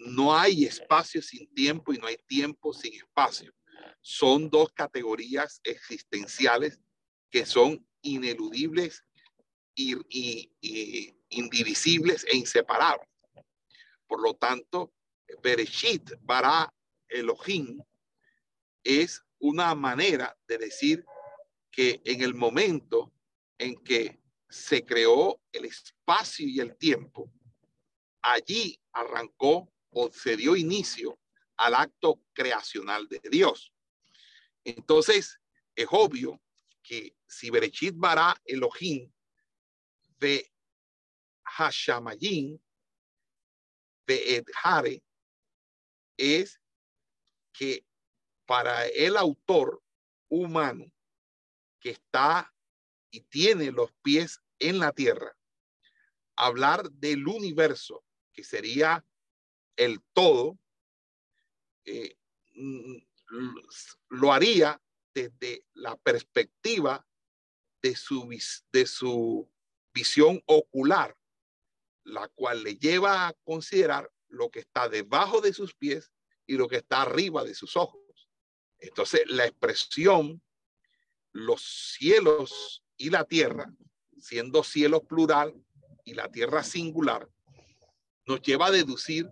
no 0.05 0.37
hay 0.37 0.65
espacio 0.65 1.21
sin 1.21 1.51
tiempo 1.53 1.93
y 1.93 1.97
no 1.97 2.07
hay 2.07 2.17
tiempo 2.27 2.73
sin 2.73 2.93
espacio. 2.93 3.53
Son 4.01 4.49
dos 4.49 4.71
categorías 4.73 5.61
existenciales 5.63 6.79
que 7.29 7.45
son 7.45 7.85
ineludibles 8.01 9.03
y, 9.75 9.95
y 10.09 11.15
indivisibles 11.29 12.25
e 12.25 12.37
inseparables. 12.37 13.07
Por 14.07 14.21
lo 14.21 14.35
tanto, 14.35 14.93
Bereshit 15.41 16.11
bara 16.21 16.71
Elohim 17.07 17.81
es 18.83 19.21
una 19.39 19.73
manera 19.73 20.37
de 20.47 20.57
decir 20.57 21.05
que 21.71 22.01
en 22.05 22.21
el 22.21 22.35
momento 22.35 23.11
en 23.57 23.75
que 23.83 24.19
se 24.49 24.85
creó 24.85 25.41
el 25.51 25.65
espacio 25.65 26.47
y 26.47 26.59
el 26.59 26.77
tiempo, 26.77 27.31
allí 28.21 28.79
arrancó 28.91 29.72
o 29.93 30.11
se 30.11 30.35
dio 30.35 30.55
inicio 30.55 31.19
al 31.57 31.75
acto 31.75 32.21
creacional 32.33 33.07
de 33.07 33.21
Dios. 33.29 33.73
Entonces, 34.63 35.39
es 35.75 35.87
obvio 35.91 36.41
que 36.81 37.15
si 37.27 37.49
Berechit 37.49 37.95
bara 37.95 38.35
Elohim 38.45 39.11
de 40.19 40.51
Hashamayim 41.43 42.59
de 44.05 44.35
Edhare 44.37 45.03
es 46.17 46.59
que 47.51 47.85
para 48.45 48.87
el 48.87 49.17
autor 49.17 49.81
humano 50.29 50.91
que 51.79 51.91
está 51.91 52.53
y 53.11 53.21
tiene 53.21 53.71
los 53.71 53.91
pies 54.01 54.41
en 54.59 54.79
la 54.79 54.91
tierra, 54.91 55.35
hablar 56.35 56.89
del 56.91 57.27
universo, 57.27 58.03
que 58.31 58.43
sería 58.43 59.05
el 59.75 60.01
todo, 60.13 60.57
eh, 61.85 62.15
mm, 62.55 62.97
lo 64.09 64.31
haría 64.31 64.81
desde 65.13 65.65
la 65.73 65.95
perspectiva 65.97 67.05
de 67.81 67.95
su, 67.95 68.29
de 68.71 68.85
su 68.85 69.51
visión 69.93 70.41
ocular, 70.45 71.17
la 72.03 72.27
cual 72.29 72.63
le 72.63 72.75
lleva 72.77 73.27
a 73.27 73.33
considerar 73.43 74.11
lo 74.27 74.49
que 74.49 74.59
está 74.59 74.89
debajo 74.89 75.41
de 75.41 75.53
sus 75.53 75.73
pies 75.73 76.11
y 76.45 76.57
lo 76.57 76.67
que 76.67 76.77
está 76.77 77.01
arriba 77.01 77.43
de 77.43 77.53
sus 77.53 77.75
ojos. 77.75 78.01
Entonces, 78.79 79.23
la 79.27 79.45
expresión 79.45 80.41
los 81.33 81.95
cielos 81.97 82.83
y 82.95 83.09
la 83.09 83.25
tierra, 83.25 83.73
siendo 84.19 84.63
cielos 84.63 85.01
plural 85.01 85.53
y 86.05 86.13
la 86.13 86.31
tierra 86.31 86.63
singular, 86.63 87.27
nos 88.25 88.41
lleva 88.41 88.67
a 88.67 88.71
deducir 88.71 89.29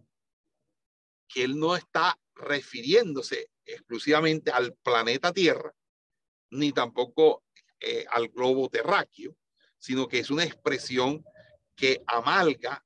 que 1.33 1.43
él 1.43 1.57
no 1.57 1.75
está 1.75 2.17
refiriéndose 2.35 3.49
exclusivamente 3.65 4.51
al 4.51 4.73
planeta 4.75 5.31
Tierra, 5.31 5.73
ni 6.49 6.71
tampoco 6.71 7.43
eh, 7.79 8.05
al 8.11 8.29
globo 8.29 8.69
terráqueo, 8.69 9.35
sino 9.77 10.07
que 10.07 10.19
es 10.19 10.29
una 10.29 10.43
expresión 10.43 11.23
que 11.75 12.03
amalga 12.05 12.85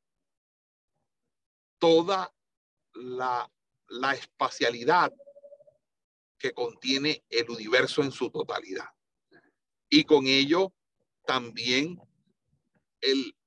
toda 1.80 2.34
la, 2.94 3.52
la 3.88 4.14
espacialidad 4.14 5.12
que 6.38 6.54
contiene 6.54 7.24
el 7.30 7.50
universo 7.50 8.02
en 8.04 8.12
su 8.12 8.30
totalidad. 8.30 8.90
Y 9.90 10.04
con 10.04 10.28
ello 10.28 10.74
también 11.26 12.00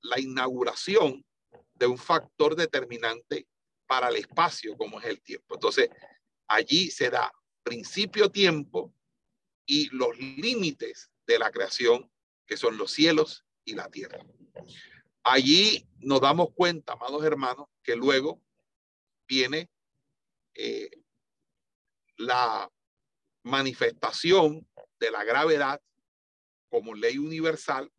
la 0.01 0.19
inauguración 0.19 1.25
de 1.73 1.87
un 1.87 1.97
factor 1.97 2.55
determinante 2.55 3.47
para 3.89 4.09
el 4.09 4.17
espacio 4.17 4.77
como 4.77 4.99
es 4.99 5.07
el 5.07 5.19
tiempo. 5.19 5.55
Entonces, 5.55 5.89
allí 6.47 6.91
se 6.91 7.09
da 7.09 7.33
principio 7.63 8.29
tiempo 8.29 8.93
y 9.65 9.89
los 9.89 10.15
límites 10.19 11.09
de 11.25 11.39
la 11.39 11.49
creación, 11.49 12.07
que 12.45 12.55
son 12.55 12.77
los 12.77 12.91
cielos 12.91 13.45
y 13.65 13.73
la 13.73 13.89
tierra. 13.89 14.19
Allí 15.23 15.87
nos 15.97 16.21
damos 16.21 16.49
cuenta, 16.53 16.93
amados 16.93 17.25
hermanos, 17.25 17.67
que 17.81 17.95
luego 17.95 18.39
viene 19.27 19.71
eh, 20.53 20.91
la 22.17 22.71
manifestación 23.41 24.67
de 24.99 25.09
la 25.09 25.23
gravedad 25.23 25.81
como 26.69 26.93
ley 26.93 27.17
universal 27.17 27.91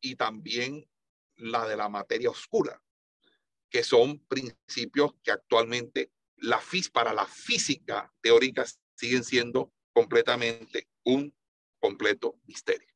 y 0.00 0.16
también 0.16 0.90
la 1.36 1.68
de 1.68 1.76
la 1.76 1.88
materia 1.88 2.30
oscura, 2.30 2.82
que 3.74 3.82
son 3.82 4.20
principios 4.28 5.14
que 5.24 5.32
actualmente 5.32 6.12
la 6.36 6.60
FIS 6.60 6.90
para 6.90 7.12
la 7.12 7.26
física 7.26 8.14
teórica 8.20 8.64
siguen 8.94 9.24
siendo 9.24 9.74
completamente 9.92 10.88
un 11.02 11.36
completo 11.80 12.38
misterio. 12.44 12.88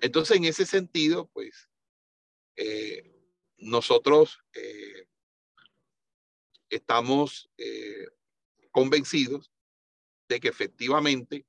Entonces, 0.00 0.38
en 0.38 0.46
ese 0.46 0.64
sentido, 0.64 1.28
pues, 1.34 1.68
eh, 2.56 3.14
nosotros 3.58 4.38
eh, 4.54 5.06
estamos 6.70 7.50
eh, 7.58 8.06
convencidos 8.70 9.52
de 10.30 10.40
que 10.40 10.48
efectivamente 10.48 11.46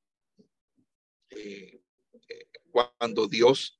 cuando 2.71 3.27
Dios 3.27 3.79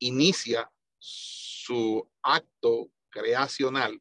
inicia 0.00 0.68
su 1.00 2.08
acto 2.22 2.92
creacional, 3.08 4.00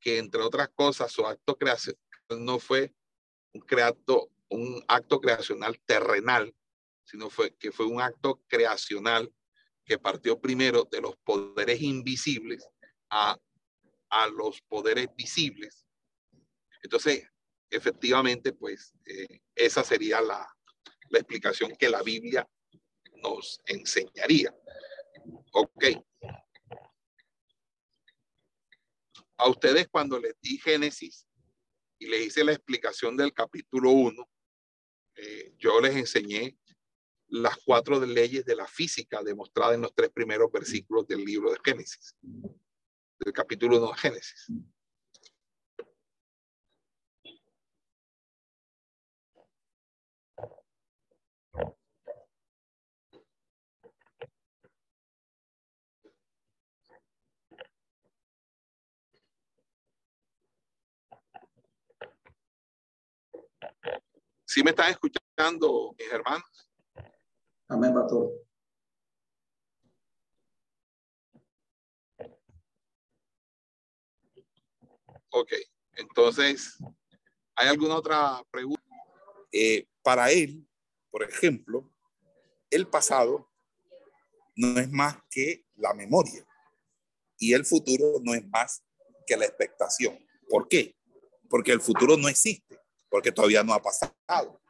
que 0.00 0.18
entre 0.18 0.40
otras 0.40 0.70
cosas 0.70 1.12
su 1.12 1.26
acto 1.26 1.56
creacional 1.56 1.98
no 2.30 2.58
fue 2.58 2.92
un, 3.52 3.64
un 4.48 4.84
acto 4.88 5.20
creacional 5.20 5.78
terrenal, 5.86 6.54
sino 7.04 7.30
fue 7.30 7.54
que 7.54 7.70
fue 7.70 7.86
un 7.86 8.00
acto 8.00 8.42
creacional 8.48 9.32
que 9.84 9.98
partió 9.98 10.40
primero 10.40 10.84
de 10.90 11.02
los 11.02 11.16
poderes 11.18 11.80
invisibles 11.82 12.66
a, 13.10 13.38
a 14.08 14.26
los 14.28 14.62
poderes 14.62 15.08
visibles. 15.14 15.84
Entonces, 16.82 17.28
efectivamente, 17.70 18.52
pues 18.52 18.94
eh, 19.04 19.40
esa 19.54 19.84
sería 19.84 20.22
la, 20.22 20.46
la 21.10 21.18
explicación 21.18 21.76
que 21.76 21.90
la 21.90 22.02
Biblia 22.02 22.48
nos 23.22 23.60
enseñaría. 23.66 24.54
Ok. 25.56 25.84
A 29.36 29.48
ustedes 29.48 29.86
cuando 29.88 30.18
les 30.18 30.34
di 30.40 30.58
Génesis 30.58 31.28
y 31.98 32.08
les 32.08 32.26
hice 32.26 32.42
la 32.42 32.52
explicación 32.52 33.16
del 33.16 33.32
capítulo 33.32 33.90
1, 33.90 34.28
eh, 35.14 35.54
yo 35.58 35.80
les 35.80 35.94
enseñé 35.94 36.58
las 37.28 37.56
cuatro 37.64 38.04
leyes 38.04 38.44
de 38.44 38.56
la 38.56 38.66
física 38.66 39.22
demostradas 39.22 39.76
en 39.76 39.82
los 39.82 39.94
tres 39.94 40.10
primeros 40.10 40.50
versículos 40.50 41.06
del 41.06 41.24
libro 41.24 41.52
de 41.52 41.58
Génesis, 41.64 42.16
del 42.20 43.32
capítulo 43.32 43.78
1 43.78 43.92
de 43.92 43.98
Génesis. 43.98 44.48
¿Sí 64.54 64.62
me 64.62 64.70
están 64.70 64.88
escuchando, 64.88 65.96
mis 65.98 66.12
hermanos? 66.12 66.70
Amén, 67.66 67.92
pastor. 67.92 68.30
Ok, 75.30 75.52
entonces, 75.96 76.78
¿hay 77.56 77.66
alguna 77.66 77.96
otra 77.96 78.44
pregunta? 78.48 78.80
Eh, 79.50 79.88
para 80.04 80.30
él, 80.30 80.64
por 81.10 81.24
ejemplo, 81.24 81.92
el 82.70 82.86
pasado 82.86 83.50
no 84.54 84.78
es 84.78 84.88
más 84.88 85.16
que 85.30 85.66
la 85.74 85.94
memoria 85.94 86.46
y 87.38 87.54
el 87.54 87.66
futuro 87.66 88.20
no 88.22 88.32
es 88.34 88.46
más 88.46 88.84
que 89.26 89.36
la 89.36 89.46
expectación. 89.46 90.16
¿Por 90.48 90.68
qué? 90.68 90.94
Porque 91.50 91.72
el 91.72 91.80
futuro 91.80 92.16
no 92.16 92.28
existe, 92.28 92.83
porque 93.14 93.30
todavía 93.30 93.62
no 93.62 93.72
ha 93.72 93.80
pasado. 93.80 94.60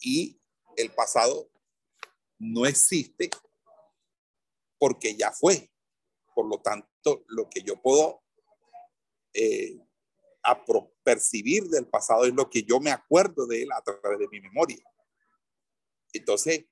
Y 0.00 0.40
el 0.74 0.90
pasado 0.94 1.50
no 2.38 2.64
existe 2.64 3.28
porque 4.78 5.14
ya 5.14 5.30
fue. 5.32 5.70
Por 6.34 6.46
lo 6.48 6.62
tanto, 6.62 7.26
lo 7.28 7.46
que 7.50 7.60
yo 7.60 7.76
puedo 7.82 8.22
eh, 9.34 9.78
percibir 11.04 11.64
del 11.64 11.86
pasado 11.86 12.24
es 12.24 12.32
lo 12.32 12.48
que 12.48 12.62
yo 12.62 12.80
me 12.80 12.90
acuerdo 12.90 13.46
de 13.46 13.64
él 13.64 13.68
a 13.70 13.82
través 13.82 14.18
de 14.18 14.28
mi 14.28 14.40
memoria. 14.40 14.82
Entonces, 16.14 16.64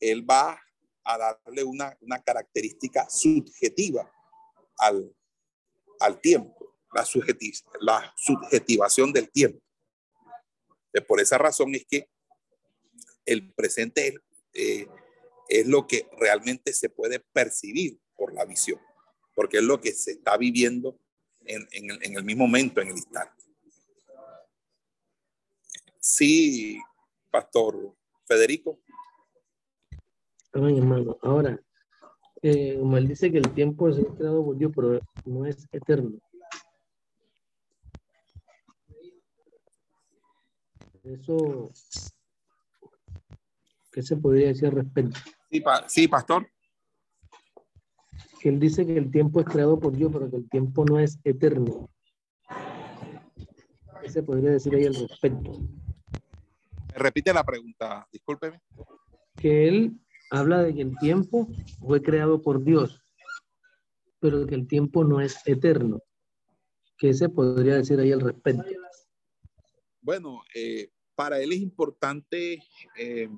él 0.00 0.28
va 0.28 0.60
a 1.04 1.18
darle 1.18 1.62
una, 1.62 1.96
una 2.00 2.20
característica 2.20 3.08
subjetiva 3.08 4.12
al, 4.76 5.14
al 6.00 6.20
tiempo, 6.20 6.74
la, 6.92 7.06
la 7.78 8.12
subjetivación 8.16 9.12
del 9.12 9.30
tiempo. 9.30 9.67
Por 11.06 11.20
esa 11.20 11.38
razón 11.38 11.74
es 11.74 11.86
que 11.86 12.08
el 13.24 13.52
presente 13.52 14.08
es 14.08 14.14
eh, 14.54 14.88
es 15.48 15.66
lo 15.66 15.86
que 15.86 16.08
realmente 16.18 16.72
se 16.72 16.90
puede 16.90 17.20
percibir 17.20 17.98
por 18.16 18.34
la 18.34 18.44
visión, 18.44 18.80
porque 19.34 19.58
es 19.58 19.62
lo 19.62 19.80
que 19.80 19.92
se 19.92 20.12
está 20.12 20.36
viviendo 20.36 20.98
en, 21.44 21.66
el, 22.16 22.24
mismo 22.24 22.46
momento, 22.46 22.82
en 22.82 22.88
el 22.88 22.96
instante. 22.96 23.44
Sí, 26.00 26.78
Pastor 27.30 27.94
Federico. 28.26 28.78
Ay, 30.52 30.76
hermano, 30.76 31.16
ahora, 31.22 31.58
eh, 32.42 32.78
dice 33.06 33.32
que 33.32 33.38
el 33.38 33.54
tiempo 33.54 33.88
es 33.88 33.96
creado 34.16 34.44
por 34.44 34.58
Dios, 34.58 34.72
pero 34.74 35.00
no 35.24 35.46
es 35.46 35.66
eterno. 35.72 36.18
Eso 41.08 41.70
¿Qué 43.98 44.02
se 44.02 44.16
podría 44.16 44.48
decir 44.48 44.66
al 44.66 44.76
respecto? 44.76 45.18
Sí, 45.88 46.06
pastor. 46.06 46.48
Que 48.40 48.50
él 48.50 48.60
dice 48.60 48.86
que 48.86 48.96
el 48.96 49.10
tiempo 49.10 49.40
es 49.40 49.46
creado 49.46 49.80
por 49.80 49.92
Dios, 49.92 50.12
pero 50.12 50.30
que 50.30 50.36
el 50.36 50.48
tiempo 50.48 50.84
no 50.84 51.00
es 51.00 51.18
eterno. 51.24 51.90
¿Qué 54.00 54.08
se 54.08 54.22
podría 54.22 54.50
decir 54.50 54.74
ahí 54.74 54.84
al 54.86 54.94
respecto? 54.94 55.58
Repite 56.94 57.32
la 57.32 57.42
pregunta, 57.42 58.06
discúlpeme. 58.12 58.60
Que 59.34 59.66
él 59.66 59.98
habla 60.30 60.62
de 60.62 60.74
que 60.74 60.82
el 60.82 60.96
tiempo 60.98 61.48
fue 61.80 62.00
creado 62.02 62.40
por 62.42 62.62
Dios, 62.62 63.02
pero 64.20 64.46
que 64.46 64.54
el 64.54 64.68
tiempo 64.68 65.02
no 65.02 65.20
es 65.20 65.44
eterno. 65.46 66.00
¿Qué 66.98 67.14
se 67.14 67.28
podría 67.28 67.76
decir 67.76 67.98
ahí 67.98 68.12
al 68.12 68.20
respecto? 68.20 68.64
Bueno, 70.00 70.42
eh, 70.54 70.90
para 71.18 71.40
él 71.40 71.52
es 71.52 71.58
importante 71.58 72.62
eh, 72.96 73.28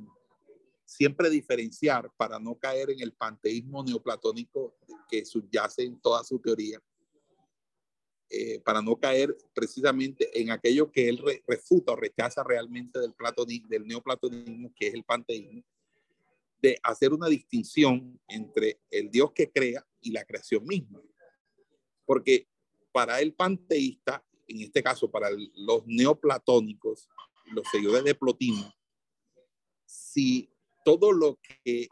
siempre 0.84 1.30
diferenciar 1.30 2.12
para 2.14 2.38
no 2.38 2.54
caer 2.58 2.90
en 2.90 3.00
el 3.00 3.14
panteísmo 3.14 3.82
neoplatónico 3.82 4.76
que 5.08 5.24
subyace 5.24 5.84
en 5.84 5.98
toda 5.98 6.22
su 6.22 6.38
teoría, 6.38 6.78
eh, 8.28 8.60
para 8.60 8.82
no 8.82 9.00
caer 9.00 9.34
precisamente 9.54 10.28
en 10.38 10.50
aquello 10.50 10.92
que 10.92 11.08
él 11.08 11.24
refuta 11.48 11.92
o 11.92 11.96
rechaza 11.96 12.44
realmente 12.44 13.00
del, 13.00 13.14
platonismo, 13.14 13.68
del 13.70 13.86
neoplatonismo, 13.86 14.74
que 14.76 14.88
es 14.88 14.92
el 14.94 15.04
panteísmo, 15.04 15.64
de 16.60 16.78
hacer 16.82 17.14
una 17.14 17.28
distinción 17.28 18.20
entre 18.28 18.78
el 18.90 19.10
Dios 19.10 19.32
que 19.32 19.50
crea 19.50 19.86
y 20.02 20.10
la 20.10 20.26
creación 20.26 20.66
misma. 20.66 21.00
Porque 22.04 22.46
para 22.92 23.22
el 23.22 23.32
panteísta, 23.32 24.22
en 24.46 24.60
este 24.60 24.82
caso 24.82 25.10
para 25.10 25.30
los 25.54 25.86
neoplatónicos, 25.86 27.08
los 27.50 27.66
seguidores 27.70 28.04
de 28.04 28.14
Plotino, 28.14 28.72
si 29.86 30.50
todo 30.84 31.12
lo 31.12 31.38
que 31.64 31.88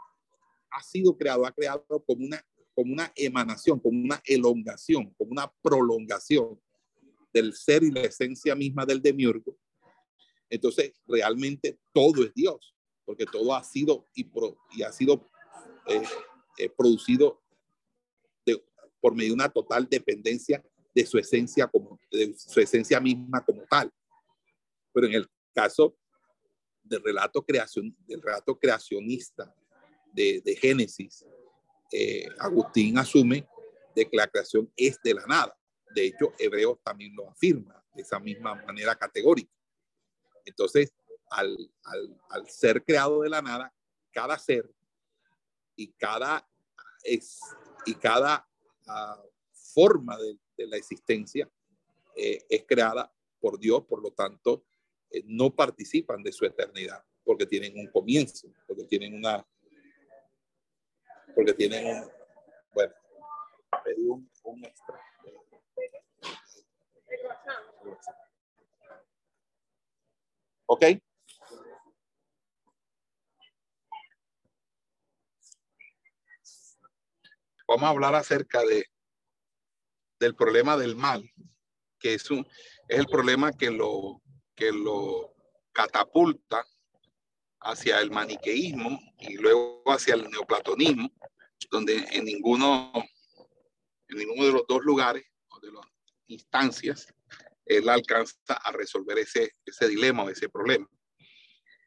ha 0.71 0.83
sido 0.83 1.17
creado, 1.17 1.47
ha 1.47 1.53
creado 1.53 1.85
como 2.07 2.25
una, 2.25 2.45
como 2.75 2.93
una 2.93 3.13
emanación, 3.17 3.81
como 3.81 3.99
una 3.99 4.21
elongación, 4.25 5.13
como 5.15 5.33
una 5.33 5.53
prolongación 5.63 6.61
del 7.33 7.55
ser 7.55 7.83
y 7.83 7.91
la 7.91 8.03
esencia 8.03 8.55
misma 8.55 8.87
del 8.87 9.03
demiurgo. 9.03 9.57
Entonces, 10.51 10.93
realmente 11.07 11.79
todo 11.93 12.25
es 12.25 12.33
Dios, 12.35 12.75
porque 13.05 13.27
todo 13.27 13.55
ha 13.55 13.63
sido 13.63 14.07
y, 14.15 14.31
y 14.73 14.83
ha 14.83 14.93
sido 14.93 15.29
eh, 15.87 16.03
eh, 16.59 16.71
producido 16.71 17.43
por 19.01 19.15
medio 19.15 19.29
de 19.29 19.35
una 19.35 19.49
total 19.49 19.89
dependencia 19.89 20.65
de 20.95 21.07
su 21.07 21.19
esencia 21.19 21.67
como 21.69 21.99
de 22.11 22.35
su 22.37 22.61
esencia 22.61 23.01
misma 23.01 23.45
como 23.45 23.63
tal. 23.71 23.93
Pero 24.93 25.07
en 25.07 25.15
el 25.15 25.29
caso 25.59 25.97
del 26.85 27.03
relato, 27.03 27.43
creación, 27.43 27.97
del 28.07 28.23
relato 28.23 28.57
creacionista 28.57 29.53
de, 30.13 30.41
de 30.41 30.55
Génesis, 30.55 31.25
eh, 31.91 32.29
Agustín 32.39 32.97
asume 32.97 33.45
de 33.95 34.09
que 34.09 34.17
la 34.17 34.29
creación 34.29 34.73
es 34.77 35.01
de 35.03 35.15
la 35.15 35.27
nada. 35.27 35.59
De 35.95 36.07
hecho, 36.07 36.33
Hebreos 36.39 36.79
también 36.85 37.13
lo 37.17 37.29
afirma 37.29 37.85
de 37.93 38.03
esa 38.03 38.21
misma 38.21 38.55
manera 38.55 38.95
categórica. 38.95 39.53
Entonces, 40.45 40.93
al, 41.29 41.57
al, 41.83 42.21
al 42.31 42.49
ser 42.49 42.85
creado 42.85 43.23
de 43.23 43.29
la 43.29 43.43
nada, 43.43 43.75
cada 44.13 44.39
ser 44.39 44.73
y 45.75 45.89
cada, 45.89 46.49
es, 47.03 47.41
y 47.85 47.95
cada 47.95 48.49
uh, 48.87 49.29
forma 49.53 50.17
de, 50.19 50.39
de, 50.57 50.67
la 50.69 50.77
existencia 50.77 51.51
eh, 52.15 52.45
es 52.49 52.65
creada 52.65 53.13
por 53.41 53.59
Dios, 53.59 53.85
por 53.87 54.01
lo 54.01 54.13
tanto, 54.13 54.65
no 55.25 55.55
participan 55.55 56.23
de 56.23 56.33
su 56.33 56.45
eternidad, 56.45 57.03
porque 57.25 57.47
tienen 57.47 57.79
un 57.79 57.91
comienzo, 57.91 58.49
porque 58.67 58.85
tienen 58.85 59.15
una, 59.15 59.47
porque 61.35 61.55
tienen 61.55 61.87
un, 61.87 62.11
bueno, 62.73 62.95
pedí 63.85 64.07
un, 64.07 64.31
un 64.45 64.65
extra. 64.65 65.01
¿Ok? 70.67 70.85
Vamos 77.67 77.85
a 77.85 77.89
hablar 77.91 78.15
acerca 78.15 78.63
de, 78.65 78.87
del 80.19 80.35
problema 80.35 80.77
del 80.77 80.97
mal, 80.97 81.31
que 81.99 82.15
es, 82.15 82.31
un, 82.31 82.47
es 82.89 82.99
el 82.99 83.07
problema 83.07 83.53
que 83.53 83.71
lo, 83.71 84.23
que 84.59 84.73
lo 84.73 85.33
catapulta 85.73 86.67
hacia 87.61 88.01
el 88.01 88.11
maniqueísmo 88.11 88.99
y 89.21 89.37
luego 89.37 89.85
hacia 89.87 90.15
el 90.15 90.29
neoplatonismo, 90.29 91.09
donde 91.71 92.05
en 92.11 92.25
ninguno, 92.25 92.93
en 94.09 94.19
ninguno 94.19 94.45
de 94.45 94.53
los 94.53 94.67
dos 94.67 94.83
lugares 94.83 95.25
o 95.49 95.61
de 95.61 95.71
las 95.71 95.87
instancias 96.27 97.15
él 97.67 97.89
alcanza 97.89 98.55
a 98.55 98.73
resolver 98.73 99.19
ese, 99.19 99.53
ese 99.65 99.87
dilema 99.87 100.25
o 100.25 100.31
ese 100.31 100.49
problema. 100.49 100.89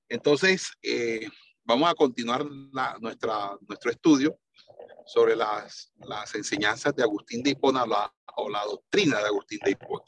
Entonces, 0.07 0.71
eh, 0.81 1.27
vamos 1.63 1.89
a 1.89 1.95
continuar 1.95 2.45
nuestra, 3.01 3.57
nuestro 3.67 3.91
estudio 3.91 4.39
sobre 5.07 5.35
las, 5.35 5.91
las 5.97 6.35
enseñanzas 6.35 6.95
de 6.95 7.03
Agustín 7.03 7.43
de 7.43 7.49
Hipona 7.49 7.85
la, 7.85 8.13
o 8.37 8.49
la 8.49 8.63
doctrina 8.63 9.19
de 9.19 9.25
Agustín 9.25 9.59
de 9.65 9.71
Hipona. 9.71 10.05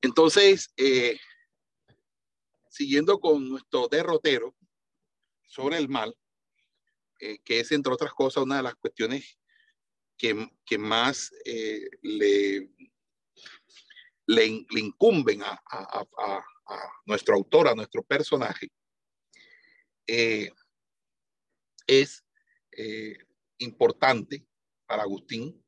Entonces, 0.00 0.72
eh, 0.76 1.18
siguiendo 2.68 3.18
con 3.18 3.48
nuestro 3.48 3.88
derrotero 3.88 4.54
sobre 5.46 5.78
el 5.78 5.88
mal, 5.88 6.14
eh, 7.20 7.40
que 7.44 7.60
es, 7.60 7.72
entre 7.72 7.92
otras 7.92 8.12
cosas, 8.12 8.44
una 8.44 8.58
de 8.58 8.62
las 8.62 8.76
cuestiones 8.76 9.38
que, 10.16 10.48
que 10.64 10.78
más 10.78 11.32
eh, 11.44 11.88
le, 12.02 12.70
le, 14.26 14.46
incumben 14.46 15.42
a, 15.42 15.60
a, 15.70 16.44
nuestro 17.06 17.34
autor, 17.34 17.66
a 17.68 17.74
nuestro 17.74 18.02
personaje, 18.02 18.70
eh, 20.06 20.50
es 21.86 22.24
importante 23.58 24.46
para 24.86 25.02
Agustín 25.02 25.64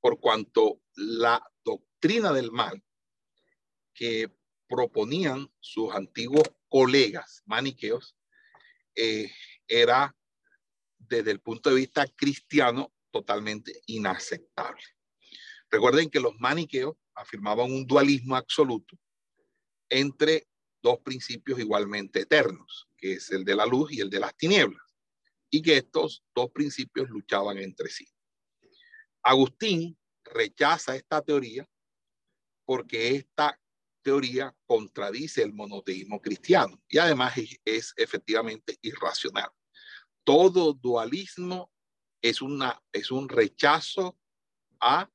por 0.00 0.20
cuanto 0.20 0.82
la 0.96 1.42
doctrina 1.64 2.32
del 2.32 2.50
mal 2.50 2.82
proponían 4.68 5.50
sus 5.60 5.94
antiguos 5.94 6.50
colegas 6.68 7.42
maniqueos 7.44 8.16
eh, 8.94 9.30
era 9.68 10.16
desde 10.98 11.30
el 11.30 11.40
punto 11.40 11.70
de 11.70 11.76
vista 11.76 12.06
cristiano 12.16 12.92
totalmente 13.10 13.82
inaceptable. 13.86 14.82
Recuerden 15.70 16.10
que 16.10 16.20
los 16.20 16.34
maniqueos 16.38 16.96
afirmaban 17.14 17.70
un 17.70 17.86
dualismo 17.86 18.36
absoluto 18.36 18.96
entre 19.90 20.48
dos 20.82 20.98
principios 21.00 21.58
igualmente 21.60 22.20
eternos, 22.20 22.88
que 22.96 23.14
es 23.14 23.30
el 23.30 23.44
de 23.44 23.54
la 23.54 23.66
luz 23.66 23.92
y 23.92 24.00
el 24.00 24.10
de 24.10 24.20
las 24.20 24.34
tinieblas, 24.36 24.82
y 25.50 25.60
que 25.60 25.76
estos 25.76 26.24
dos 26.34 26.50
principios 26.50 27.10
luchaban 27.10 27.58
entre 27.58 27.88
sí. 27.90 28.06
Agustín 29.22 29.98
rechaza 30.24 30.96
esta 30.96 31.20
teoría 31.20 31.68
porque 32.64 33.16
esta 33.16 33.60
teoría 34.02 34.54
contradice 34.66 35.42
el 35.42 35.52
monoteísmo 35.52 36.20
cristiano 36.20 36.80
y 36.88 36.98
además 36.98 37.34
es, 37.64 37.94
efectivamente 37.96 38.78
irracional. 38.82 39.50
Todo 40.24 40.74
dualismo 40.74 41.72
es, 42.20 42.42
una, 42.42 42.80
es 42.92 43.10
un 43.10 43.28
rechazo 43.28 44.18
a 44.80 45.08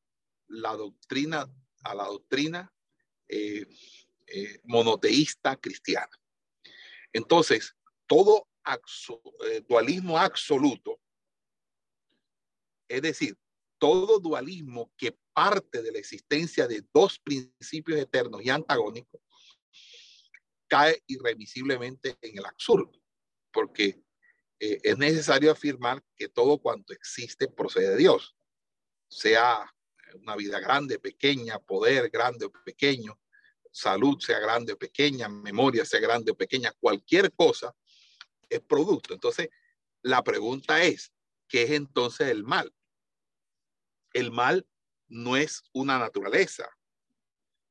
la 0.47 0.75
doctrina, 0.75 1.51
a 1.83 1.95
la 1.95 2.05
doctrina 2.05 2.73
eh, 3.27 3.65
eh, 4.27 4.59
monoteísta 4.63 5.55
cristiana. 5.57 6.09
Entonces, 7.13 7.75
todo 8.05 8.47
eh, 9.45 9.61
dualismo 9.67 10.17
absoluto, 10.17 10.99
es 12.89 13.01
decir, 13.01 13.37
todo 13.77 14.19
dualismo 14.19 14.91
que 14.97 15.17
parte 15.33 15.81
de 15.81 15.91
la 15.91 15.99
existencia 15.99 16.67
de 16.67 16.83
dos 16.93 17.19
principios 17.19 17.99
eternos 17.99 18.43
y 18.43 18.49
antagónicos 18.49 19.21
cae 20.67 21.01
irremisiblemente 21.07 22.17
en 22.21 22.37
el 22.37 22.45
absurdo, 22.45 22.91
porque 23.51 24.01
eh, 24.59 24.79
es 24.83 24.97
necesario 24.97 25.51
afirmar 25.51 26.03
que 26.15 26.27
todo 26.27 26.57
cuanto 26.57 26.93
existe 26.93 27.47
procede 27.47 27.91
de 27.91 27.97
Dios, 27.97 28.35
sea 29.09 29.73
una 30.15 30.35
vida 30.35 30.59
grande, 30.59 30.99
pequeña, 30.99 31.59
poder 31.59 32.09
grande 32.09 32.45
o 32.45 32.51
pequeño, 32.51 33.19
salud 33.71 34.19
sea 34.19 34.39
grande 34.39 34.73
o 34.73 34.77
pequeña, 34.77 35.29
memoria 35.29 35.85
sea 35.85 35.99
grande 35.99 36.31
o 36.31 36.35
pequeña, 36.35 36.73
cualquier 36.79 37.31
cosa 37.33 37.73
es 38.49 38.61
producto. 38.61 39.13
Entonces, 39.13 39.49
la 40.01 40.23
pregunta 40.23 40.83
es, 40.83 41.11
¿qué 41.47 41.63
es 41.63 41.71
entonces 41.71 42.29
el 42.29 42.43
mal? 42.43 42.73
El 44.17 44.31
mal 44.31 44.67
no 45.09 45.37
es 45.37 45.61
una 45.73 45.99
naturaleza, 45.99 46.67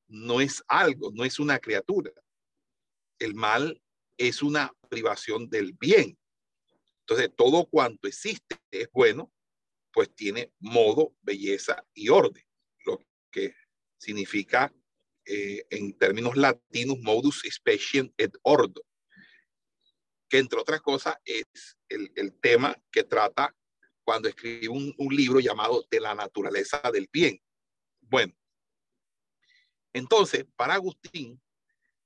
no 0.06 0.40
es 0.40 0.62
algo, 0.68 1.10
no 1.12 1.24
es 1.24 1.40
una 1.40 1.58
criatura. 1.58 2.12
El 3.18 3.34
mal 3.34 3.82
es 4.16 4.44
una 4.44 4.72
privación 4.88 5.50
del 5.50 5.72
bien. 5.72 6.16
Entonces, 7.00 7.32
todo 7.36 7.66
cuanto 7.66 8.06
existe 8.06 8.60
es 8.70 8.88
bueno, 8.92 9.32
pues 9.92 10.14
tiene 10.14 10.52
modo, 10.60 11.16
belleza 11.20 11.84
y 11.92 12.10
orden, 12.10 12.44
lo 12.84 13.00
que 13.32 13.52
significa 13.98 14.72
eh, 15.24 15.66
en 15.70 15.98
términos 15.98 16.36
latinos 16.36 16.98
modus 17.02 17.42
speciem 17.50 18.12
et 18.16 18.32
ordo, 18.42 18.84
que 20.28 20.38
entre 20.38 20.60
otras 20.60 20.80
cosas 20.80 21.16
es 21.24 21.76
el, 21.88 22.12
el 22.14 22.38
tema 22.38 22.80
que 22.92 23.02
trata 23.02 23.52
cuando 24.06 24.28
escribe 24.28 24.68
un, 24.68 24.94
libro 25.10 25.40
llamado 25.40 25.84
De 25.90 25.98
la 25.98 26.14
naturaleza 26.14 26.80
del 26.92 27.08
bien. 27.12 27.42
Bueno, 28.02 28.32
entonces, 29.92 30.46
para 30.54 30.74
Agustín, 30.74 31.42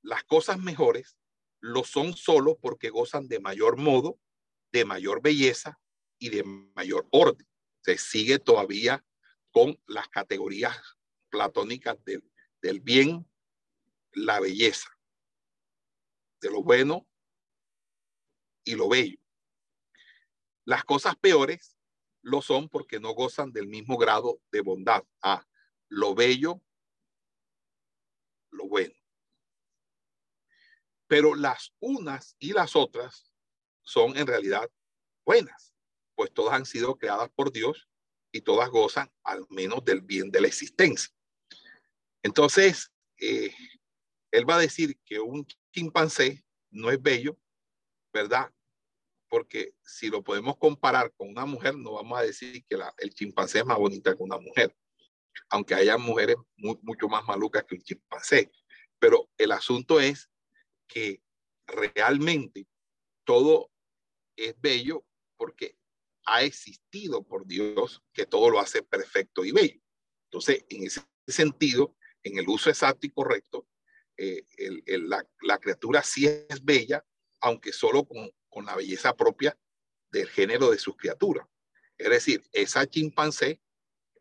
las 0.00 0.24
cosas 0.24 0.58
mejores 0.58 1.18
lo 1.60 1.84
son 1.84 2.16
solo 2.16 2.56
porque 2.56 2.88
gozan 2.88 3.28
de 3.28 3.38
mayor 3.38 3.76
modo, 3.76 4.18
de 4.72 4.86
mayor 4.86 5.20
belleza 5.20 5.78
y 6.18 6.30
de 6.30 6.42
mayor 6.42 7.06
orden. 7.10 7.46
Se 7.82 7.98
sigue 7.98 8.38
todavía 8.38 9.04
con 9.50 9.78
las 9.86 10.08
categorías 10.08 10.78
platónicas 11.28 11.98
del 12.62 12.80
bien, 12.80 13.30
la 14.12 14.40
belleza, 14.40 14.88
de 16.40 16.50
lo 16.50 16.62
bueno 16.62 17.06
y 18.64 18.74
lo 18.74 18.88
bello. 18.88 19.18
Las 20.64 20.82
cosas 20.84 21.14
peores 21.16 21.76
lo 22.22 22.42
son 22.42 22.68
porque 22.68 23.00
no 23.00 23.12
gozan 23.12 23.52
del 23.52 23.66
mismo 23.66 23.96
grado 23.96 24.40
de 24.50 24.60
bondad. 24.60 25.04
Ah, 25.22 25.46
lo 25.88 26.14
bello, 26.14 26.62
lo 28.50 28.66
bueno. 28.68 28.94
Pero 31.06 31.34
las 31.34 31.72
unas 31.80 32.36
y 32.38 32.52
las 32.52 32.76
otras 32.76 33.32
son 33.82 34.16
en 34.16 34.26
realidad 34.26 34.70
buenas, 35.24 35.74
pues 36.14 36.32
todas 36.32 36.54
han 36.54 36.66
sido 36.66 36.96
creadas 36.96 37.30
por 37.30 37.50
Dios 37.50 37.88
y 38.32 38.42
todas 38.42 38.70
gozan 38.70 39.10
al 39.24 39.44
menos 39.48 39.84
del 39.84 40.02
bien 40.02 40.30
de 40.30 40.40
la 40.40 40.48
existencia. 40.48 41.12
Entonces, 42.22 42.92
eh, 43.18 43.52
él 44.30 44.48
va 44.48 44.56
a 44.56 44.60
decir 44.60 44.98
que 45.04 45.18
un 45.18 45.46
chimpancé 45.72 46.44
no 46.70 46.90
es 46.90 47.02
bello, 47.02 47.36
¿verdad? 48.12 48.52
Porque 49.30 49.74
si 49.82 50.08
lo 50.08 50.22
podemos 50.22 50.58
comparar 50.58 51.12
con 51.16 51.30
una 51.30 51.46
mujer, 51.46 51.76
no 51.76 51.92
vamos 51.92 52.18
a 52.18 52.22
decir 52.22 52.64
que 52.68 52.76
la, 52.76 52.92
el 52.98 53.14
chimpancé 53.14 53.60
es 53.60 53.64
más 53.64 53.78
bonita 53.78 54.14
que 54.14 54.22
una 54.22 54.38
mujer, 54.38 54.76
aunque 55.48 55.74
haya 55.74 55.96
mujeres 55.96 56.36
muy, 56.56 56.76
mucho 56.82 57.08
más 57.08 57.24
malucas 57.24 57.64
que 57.64 57.76
un 57.76 57.82
chimpancé. 57.82 58.50
Pero 58.98 59.30
el 59.38 59.52
asunto 59.52 60.00
es 60.00 60.28
que 60.88 61.22
realmente 61.66 62.66
todo 63.24 63.70
es 64.36 64.60
bello 64.60 65.06
porque 65.36 65.76
ha 66.26 66.42
existido 66.42 67.22
por 67.22 67.46
Dios 67.46 68.02
que 68.12 68.26
todo 68.26 68.50
lo 68.50 68.58
hace 68.60 68.82
perfecto 68.82 69.44
y 69.44 69.52
bello. 69.52 69.80
Entonces, 70.24 70.64
en 70.68 70.84
ese 70.84 71.02
sentido, 71.26 71.96
en 72.24 72.38
el 72.38 72.48
uso 72.48 72.68
exacto 72.68 73.06
y 73.06 73.10
correcto, 73.10 73.66
eh, 74.16 74.44
la, 74.98 75.58
criatura 75.58 76.02
sí 76.02 76.26
es 76.26 76.62
bella, 76.62 77.04
aunque 77.40 77.72
solo 77.72 78.04
con, 78.04 78.30
con 78.50 78.66
la 78.66 78.76
belleza 78.76 79.16
propia 79.16 79.56
del 80.10 80.28
género 80.28 80.70
de 80.70 80.78
sus 80.78 80.96
criaturas. 80.96 81.46
Es 81.96 82.10
decir, 82.10 82.42
esa 82.52 82.86
chimpancé 82.86 83.60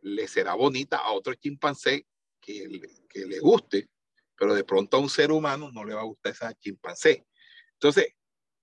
le 0.01 0.27
será 0.27 0.53
bonita 0.53 0.97
a 0.97 1.11
otro 1.11 1.33
chimpancé 1.33 2.07
que, 2.39 2.67
le 3.13 3.39
guste, 3.39 3.89
pero 4.35 4.53
de 4.53 4.63
pronto 4.63 4.97
a 4.97 4.99
un 4.99 5.09
ser 5.09 5.31
humano 5.31 5.71
no 5.71 5.83
le 5.83 5.93
va 5.93 6.01
a 6.01 6.05
gustar 6.05 6.31
esa 6.31 6.53
chimpancé. 6.53 7.25
Entonces, 7.73 8.15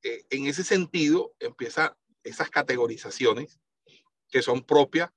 eh, 0.02 0.26
en 0.30 0.46
ese 0.46 0.64
sentido, 0.64 1.34
empiezan 1.38 1.90
esas 2.22 2.50
categorizaciones 2.50 3.60
que 4.30 4.42
son 4.42 4.64
propias 4.64 5.10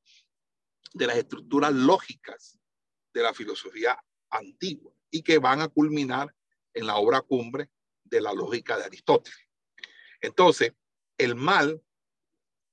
de 0.94 1.08
las 1.08 1.18
estructuras 1.18 1.74
lógicas 1.74 2.60
de 3.14 3.22
la 3.22 3.34
filosofía 3.34 4.04
antigua 4.30 4.94
y 5.12 5.24
que 5.24 5.38
van 5.38 5.62
a 5.62 5.68
culminar 5.68 6.36
en 6.74 6.88
la 6.88 6.98
obra 6.98 7.22
cumbre 7.22 7.70
de 8.04 8.22
la 8.22 8.34
lógica 8.34 8.78
de 8.78 8.86
Aristóteles. 8.86 9.49
Entonces, 10.22 10.74
el 11.18 11.36
mal 11.36 11.82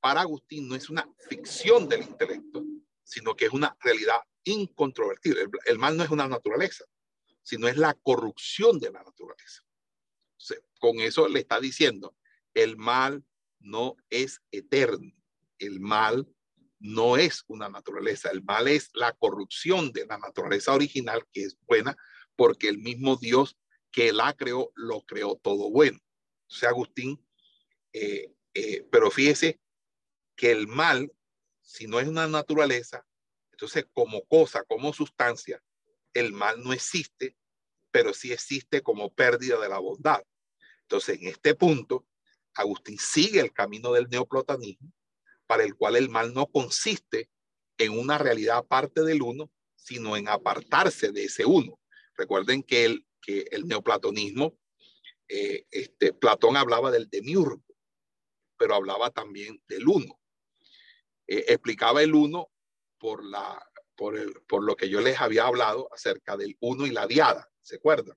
para 0.01 0.23
Agustín 0.23 0.69
no 0.69 0.75
es 0.75 0.89
una 0.89 1.09
ficción 1.29 1.89
del 1.89 2.03
intelecto, 2.03 2.65
sino 3.03 3.35
que 3.35 3.47
es 3.47 3.53
una 3.53 3.77
realidad 3.81 4.21
incontrovertible. 4.45 5.47
El, 5.67 5.79
mal 5.79 5.97
no 5.97 6.05
es 6.05 6.11
una 6.11 6.29
naturaleza, 6.29 6.85
sino 7.43 7.69
es 7.69 7.77
la 7.77 7.95
corrupción 7.95 8.79
de 8.79 8.91
la 8.91 9.03
naturaleza. 9.03 9.63
con 10.79 11.01
eso 11.01 11.27
le 11.29 11.41
está 11.41 11.59
diciendo, 11.59 12.17
el 12.55 12.77
mal 12.77 13.25
no 13.59 13.97
es 14.11 14.41
eterno, 14.51 15.13
el 15.59 15.81
mal 15.81 16.29
no 16.79 17.17
es 17.17 17.45
una 17.49 17.69
naturaleza, 17.69 18.31
el 18.31 18.43
mal 18.43 18.69
es 18.69 18.91
la 18.95 19.13
corrupción 19.13 19.93
de 19.93 20.07
la 20.07 20.19
naturaleza 20.19 20.73
original 20.75 21.27
que 21.33 21.43
es 21.43 21.57
buena 21.67 21.97
porque 22.37 22.69
el 22.69 22.79
mismo 22.79 23.17
Dios 23.17 23.57
que 23.91 24.13
la 24.13 24.35
creó 24.35 24.71
lo 24.75 25.05
creó 25.07 25.37
todo 25.37 25.71
bueno. 25.71 25.99
O 26.49 26.55
sea, 26.55 26.69
Agustín, 26.69 27.26
eh, 27.99 28.31
eh, 28.53 28.87
pero 28.91 29.11
fíjese 29.11 29.59
que 30.37 30.51
el 30.51 30.67
mal, 30.67 31.11
si 31.63 31.87
no 31.87 31.99
es 31.99 32.07
una 32.07 32.29
naturaleza, 32.29 33.07
entonces 33.53 33.87
como 33.95 34.23
cosa, 34.27 34.65
como 34.65 34.93
sustancia, 34.93 35.63
el 36.13 36.33
mal 36.33 36.63
no 36.63 36.75
existe, 36.75 37.35
pero 37.91 38.13
sí 38.13 38.33
existe 38.33 38.83
como 38.83 39.15
pérdida 39.15 39.59
de 39.59 39.71
la 39.71 39.79
bondad. 39.79 40.23
Entonces, 40.83 41.19
en 41.23 41.29
este 41.29 41.55
punto, 41.55 42.07
Agustín 42.53 42.99
sigue 42.99 43.41
el 43.41 43.55
camino 43.55 43.93
del 43.93 44.09
neoplatonismo, 44.11 44.93
para 45.47 45.65
el 45.65 45.75
cual 45.75 45.97
el 45.97 46.11
mal 46.11 46.35
no 46.35 46.49
consiste 46.49 47.31
en 47.79 47.99
una 47.99 48.19
realidad 48.19 48.59
aparte 48.59 49.05
del 49.05 49.23
uno, 49.23 49.51
sino 49.75 50.19
en 50.19 50.29
apartarse 50.29 51.13
de 51.13 51.25
ese 51.25 51.47
uno. 51.47 51.81
Recuerden 52.15 52.63
que 52.63 52.85
el, 52.85 53.07
que 53.23 53.47
el 53.53 53.67
neoplatonismo, 53.67 54.59
eh, 55.29 55.65
este, 55.71 56.13
Platón 56.13 56.59
hablaba 56.59 56.91
del 56.91 57.09
demiurgo, 57.09 57.66
pero 58.59 58.75
hablaba 58.75 59.11
también 59.11 59.63
del 59.69 59.89
uno. 59.89 60.21
Eh, 61.27 61.45
explicaba 61.49 62.03
el 62.03 62.15
uno 62.15 62.51
por, 62.99 63.25
la, 63.25 63.61
por, 63.97 64.17
el, 64.17 64.33
por 64.49 64.65
lo 64.65 64.77
que 64.77 64.89
yo 64.89 65.01
les 65.01 65.21
había 65.21 65.47
hablado 65.47 65.89
acerca 65.93 66.37
del 66.37 66.57
uno 66.61 66.87
y 66.87 66.91
la 66.91 67.07
diada, 67.07 67.51
¿se 67.63 67.77
acuerdan? 67.77 68.17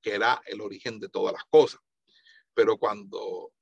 Que 0.00 0.14
era 0.14 0.42
el 0.46 0.60
origen 0.60 0.98
de 1.00 1.08
todas 1.08 1.32
las 1.32 1.44
cosas. 1.44 1.80
Pero 2.54 2.78
cuando 2.78 3.52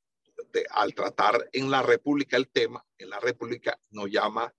al 0.70 0.94
tratar 0.94 1.48
en 1.52 1.70
la 1.70 1.82
República 1.82 2.36
el 2.36 2.48
tema, 2.48 2.84
en 2.98 3.10
la 3.10 3.20
República 3.20 3.78
no 3.90 4.06
llama 4.06 4.52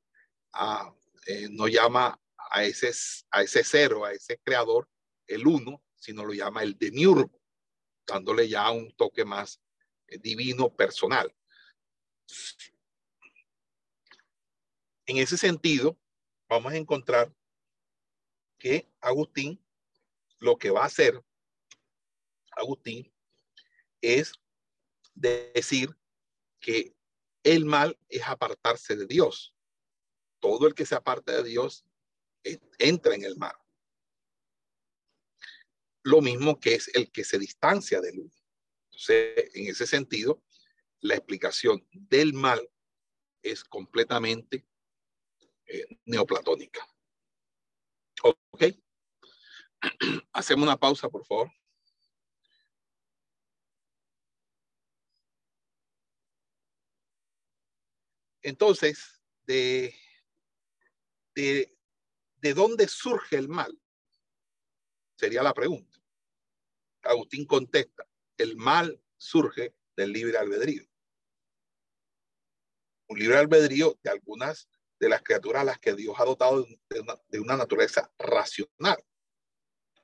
a, 0.54 0.94
eh, 1.28 1.48
no 1.50 1.68
llama 1.68 2.20
a 2.52 2.64
ese, 2.64 2.92
a 3.32 3.44
ese 3.44 3.64
cero, 3.64 4.06
a 4.06 4.12
ese 4.12 4.40
creador, 4.44 4.88
el 5.28 5.48
uno, 5.48 5.84
sino 5.96 6.26
lo 6.26 6.34
llama 6.34 6.64
el 6.64 6.78
demiurgo, 6.78 7.42
dándole 8.06 8.48
ya 8.48 8.70
un 8.72 8.94
toque 8.96 9.26
más 9.26 9.62
divino, 10.22 10.74
personal. 10.74 11.34
En 15.05 15.18
ese 15.18 15.38
sentido, 15.38 15.97
vamos 16.47 16.74
a 16.74 16.78
encontrar 16.78 17.34
que 18.57 18.89
Agustín 19.01 19.64
lo 20.39 20.57
que 20.57 20.72
va 20.72 20.84
a 20.84 20.88
hacer, 20.88 21.24
Agustín, 22.51 23.14
es 24.01 24.34
decir 25.14 25.97
que 26.59 26.95
el 27.43 27.66
mal 27.66 27.97
es 28.09 28.24
apartarse 28.28 28.95
de 28.95 29.05
Dios. 29.05 29.55
Todo 30.39 30.68
el 30.68 30.76
que 30.76 30.86
se 30.86 30.95
aparta 30.95 31.32
de 31.32 31.43
Dios 31.43 31.86
entra 32.78 33.16
en 33.16 33.24
el 33.24 33.38
mal. 33.38 33.55
Lo 36.03 36.22
mismo 36.22 36.59
que 36.59 36.76
es 36.76 36.89
el 36.93 37.11
que 37.11 37.24
se 37.24 37.39
distancia 37.39 38.01
del 38.01 38.20
uno. 38.20 38.43
Entonces, 38.94 39.50
en 39.56 39.68
ese 39.68 39.88
sentido, 39.88 40.44
la 41.00 41.16
explicación 41.16 41.86
del 41.91 42.34
mal 42.34 42.70
es 43.41 43.64
completamente 43.64 44.68
eh, 45.66 45.86
neoplatónica. 46.06 46.88
Ok. 48.24 48.64
Hacemos 50.32 50.64
una 50.64 50.78
pausa, 50.78 51.10
por 51.10 51.26
favor. 51.26 51.52
Entonces, 58.44 59.24
de, 59.48 59.96
de, 61.34 61.76
¿de 62.36 62.54
dónde 62.54 62.88
surge 62.88 63.38
el 63.38 63.50
mal? 63.50 63.76
Sería 65.16 65.41
la 65.41 65.54
pregunta. 65.54 65.98
Agustín 67.02 67.46
contesta, 67.46 68.06
el 68.44 68.58
mal 68.58 69.02
surge 69.18 69.74
del 69.96 70.12
libre 70.12 70.38
albedrío. 70.38 70.84
Un 73.08 73.20
libre 73.20 73.38
albedrío 73.38 73.98
de 74.04 74.10
algunas 74.10 74.68
de 75.00 75.10
las 75.10 75.24
criaturas 75.24 75.62
a 75.62 75.66
las 75.66 75.80
que 75.80 75.94
Dios 75.96 76.16
ha 76.20 76.26
dotado 76.26 76.66
de 76.89 77.39
una, 77.39 77.58
naturaleza 77.58 78.12
racional. 78.18 79.04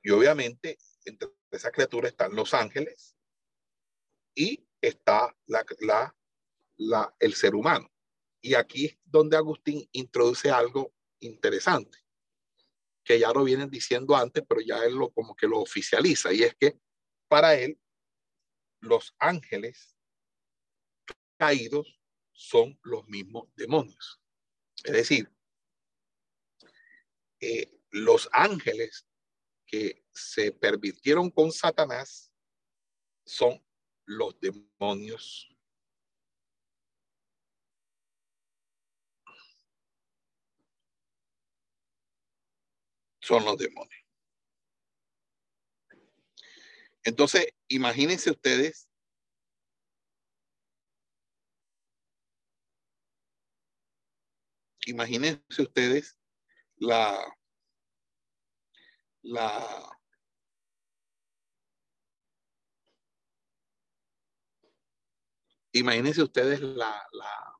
Y 0.02 0.10
obviamente 0.10 0.78
entre 1.04 1.28
esas 1.50 1.72
criaturas 1.72 2.12
están 2.12 2.34
los 2.34 2.54
ángeles 2.54 3.16
y 4.34 4.66
está 4.80 5.36
el 7.18 7.34
ser 7.34 7.54
humano. 7.54 7.90
Y 8.40 8.54
aquí 8.54 8.86
es 8.86 8.98
donde 9.04 9.36
Agustín 9.36 9.86
introduce 9.92 10.50
algo 10.50 10.94
interesante, 11.20 11.98
que 13.04 13.18
ya 13.18 13.32
lo 13.32 13.44
vienen 13.44 13.68
diciendo 13.68 14.16
antes, 14.16 14.42
pero 14.48 14.62
ya 14.62 14.82
él 14.84 14.94
lo 14.94 15.10
como 15.10 15.36
que 15.36 15.46
lo 15.46 15.60
oficializa, 15.60 16.32
y 16.32 16.42
es 16.42 16.54
que 16.54 16.78
para 17.28 17.54
él 17.54 17.78
los 18.80 19.14
ángeles 19.18 19.96
caídos 21.36 22.00
son 22.32 22.78
los 22.82 23.06
mismos 23.08 23.48
demonios. 23.54 24.20
Es 24.84 24.92
decir, 24.92 25.30
eh, 27.40 27.70
los 27.90 28.28
ángeles 28.32 29.06
que 29.66 30.04
se 30.12 30.52
permitieron 30.52 31.30
con 31.30 31.52
Satanás 31.52 32.32
son 33.24 33.64
los 34.04 34.38
demonios. 34.40 35.54
Son 43.20 43.44
los 43.44 43.56
demonios. 43.58 44.04
Entonces, 47.04 47.54
imagínense 47.70 48.30
ustedes 48.30 48.88
imagínense 54.86 55.62
ustedes 55.62 56.18
la, 56.76 57.36
la, 59.22 59.98
imagínense 65.72 66.22
ustedes 66.22 66.60
la, 66.60 67.06
la, 67.12 67.58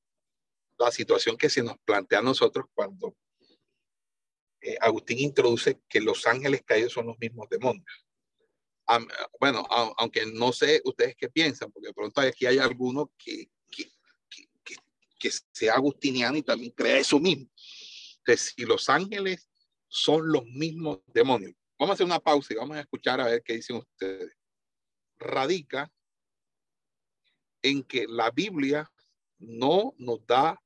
la, 0.78 0.90
situación 0.90 1.36
que 1.36 1.50
se 1.50 1.62
nos 1.62 1.78
plantea 1.84 2.20
a 2.20 2.22
nosotros 2.22 2.66
cuando 2.74 3.14
eh, 4.62 4.76
Agustín 4.80 5.18
introduce 5.18 5.80
que 5.88 6.00
los 6.00 6.26
ángeles 6.26 6.62
caídos 6.64 6.92
son 6.92 7.06
los 7.06 7.18
mismos 7.18 7.48
demonios. 7.48 8.09
Bueno, 9.38 9.66
aunque 9.98 10.26
no 10.26 10.52
sé 10.52 10.80
ustedes 10.84 11.14
qué 11.16 11.28
piensan, 11.28 11.70
porque 11.70 11.88
de 11.88 11.94
pronto 11.94 12.20
aquí 12.20 12.46
hay 12.46 12.58
alguno 12.58 13.12
que, 13.18 13.50
que 15.20 15.30
sea 15.52 15.74
agustiniano 15.74 16.36
y 16.38 16.42
también 16.42 16.72
crea 16.72 16.98
eso 16.98 17.20
mismo. 17.20 17.48
que 18.24 18.36
si 18.36 18.64
los 18.64 18.88
ángeles 18.88 19.48
son 19.88 20.30
los 20.32 20.44
mismos 20.44 21.00
demonios, 21.06 21.52
vamos 21.78 21.92
a 21.92 21.94
hacer 21.94 22.06
una 22.06 22.20
pausa 22.20 22.52
y 22.52 22.56
vamos 22.56 22.76
a 22.76 22.80
escuchar 22.80 23.20
a 23.20 23.26
ver 23.26 23.42
qué 23.44 23.54
dicen 23.54 23.76
ustedes. 23.76 24.36
Radica 25.18 25.92
en 27.62 27.82
que 27.84 28.06
la 28.08 28.30
Biblia 28.30 28.90
no 29.38 29.94
nos 29.98 30.26
da 30.26 30.62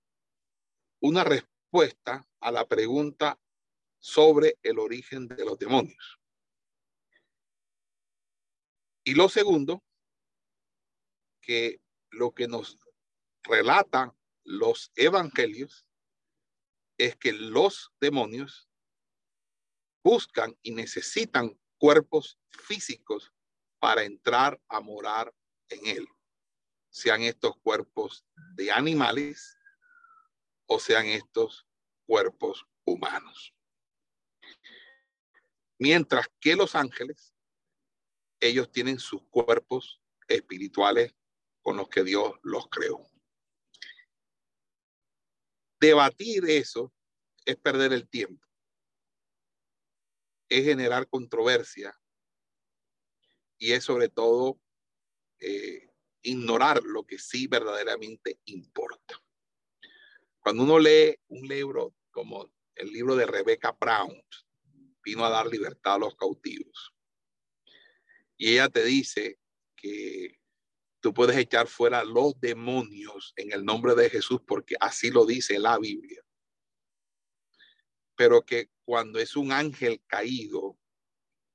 una 1.01 1.25
respuesta 1.25 2.27
a 2.41 2.53
la 2.53 2.66
pregunta 2.66 3.39
sobre 3.99 4.59
el 4.62 4.79
origen 4.79 5.27
de 5.29 5.45
los 5.45 5.59
demonios. 5.59 6.20
Y 9.05 9.15
lo 9.15 9.29
segundo, 9.29 9.85
que 11.43 11.81
lo 12.11 12.33
que 12.33 12.49
nos 12.49 12.79
relatan 13.43 14.17
los 14.45 14.91
evangelios 14.97 15.87
es 16.97 17.17
que 17.17 17.33
los 17.33 17.93
demonios 18.01 18.69
buscan 20.03 20.57
y 20.63 20.71
necesitan 20.71 21.59
cuerpos 21.77 22.39
físicos 22.49 23.33
para 23.79 24.05
entrar 24.05 24.59
a 24.69 24.81
morar 24.81 25.35
en 25.69 25.87
él, 25.87 26.09
sean 26.89 27.23
estos 27.23 27.57
cuerpos 27.59 28.25
de 28.55 28.73
animales 28.73 29.59
o 30.67 30.79
sean 30.79 31.07
estos 31.07 31.67
cuerpos 32.07 32.67
humanos. 32.85 33.55
Mientras 35.79 36.27
que 36.41 36.57
los 36.57 36.75
ángeles, 36.75 37.34
ellos 38.41 38.70
tienen 38.70 38.99
sus 38.99 39.22
cuerpos 39.30 40.01
espirituales 40.28 41.14
con 41.62 41.76
los 41.76 41.89
que 41.89 42.05
Dios 42.05 42.32
los 42.43 42.68
creó. 42.68 43.07
Debatir 45.80 46.45
eso 46.49 46.93
es 47.45 47.57
perder 47.57 47.93
el 47.93 48.09
tiempo, 48.09 48.47
es 50.49 50.64
generar 50.64 51.09
controversia 51.09 51.99
y 53.59 53.72
es 53.72 53.85
sobre 53.85 54.09
todo 54.09 54.59
eh, 55.41 55.91
ignorar 56.22 56.82
lo 56.82 57.05
que 57.05 57.18
sí 57.18 57.47
verdaderamente 57.47 58.41
importa. 58.47 59.22
Cuando 60.39 60.62
uno 60.62 60.78
lee 60.78 61.18
un 61.28 61.47
libro 61.49 61.95
como 62.11 62.51
el 62.74 62.93
libro 62.93 63.16
de 63.16 63.26
Rebecca 63.26 63.72
Brown, 63.72 64.22
vino 65.03 65.24
a 65.24 65.30
dar 65.30 65.47
libertad 65.47 65.95
a 65.95 65.99
los 65.99 66.16
cautivos. 66.16 66.94
Y 68.37 68.53
ella 68.53 68.68
te 68.68 68.85
dice 68.85 69.39
que 69.76 70.39
tú 71.01 71.12
puedes 71.12 71.37
echar 71.37 71.66
fuera 71.66 72.05
los 72.05 72.41
demonios 72.41 73.32
en 73.37 73.53
el 73.53 73.64
nombre 73.64 73.95
de 73.95 74.11
Jesús 74.11 74.41
porque 74.47 74.74
así 74.80 75.11
lo 75.11 75.26
dice 75.26 75.59
la 75.59 75.78
Biblia. 75.78 76.22
Pero 78.16 78.43
que 78.43 78.70
cuando 78.85 79.18
es 79.18 79.37
un 79.37 79.53
ángel 79.53 80.03
caído, 80.07 80.78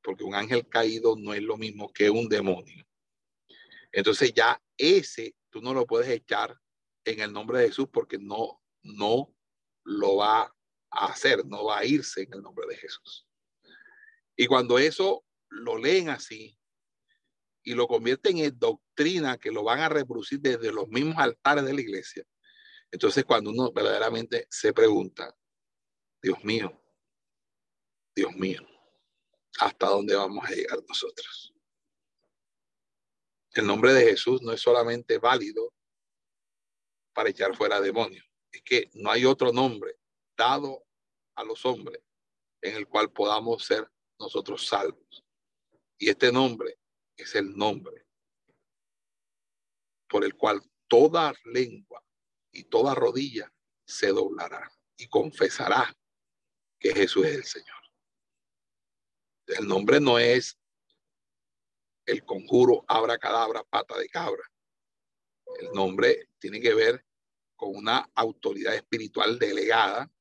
porque 0.02 0.24
un 0.24 0.36
ángel 0.36 0.68
caído 0.68 1.16
no 1.18 1.34
es 1.34 1.42
lo 1.42 1.58
mismo 1.58 1.92
que 1.92 2.10
un 2.10 2.30
demonio. 2.30 2.86
Entonces 3.92 4.34
ya 4.34 4.62
ese 4.78 5.36
tú 5.50 5.62
no 5.62 5.74
lo 5.74 5.86
puedes 5.86 6.10
echar 6.10 6.60
en 7.06 7.22
el 7.22 7.34
nombre 7.34 7.60
de 7.60 7.68
Jesús 7.68 7.88
porque 7.92 8.18
no, 8.18 8.62
no 8.84 9.34
lo 9.84 10.18
va 10.18 10.56
a 10.92 11.06
hacer, 11.08 11.46
no 11.46 11.66
va 11.66 11.80
a 11.80 11.86
irse 11.86 12.22
en 12.22 12.34
el 12.34 12.42
nombre 12.42 12.68
de 12.68 12.78
Jesús. 12.78 13.28
Y 14.36 14.46
cuando 14.48 14.78
eso 14.78 15.26
lo 15.50 15.78
leen 15.78 16.10
así 16.10 16.59
y 17.70 17.76
lo 17.76 17.88
convierten 17.88 18.40
en 18.40 18.58
doctrina 18.58 19.38
que 19.38 19.52
lo 19.52 19.64
van 19.64 19.82
a 19.82 19.90
reproducir 19.90 20.40
desde 20.40 20.72
los 20.72 20.88
mismos 20.88 21.20
altares 21.20 21.64
de 21.64 21.72
la 21.72 21.82
iglesia, 21.82 22.26
entonces 22.90 23.24
cuando 23.24 23.52
uno 23.52 23.72
verdaderamente 23.72 24.48
se 24.50 24.74
pregunta, 24.74 25.38
Dios 26.20 26.44
mío, 26.44 26.76
Dios 28.16 28.34
mío, 28.34 28.68
¿hasta 29.60 29.86
dónde 29.86 30.16
vamos 30.16 30.44
a 30.48 30.50
llegar 30.50 30.80
nosotros? 30.88 31.54
El 33.52 33.68
nombre 33.68 33.94
de 33.94 34.06
Jesús 34.06 34.42
no 34.42 34.52
es 34.52 34.62
solamente 34.62 35.20
válido 35.20 35.72
para 37.14 37.30
echar 37.30 37.56
fuera 37.56 37.80
demonios, 37.80 38.26
es 38.52 38.64
que 38.64 38.90
no 38.96 39.12
hay 39.12 39.26
otro 39.26 39.54
nombre 39.54 39.96
dado 40.36 40.88
a 41.36 41.44
los 41.44 41.64
hombres 41.68 42.02
en 42.64 42.78
el 42.78 42.88
cual 42.88 43.12
podamos 43.12 43.64
ser 43.64 43.88
nosotros 44.18 44.66
salvos. 44.66 45.24
Y 46.00 46.10
este 46.10 46.32
nombre 46.32 46.80
es 47.20 47.36
el 47.36 47.56
nombre 47.56 48.06
por 50.08 50.24
el 50.24 50.36
cual 50.36 50.62
toda 50.88 51.34
lengua 51.46 52.04
y 52.52 52.64
toda 52.64 52.96
rodilla 52.96 53.54
se 53.86 54.08
doblará 54.08 54.72
y 54.98 55.08
confesará 55.08 55.96
que 56.80 56.94
Jesús 56.94 57.26
es 57.26 57.36
el 57.36 57.44
Señor. 57.44 57.78
El 59.48 59.68
nombre 59.68 60.00
no 60.00 60.18
es 60.18 60.58
el 62.06 62.24
conjuro 62.26 62.86
abra 62.88 63.18
cadabra, 63.18 63.64
pata 63.64 63.98
de 63.98 64.10
cabra. 64.10 64.44
El 65.60 65.72
nombre 65.74 66.30
tiene 66.40 66.60
que 66.60 66.74
ver 66.74 67.06
con 67.56 67.76
una 67.76 68.10
autoridad 68.16 68.74
espiritual 68.74 69.38
delegada 69.38 70.12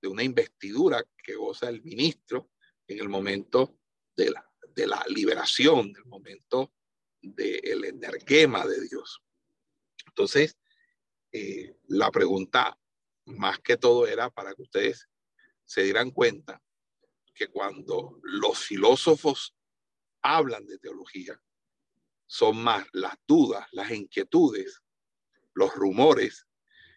de 0.00 0.08
una 0.08 0.22
investidura 0.22 1.04
que 1.22 1.34
goza 1.34 1.68
el 1.68 1.82
ministro 1.82 2.50
en 2.86 2.98
el 2.98 3.08
momento 3.08 3.78
de 4.16 4.30
la, 4.30 4.49
de 4.74 4.86
la 4.86 5.04
liberación, 5.08 5.92
del 5.92 6.04
momento 6.06 6.72
del 7.20 7.84
energema 7.84 8.66
de 8.66 8.88
Dios. 8.88 9.22
Entonces, 10.06 10.56
eh, 11.32 11.76
la 11.88 12.10
pregunta 12.10 12.76
más 13.26 13.58
que 13.60 13.76
todo 13.76 14.06
era 14.06 14.30
para 14.30 14.54
que 14.54 14.62
ustedes 14.62 15.08
se 15.64 15.82
dieran 15.82 16.10
cuenta 16.10 16.62
que 17.34 17.48
cuando 17.48 18.18
los 18.22 18.58
filósofos 18.58 19.54
hablan 20.22 20.66
de 20.66 20.78
teología, 20.78 21.40
son 22.26 22.62
más 22.62 22.86
las 22.92 23.14
dudas, 23.26 23.66
las 23.72 23.90
inquietudes, 23.90 24.82
los 25.54 25.74
rumores 25.74 26.46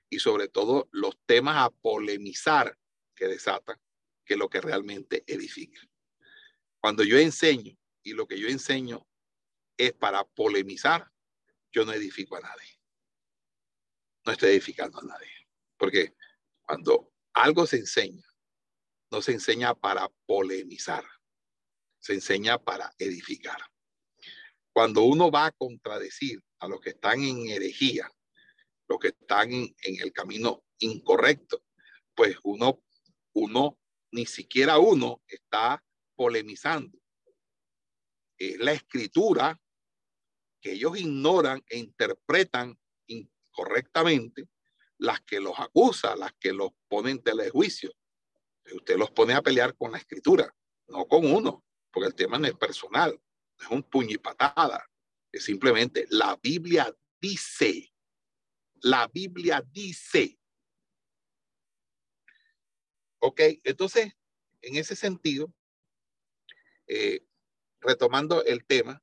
y 0.09 0.19
sobre 0.19 0.47
todo 0.47 0.89
los 0.91 1.17
temas 1.25 1.57
a 1.57 1.69
polemizar 1.69 2.77
que 3.15 3.27
desatan 3.27 3.79
que 4.25 4.37
lo 4.37 4.49
que 4.49 4.61
realmente 4.61 5.23
edifica. 5.27 5.81
Cuando 6.83 7.05
yo 7.05 7.17
enseño 7.17 7.77
y 8.03 8.11
lo 8.11 8.27
que 8.27 8.37
yo 8.37 8.49
enseño 8.49 9.07
es 9.77 9.93
para 9.93 10.25
polemizar, 10.25 11.09
yo 11.71 11.85
no 11.85 11.93
edifico 11.93 12.35
a 12.35 12.41
nadie. 12.41 12.77
No 14.25 14.33
estoy 14.33 14.49
edificando 14.49 14.99
a 14.99 15.03
nadie. 15.03 15.31
Porque 15.77 16.13
cuando 16.61 17.13
algo 17.31 17.65
se 17.67 17.77
enseña, 17.77 18.27
no 19.09 19.21
se 19.21 19.31
enseña 19.31 19.73
para 19.73 20.09
polemizar, 20.25 21.05
se 21.99 22.15
enseña 22.15 22.61
para 22.61 22.93
edificar. 22.97 23.61
Cuando 24.73 25.03
uno 25.03 25.31
va 25.31 25.45
a 25.45 25.51
contradecir 25.51 26.43
a 26.59 26.67
los 26.67 26.81
que 26.81 26.89
están 26.89 27.23
en 27.23 27.47
herejía, 27.47 28.11
los 28.89 28.99
que 28.99 29.07
están 29.07 29.53
en, 29.53 29.73
el 29.83 30.11
camino 30.11 30.65
incorrecto, 30.79 31.63
pues 32.13 32.35
uno 32.43 32.83
uno, 33.31 33.79
ni 34.11 34.25
siquiera 34.25 34.79
uno 34.79 35.21
está 35.25 35.81
polemizando. 36.15 36.97
Es 38.37 38.57
la 38.59 38.73
escritura 38.73 39.59
que 40.61 40.73
ellos 40.73 40.97
ignoran 40.97 41.63
e 41.67 41.77
interpretan 41.77 42.77
incorrectamente 43.07 44.47
las 44.97 45.21
que 45.21 45.39
los 45.39 45.59
acusa, 45.59 46.15
las 46.15 46.33
que 46.39 46.53
los 46.53 46.71
ponen 46.87 47.17
en 47.17 47.23
telejuicio. 47.23 47.91
Usted 48.73 48.97
los 48.97 49.11
pone 49.11 49.33
a 49.33 49.41
pelear 49.41 49.75
con 49.75 49.91
la 49.91 49.97
escritura, 49.97 50.55
no 50.87 51.05
con 51.05 51.25
uno, 51.25 51.65
porque 51.91 52.07
el 52.07 52.15
tema 52.15 52.39
no 52.39 52.47
es 52.47 52.55
personal, 52.55 53.19
es 53.59 53.67
un 53.67 53.83
puño 53.83 54.11
y 54.11 54.17
patada. 54.17 54.89
Es 55.31 55.43
simplemente 55.43 56.05
la 56.09 56.39
Biblia 56.41 56.95
dice, 57.19 57.93
la 58.81 59.07
Biblia 59.07 59.61
dice, 59.69 60.39
Ok, 63.25 63.39
entonces, 63.63 64.11
en 64.61 64.75
ese 64.75 64.97
sentido, 64.97 65.49
eh, 66.87 67.25
retomando 67.79 68.43
el 68.43 68.65
tema, 68.65 69.01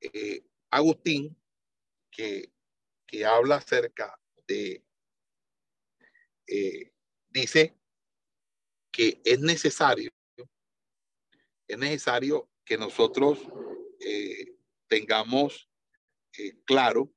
eh, 0.00 0.44
Agustín, 0.70 1.36
que, 2.10 2.52
que, 3.06 3.24
habla 3.24 3.56
acerca 3.56 4.18
de, 4.46 4.84
eh, 6.46 6.92
dice 7.28 7.76
que 8.90 9.20
es 9.24 9.40
necesario, 9.40 10.10
es 11.66 11.78
necesario 11.78 12.50
que 12.64 12.76
nosotros 12.76 13.38
tengamos 14.86 15.68
claro 16.66 17.10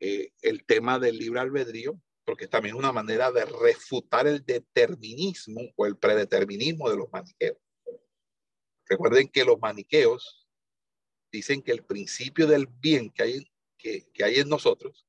el 0.00 0.64
tema 0.64 0.98
del 0.98 1.18
libre 1.18 1.40
albedrío 1.40 2.00
porque 2.30 2.46
también 2.46 2.76
es 2.76 2.78
una 2.78 2.92
manera 2.92 3.32
de 3.32 3.44
refutar 3.44 4.26
el 4.28 4.44
determinismo 4.44 5.62
o 5.74 5.84
el 5.84 5.96
predeterminismo 5.96 6.88
de 6.88 6.96
los 6.96 7.10
maniqueos. 7.10 7.58
Recuerden 8.90 9.28
que 9.28 9.44
los 9.44 9.60
maniqueos 9.60 10.48
dicen 11.30 11.62
que 11.62 11.70
el 11.70 11.84
principio 11.84 12.48
del 12.48 12.66
bien 12.66 13.08
que 13.10 13.22
hay, 13.22 13.52
que, 13.78 14.10
que 14.12 14.24
hay 14.24 14.40
en 14.40 14.48
nosotros 14.48 15.06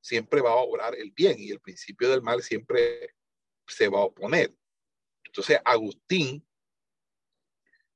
siempre 0.00 0.40
va 0.40 0.50
a 0.50 0.56
obrar 0.56 0.96
el 0.96 1.12
bien 1.12 1.36
y 1.38 1.52
el 1.52 1.60
principio 1.60 2.10
del 2.10 2.22
mal 2.22 2.42
siempre 2.42 3.14
se 3.68 3.88
va 3.88 4.00
a 4.00 4.04
oponer. 4.06 4.52
Entonces, 5.24 5.60
Agustín, 5.64 6.44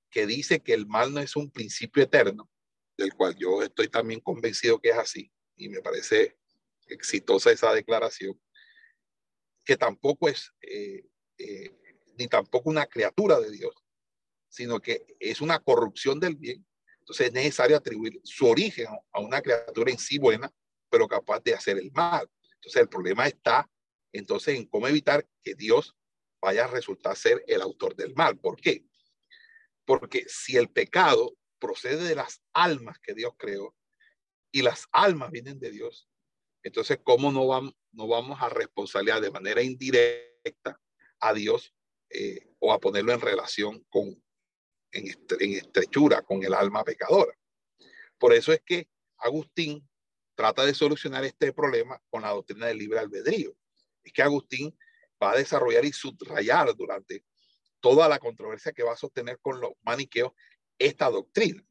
que 0.08 0.24
dice 0.24 0.60
que 0.60 0.72
el 0.72 0.86
mal 0.86 1.12
no 1.12 1.18
es 1.18 1.34
un 1.34 1.50
principio 1.50 2.04
eterno, 2.04 2.48
del 2.96 3.12
cual 3.14 3.34
yo 3.36 3.60
estoy 3.60 3.88
también 3.88 4.20
convencido 4.20 4.80
que 4.80 4.90
es 4.90 4.98
así, 4.98 5.32
y 5.56 5.68
me 5.68 5.80
parece 5.80 6.38
exitosa 6.86 7.50
esa 7.50 7.74
declaración, 7.74 8.40
que 9.64 9.76
tampoco 9.76 10.28
es 10.28 10.52
eh, 10.60 11.04
eh, 11.38 11.76
ni 12.16 12.28
tampoco 12.28 12.70
una 12.70 12.86
criatura 12.86 13.40
de 13.40 13.50
Dios, 13.50 13.83
sino 14.54 14.80
que 14.80 15.04
es 15.18 15.40
una 15.40 15.58
corrupción 15.58 16.20
del 16.20 16.36
bien. 16.36 16.64
Entonces 17.00 17.26
es 17.26 17.32
necesario 17.32 17.76
atribuir 17.76 18.20
su 18.22 18.46
origen 18.46 18.86
a 19.12 19.20
una 19.20 19.42
criatura 19.42 19.90
en 19.90 19.98
sí 19.98 20.16
buena, 20.16 20.48
pero 20.88 21.08
capaz 21.08 21.42
de 21.42 21.54
hacer 21.54 21.76
el 21.76 21.90
mal. 21.90 22.30
Entonces 22.54 22.80
el 22.80 22.88
problema 22.88 23.26
está 23.26 23.68
entonces 24.12 24.56
en 24.56 24.66
cómo 24.66 24.86
evitar 24.86 25.26
que 25.42 25.56
Dios 25.56 25.96
vaya 26.40 26.64
a 26.64 26.68
resultar 26.68 27.16
ser 27.16 27.42
el 27.48 27.62
autor 27.62 27.96
del 27.96 28.14
mal. 28.14 28.38
¿Por 28.38 28.60
qué? 28.60 28.84
Porque 29.84 30.24
si 30.28 30.56
el 30.56 30.70
pecado 30.70 31.36
procede 31.58 32.04
de 32.04 32.14
las 32.14 32.40
almas 32.52 33.00
que 33.00 33.12
Dios 33.12 33.34
creó 33.36 33.74
y 34.52 34.62
las 34.62 34.86
almas 34.92 35.32
vienen 35.32 35.58
de 35.58 35.72
Dios, 35.72 36.08
entonces 36.62 37.00
¿cómo 37.02 37.32
no 37.32 37.48
vamos, 37.48 37.74
no 37.90 38.06
vamos 38.06 38.40
a 38.40 38.48
responsabilizar 38.50 39.20
de 39.20 39.32
manera 39.32 39.62
indirecta 39.62 40.80
a 41.18 41.34
Dios 41.34 41.74
eh, 42.10 42.54
o 42.60 42.72
a 42.72 42.78
ponerlo 42.78 43.12
en 43.12 43.20
relación 43.20 43.84
con, 43.88 44.23
en, 44.94 45.52
estrechura 45.54 46.22
con 46.22 46.42
el 46.42 46.54
alma 46.54 46.84
pecadora? 46.84 47.36
Por 48.18 48.32
eso 48.32 48.52
es 48.52 48.60
que 48.64 48.88
Agustín 49.18 49.86
trata 50.34 50.64
de 50.64 50.74
solucionar 50.74 51.24
este 51.24 51.52
problema 51.52 52.00
con 52.10 52.22
la 52.22 52.30
doctrina 52.30 52.66
del 52.66 52.78
libre 52.78 52.98
albedrío. 52.98 53.54
Es 54.02 54.12
que 54.12 54.22
Agustín 54.22 54.76
va 55.22 55.32
a 55.32 55.36
desarrollar 55.36 55.84
y 55.84 55.92
subrayar 55.92 56.74
durante 56.74 57.24
toda 57.80 58.08
la 58.08 58.18
controversia 58.18 58.72
que 58.72 58.82
va 58.82 58.92
a 58.92 58.96
sostener 58.96 59.38
con 59.40 59.60
los 59.60 59.72
maniqueos 59.82 60.32
esta 60.78 61.10
doctrina. 61.10 61.64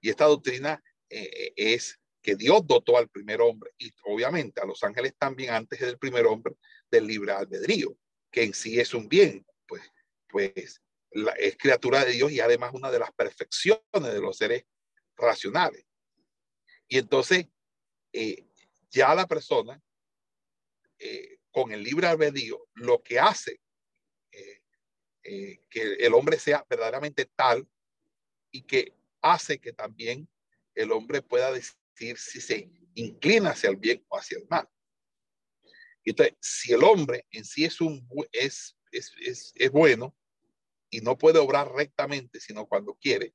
Y 0.00 0.10
esta 0.10 0.26
doctrina 0.26 0.82
eh, 1.08 1.52
es 1.56 1.98
que 2.22 2.36
Dios 2.36 2.66
dotó 2.66 2.98
al 2.98 3.08
primer 3.08 3.40
hombre 3.40 3.70
y 3.78 3.92
obviamente 4.04 4.60
a 4.60 4.66
los 4.66 4.82
ángeles 4.82 5.14
también 5.18 5.54
antes 5.54 5.80
del 5.80 5.98
primer 5.98 6.26
hombre 6.26 6.54
del 6.90 7.06
libre 7.06 7.32
albedrío, 7.32 7.96
que 8.30 8.42
en 8.42 8.54
sí 8.54 8.80
es 8.80 8.94
un 8.94 9.08
bien, 9.08 9.46
pues, 9.66 9.82
pues 10.28 10.82
es 11.38 11.56
criatura 11.56 12.04
de 12.04 12.12
Dios 12.12 12.32
y 12.32 12.40
además 12.40 12.72
una 12.74 12.90
de 12.90 12.98
las 12.98 13.12
perfecciones 13.12 13.82
de 13.92 14.20
los 14.20 14.36
seres 14.36 14.64
racionales. 15.16 15.84
Y 16.88 16.98
entonces 16.98 17.46
eh, 18.12 18.46
ya 18.90 19.14
la 19.14 19.26
persona 19.26 19.80
eh, 20.98 21.38
con 21.50 21.72
el 21.72 21.82
libre 21.82 22.06
albedrío 22.06 22.68
lo 22.74 23.02
que 23.02 23.18
hace 23.18 23.60
eh, 25.28 25.60
que 25.68 25.94
el 25.94 26.14
hombre 26.14 26.38
sea 26.38 26.64
verdaderamente 26.68 27.24
tal 27.24 27.68
y 28.52 28.62
que 28.62 28.94
hace 29.20 29.58
que 29.58 29.72
también 29.72 30.28
el 30.74 30.92
hombre 30.92 31.20
pueda 31.20 31.50
decir 31.52 32.16
si 32.16 32.40
se 32.40 32.70
inclina 32.94 33.50
hacia 33.50 33.70
el 33.70 33.76
bien 33.76 34.04
o 34.08 34.16
hacia 34.16 34.38
el 34.38 34.46
mal. 34.48 34.68
Entonces, 36.04 36.36
si 36.40 36.72
el 36.72 36.84
hombre 36.84 37.26
en 37.32 37.44
sí 37.44 37.64
es, 37.64 37.80
un, 37.80 38.08
es, 38.30 38.76
es, 38.92 39.12
es, 39.20 39.52
es 39.56 39.70
bueno 39.72 40.16
y 40.96 41.02
no 41.02 41.18
puede 41.18 41.38
obrar 41.38 41.70
rectamente, 41.72 42.40
sino 42.40 42.64
cuando 42.64 42.94
quiere, 42.94 43.34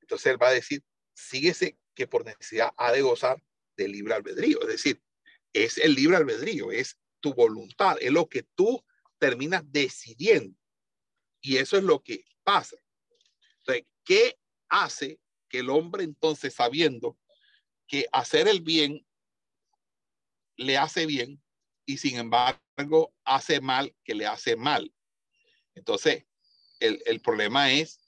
entonces 0.00 0.32
él 0.32 0.42
va 0.42 0.48
a 0.48 0.52
decir, 0.52 0.82
síguese 1.14 1.78
que 1.94 2.06
por 2.06 2.24
necesidad 2.24 2.72
ha 2.78 2.90
de 2.90 3.02
gozar 3.02 3.42
de 3.76 3.86
libre 3.86 4.14
albedrío. 4.14 4.62
Es 4.62 4.68
decir, 4.68 5.02
es 5.52 5.76
el 5.76 5.94
libre 5.94 6.16
albedrío, 6.16 6.72
es 6.72 6.98
tu 7.20 7.34
voluntad, 7.34 7.98
es 8.00 8.10
lo 8.10 8.30
que 8.30 8.44
tú 8.54 8.82
terminas 9.18 9.62
decidiendo. 9.66 10.58
Y 11.42 11.58
eso 11.58 11.76
es 11.76 11.84
lo 11.84 12.02
que 12.02 12.24
pasa. 12.44 12.78
Entonces, 13.58 13.84
¿qué 14.02 14.38
hace 14.70 15.20
que 15.50 15.58
el 15.58 15.68
hombre 15.68 16.02
entonces, 16.02 16.54
sabiendo 16.54 17.18
que 17.86 18.06
hacer 18.10 18.48
el 18.48 18.62
bien 18.62 19.06
le 20.56 20.78
hace 20.78 21.04
bien 21.04 21.42
y 21.84 21.98
sin 21.98 22.16
embargo 22.16 23.12
hace 23.22 23.60
mal 23.60 23.94
que 24.02 24.14
le 24.14 24.26
hace 24.26 24.56
mal? 24.56 24.94
Entonces, 25.74 26.24
el, 26.80 27.20
problema 27.20 27.72
es 27.72 28.00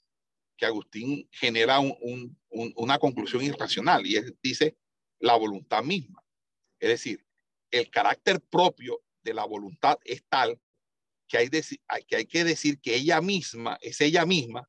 que 0.57 0.65
Agustín 0.65 1.27
genera 1.31 1.79
un, 1.79 2.37
un, 2.49 2.73
una 2.75 2.99
conclusión 2.99 3.43
irracional 3.43 4.05
y 4.05 4.15
él 4.17 4.37
dice, 4.41 4.77
la 5.19 5.35
voluntad 5.35 5.83
misma. 5.83 6.23
Es 6.79 6.89
decir, 6.89 7.25
el 7.71 7.89
carácter 7.89 8.41
propio 8.41 9.01
de 9.21 9.33
la 9.33 9.45
voluntad 9.45 9.97
es 10.03 10.23
tal 10.27 10.59
que 11.27 11.37
hay, 11.37 12.25
que 12.25 12.43
decir 12.43 12.79
que 12.81 12.95
ella 12.95 13.21
misma, 13.21 13.77
es 13.81 14.01
ella 14.01 14.25
misma 14.25 14.67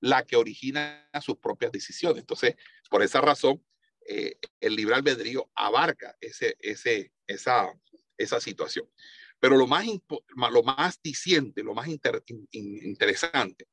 la 0.00 0.26
que 0.26 0.34
origina 0.34 1.08
sus 1.22 1.36
propias 1.36 1.70
decisiones. 1.70 2.18
Entonces, 2.18 2.56
por 2.90 3.02
esa 3.02 3.20
razón, 3.20 3.64
eh, 4.08 4.36
el 4.60 4.74
libre 4.74 4.96
albedrío 4.96 5.48
abarca 5.54 6.16
esa 6.20 6.80
situación. 8.40 8.90
Pero 9.42 9.56
lo 9.56 9.66
más, 9.66 9.84
lo 10.52 10.62
más 10.62 11.02
diciente, 11.02 11.64
lo 11.64 11.74
más 11.74 11.88
interesante, 11.88 13.66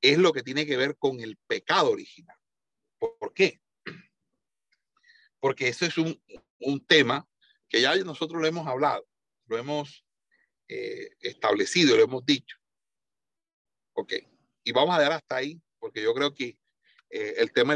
es 0.00 0.18
lo 0.18 0.32
que 0.32 0.44
tiene 0.44 0.64
que 0.64 0.76
ver 0.76 0.96
con 0.96 1.18
el 1.18 1.36
pecado 1.48 1.90
original. 1.90 2.36
¿Por 2.96 3.34
qué? 3.34 3.60
porque 5.40 5.68
eso 5.68 5.86
es 5.86 5.98
un, 5.98 6.22
un 6.60 6.86
tema 6.86 7.26
que 7.68 7.80
ya 7.80 7.96
nosotros 7.96 8.40
lo 8.40 8.46
hemos 8.46 8.66
hablado, 8.66 9.06
lo 9.46 9.58
hemos 9.58 10.04
eh, 10.68 11.10
establecido, 11.20 11.96
lo 11.96 12.04
hemos 12.04 12.24
dicho. 12.24 12.56
Ok, 13.94 14.12
y 14.62 14.72
vamos 14.72 14.94
a 14.94 15.00
dar 15.00 15.12
hasta 15.12 15.36
ahí, 15.36 15.60
porque 15.78 16.02
yo 16.02 16.14
creo 16.14 16.34
que 16.34 16.56
eh, 17.10 17.34
el 17.38 17.50
tema... 17.52 17.74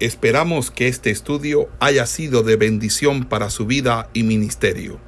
Esperamos 0.00 0.70
que 0.70 0.88
este 0.88 1.10
estudio 1.10 1.70
haya 1.80 2.06
sido 2.06 2.42
de 2.42 2.56
bendición 2.56 3.28
para 3.28 3.50
su 3.50 3.66
vida 3.66 4.10
y 4.12 4.22
ministerio. 4.22 5.07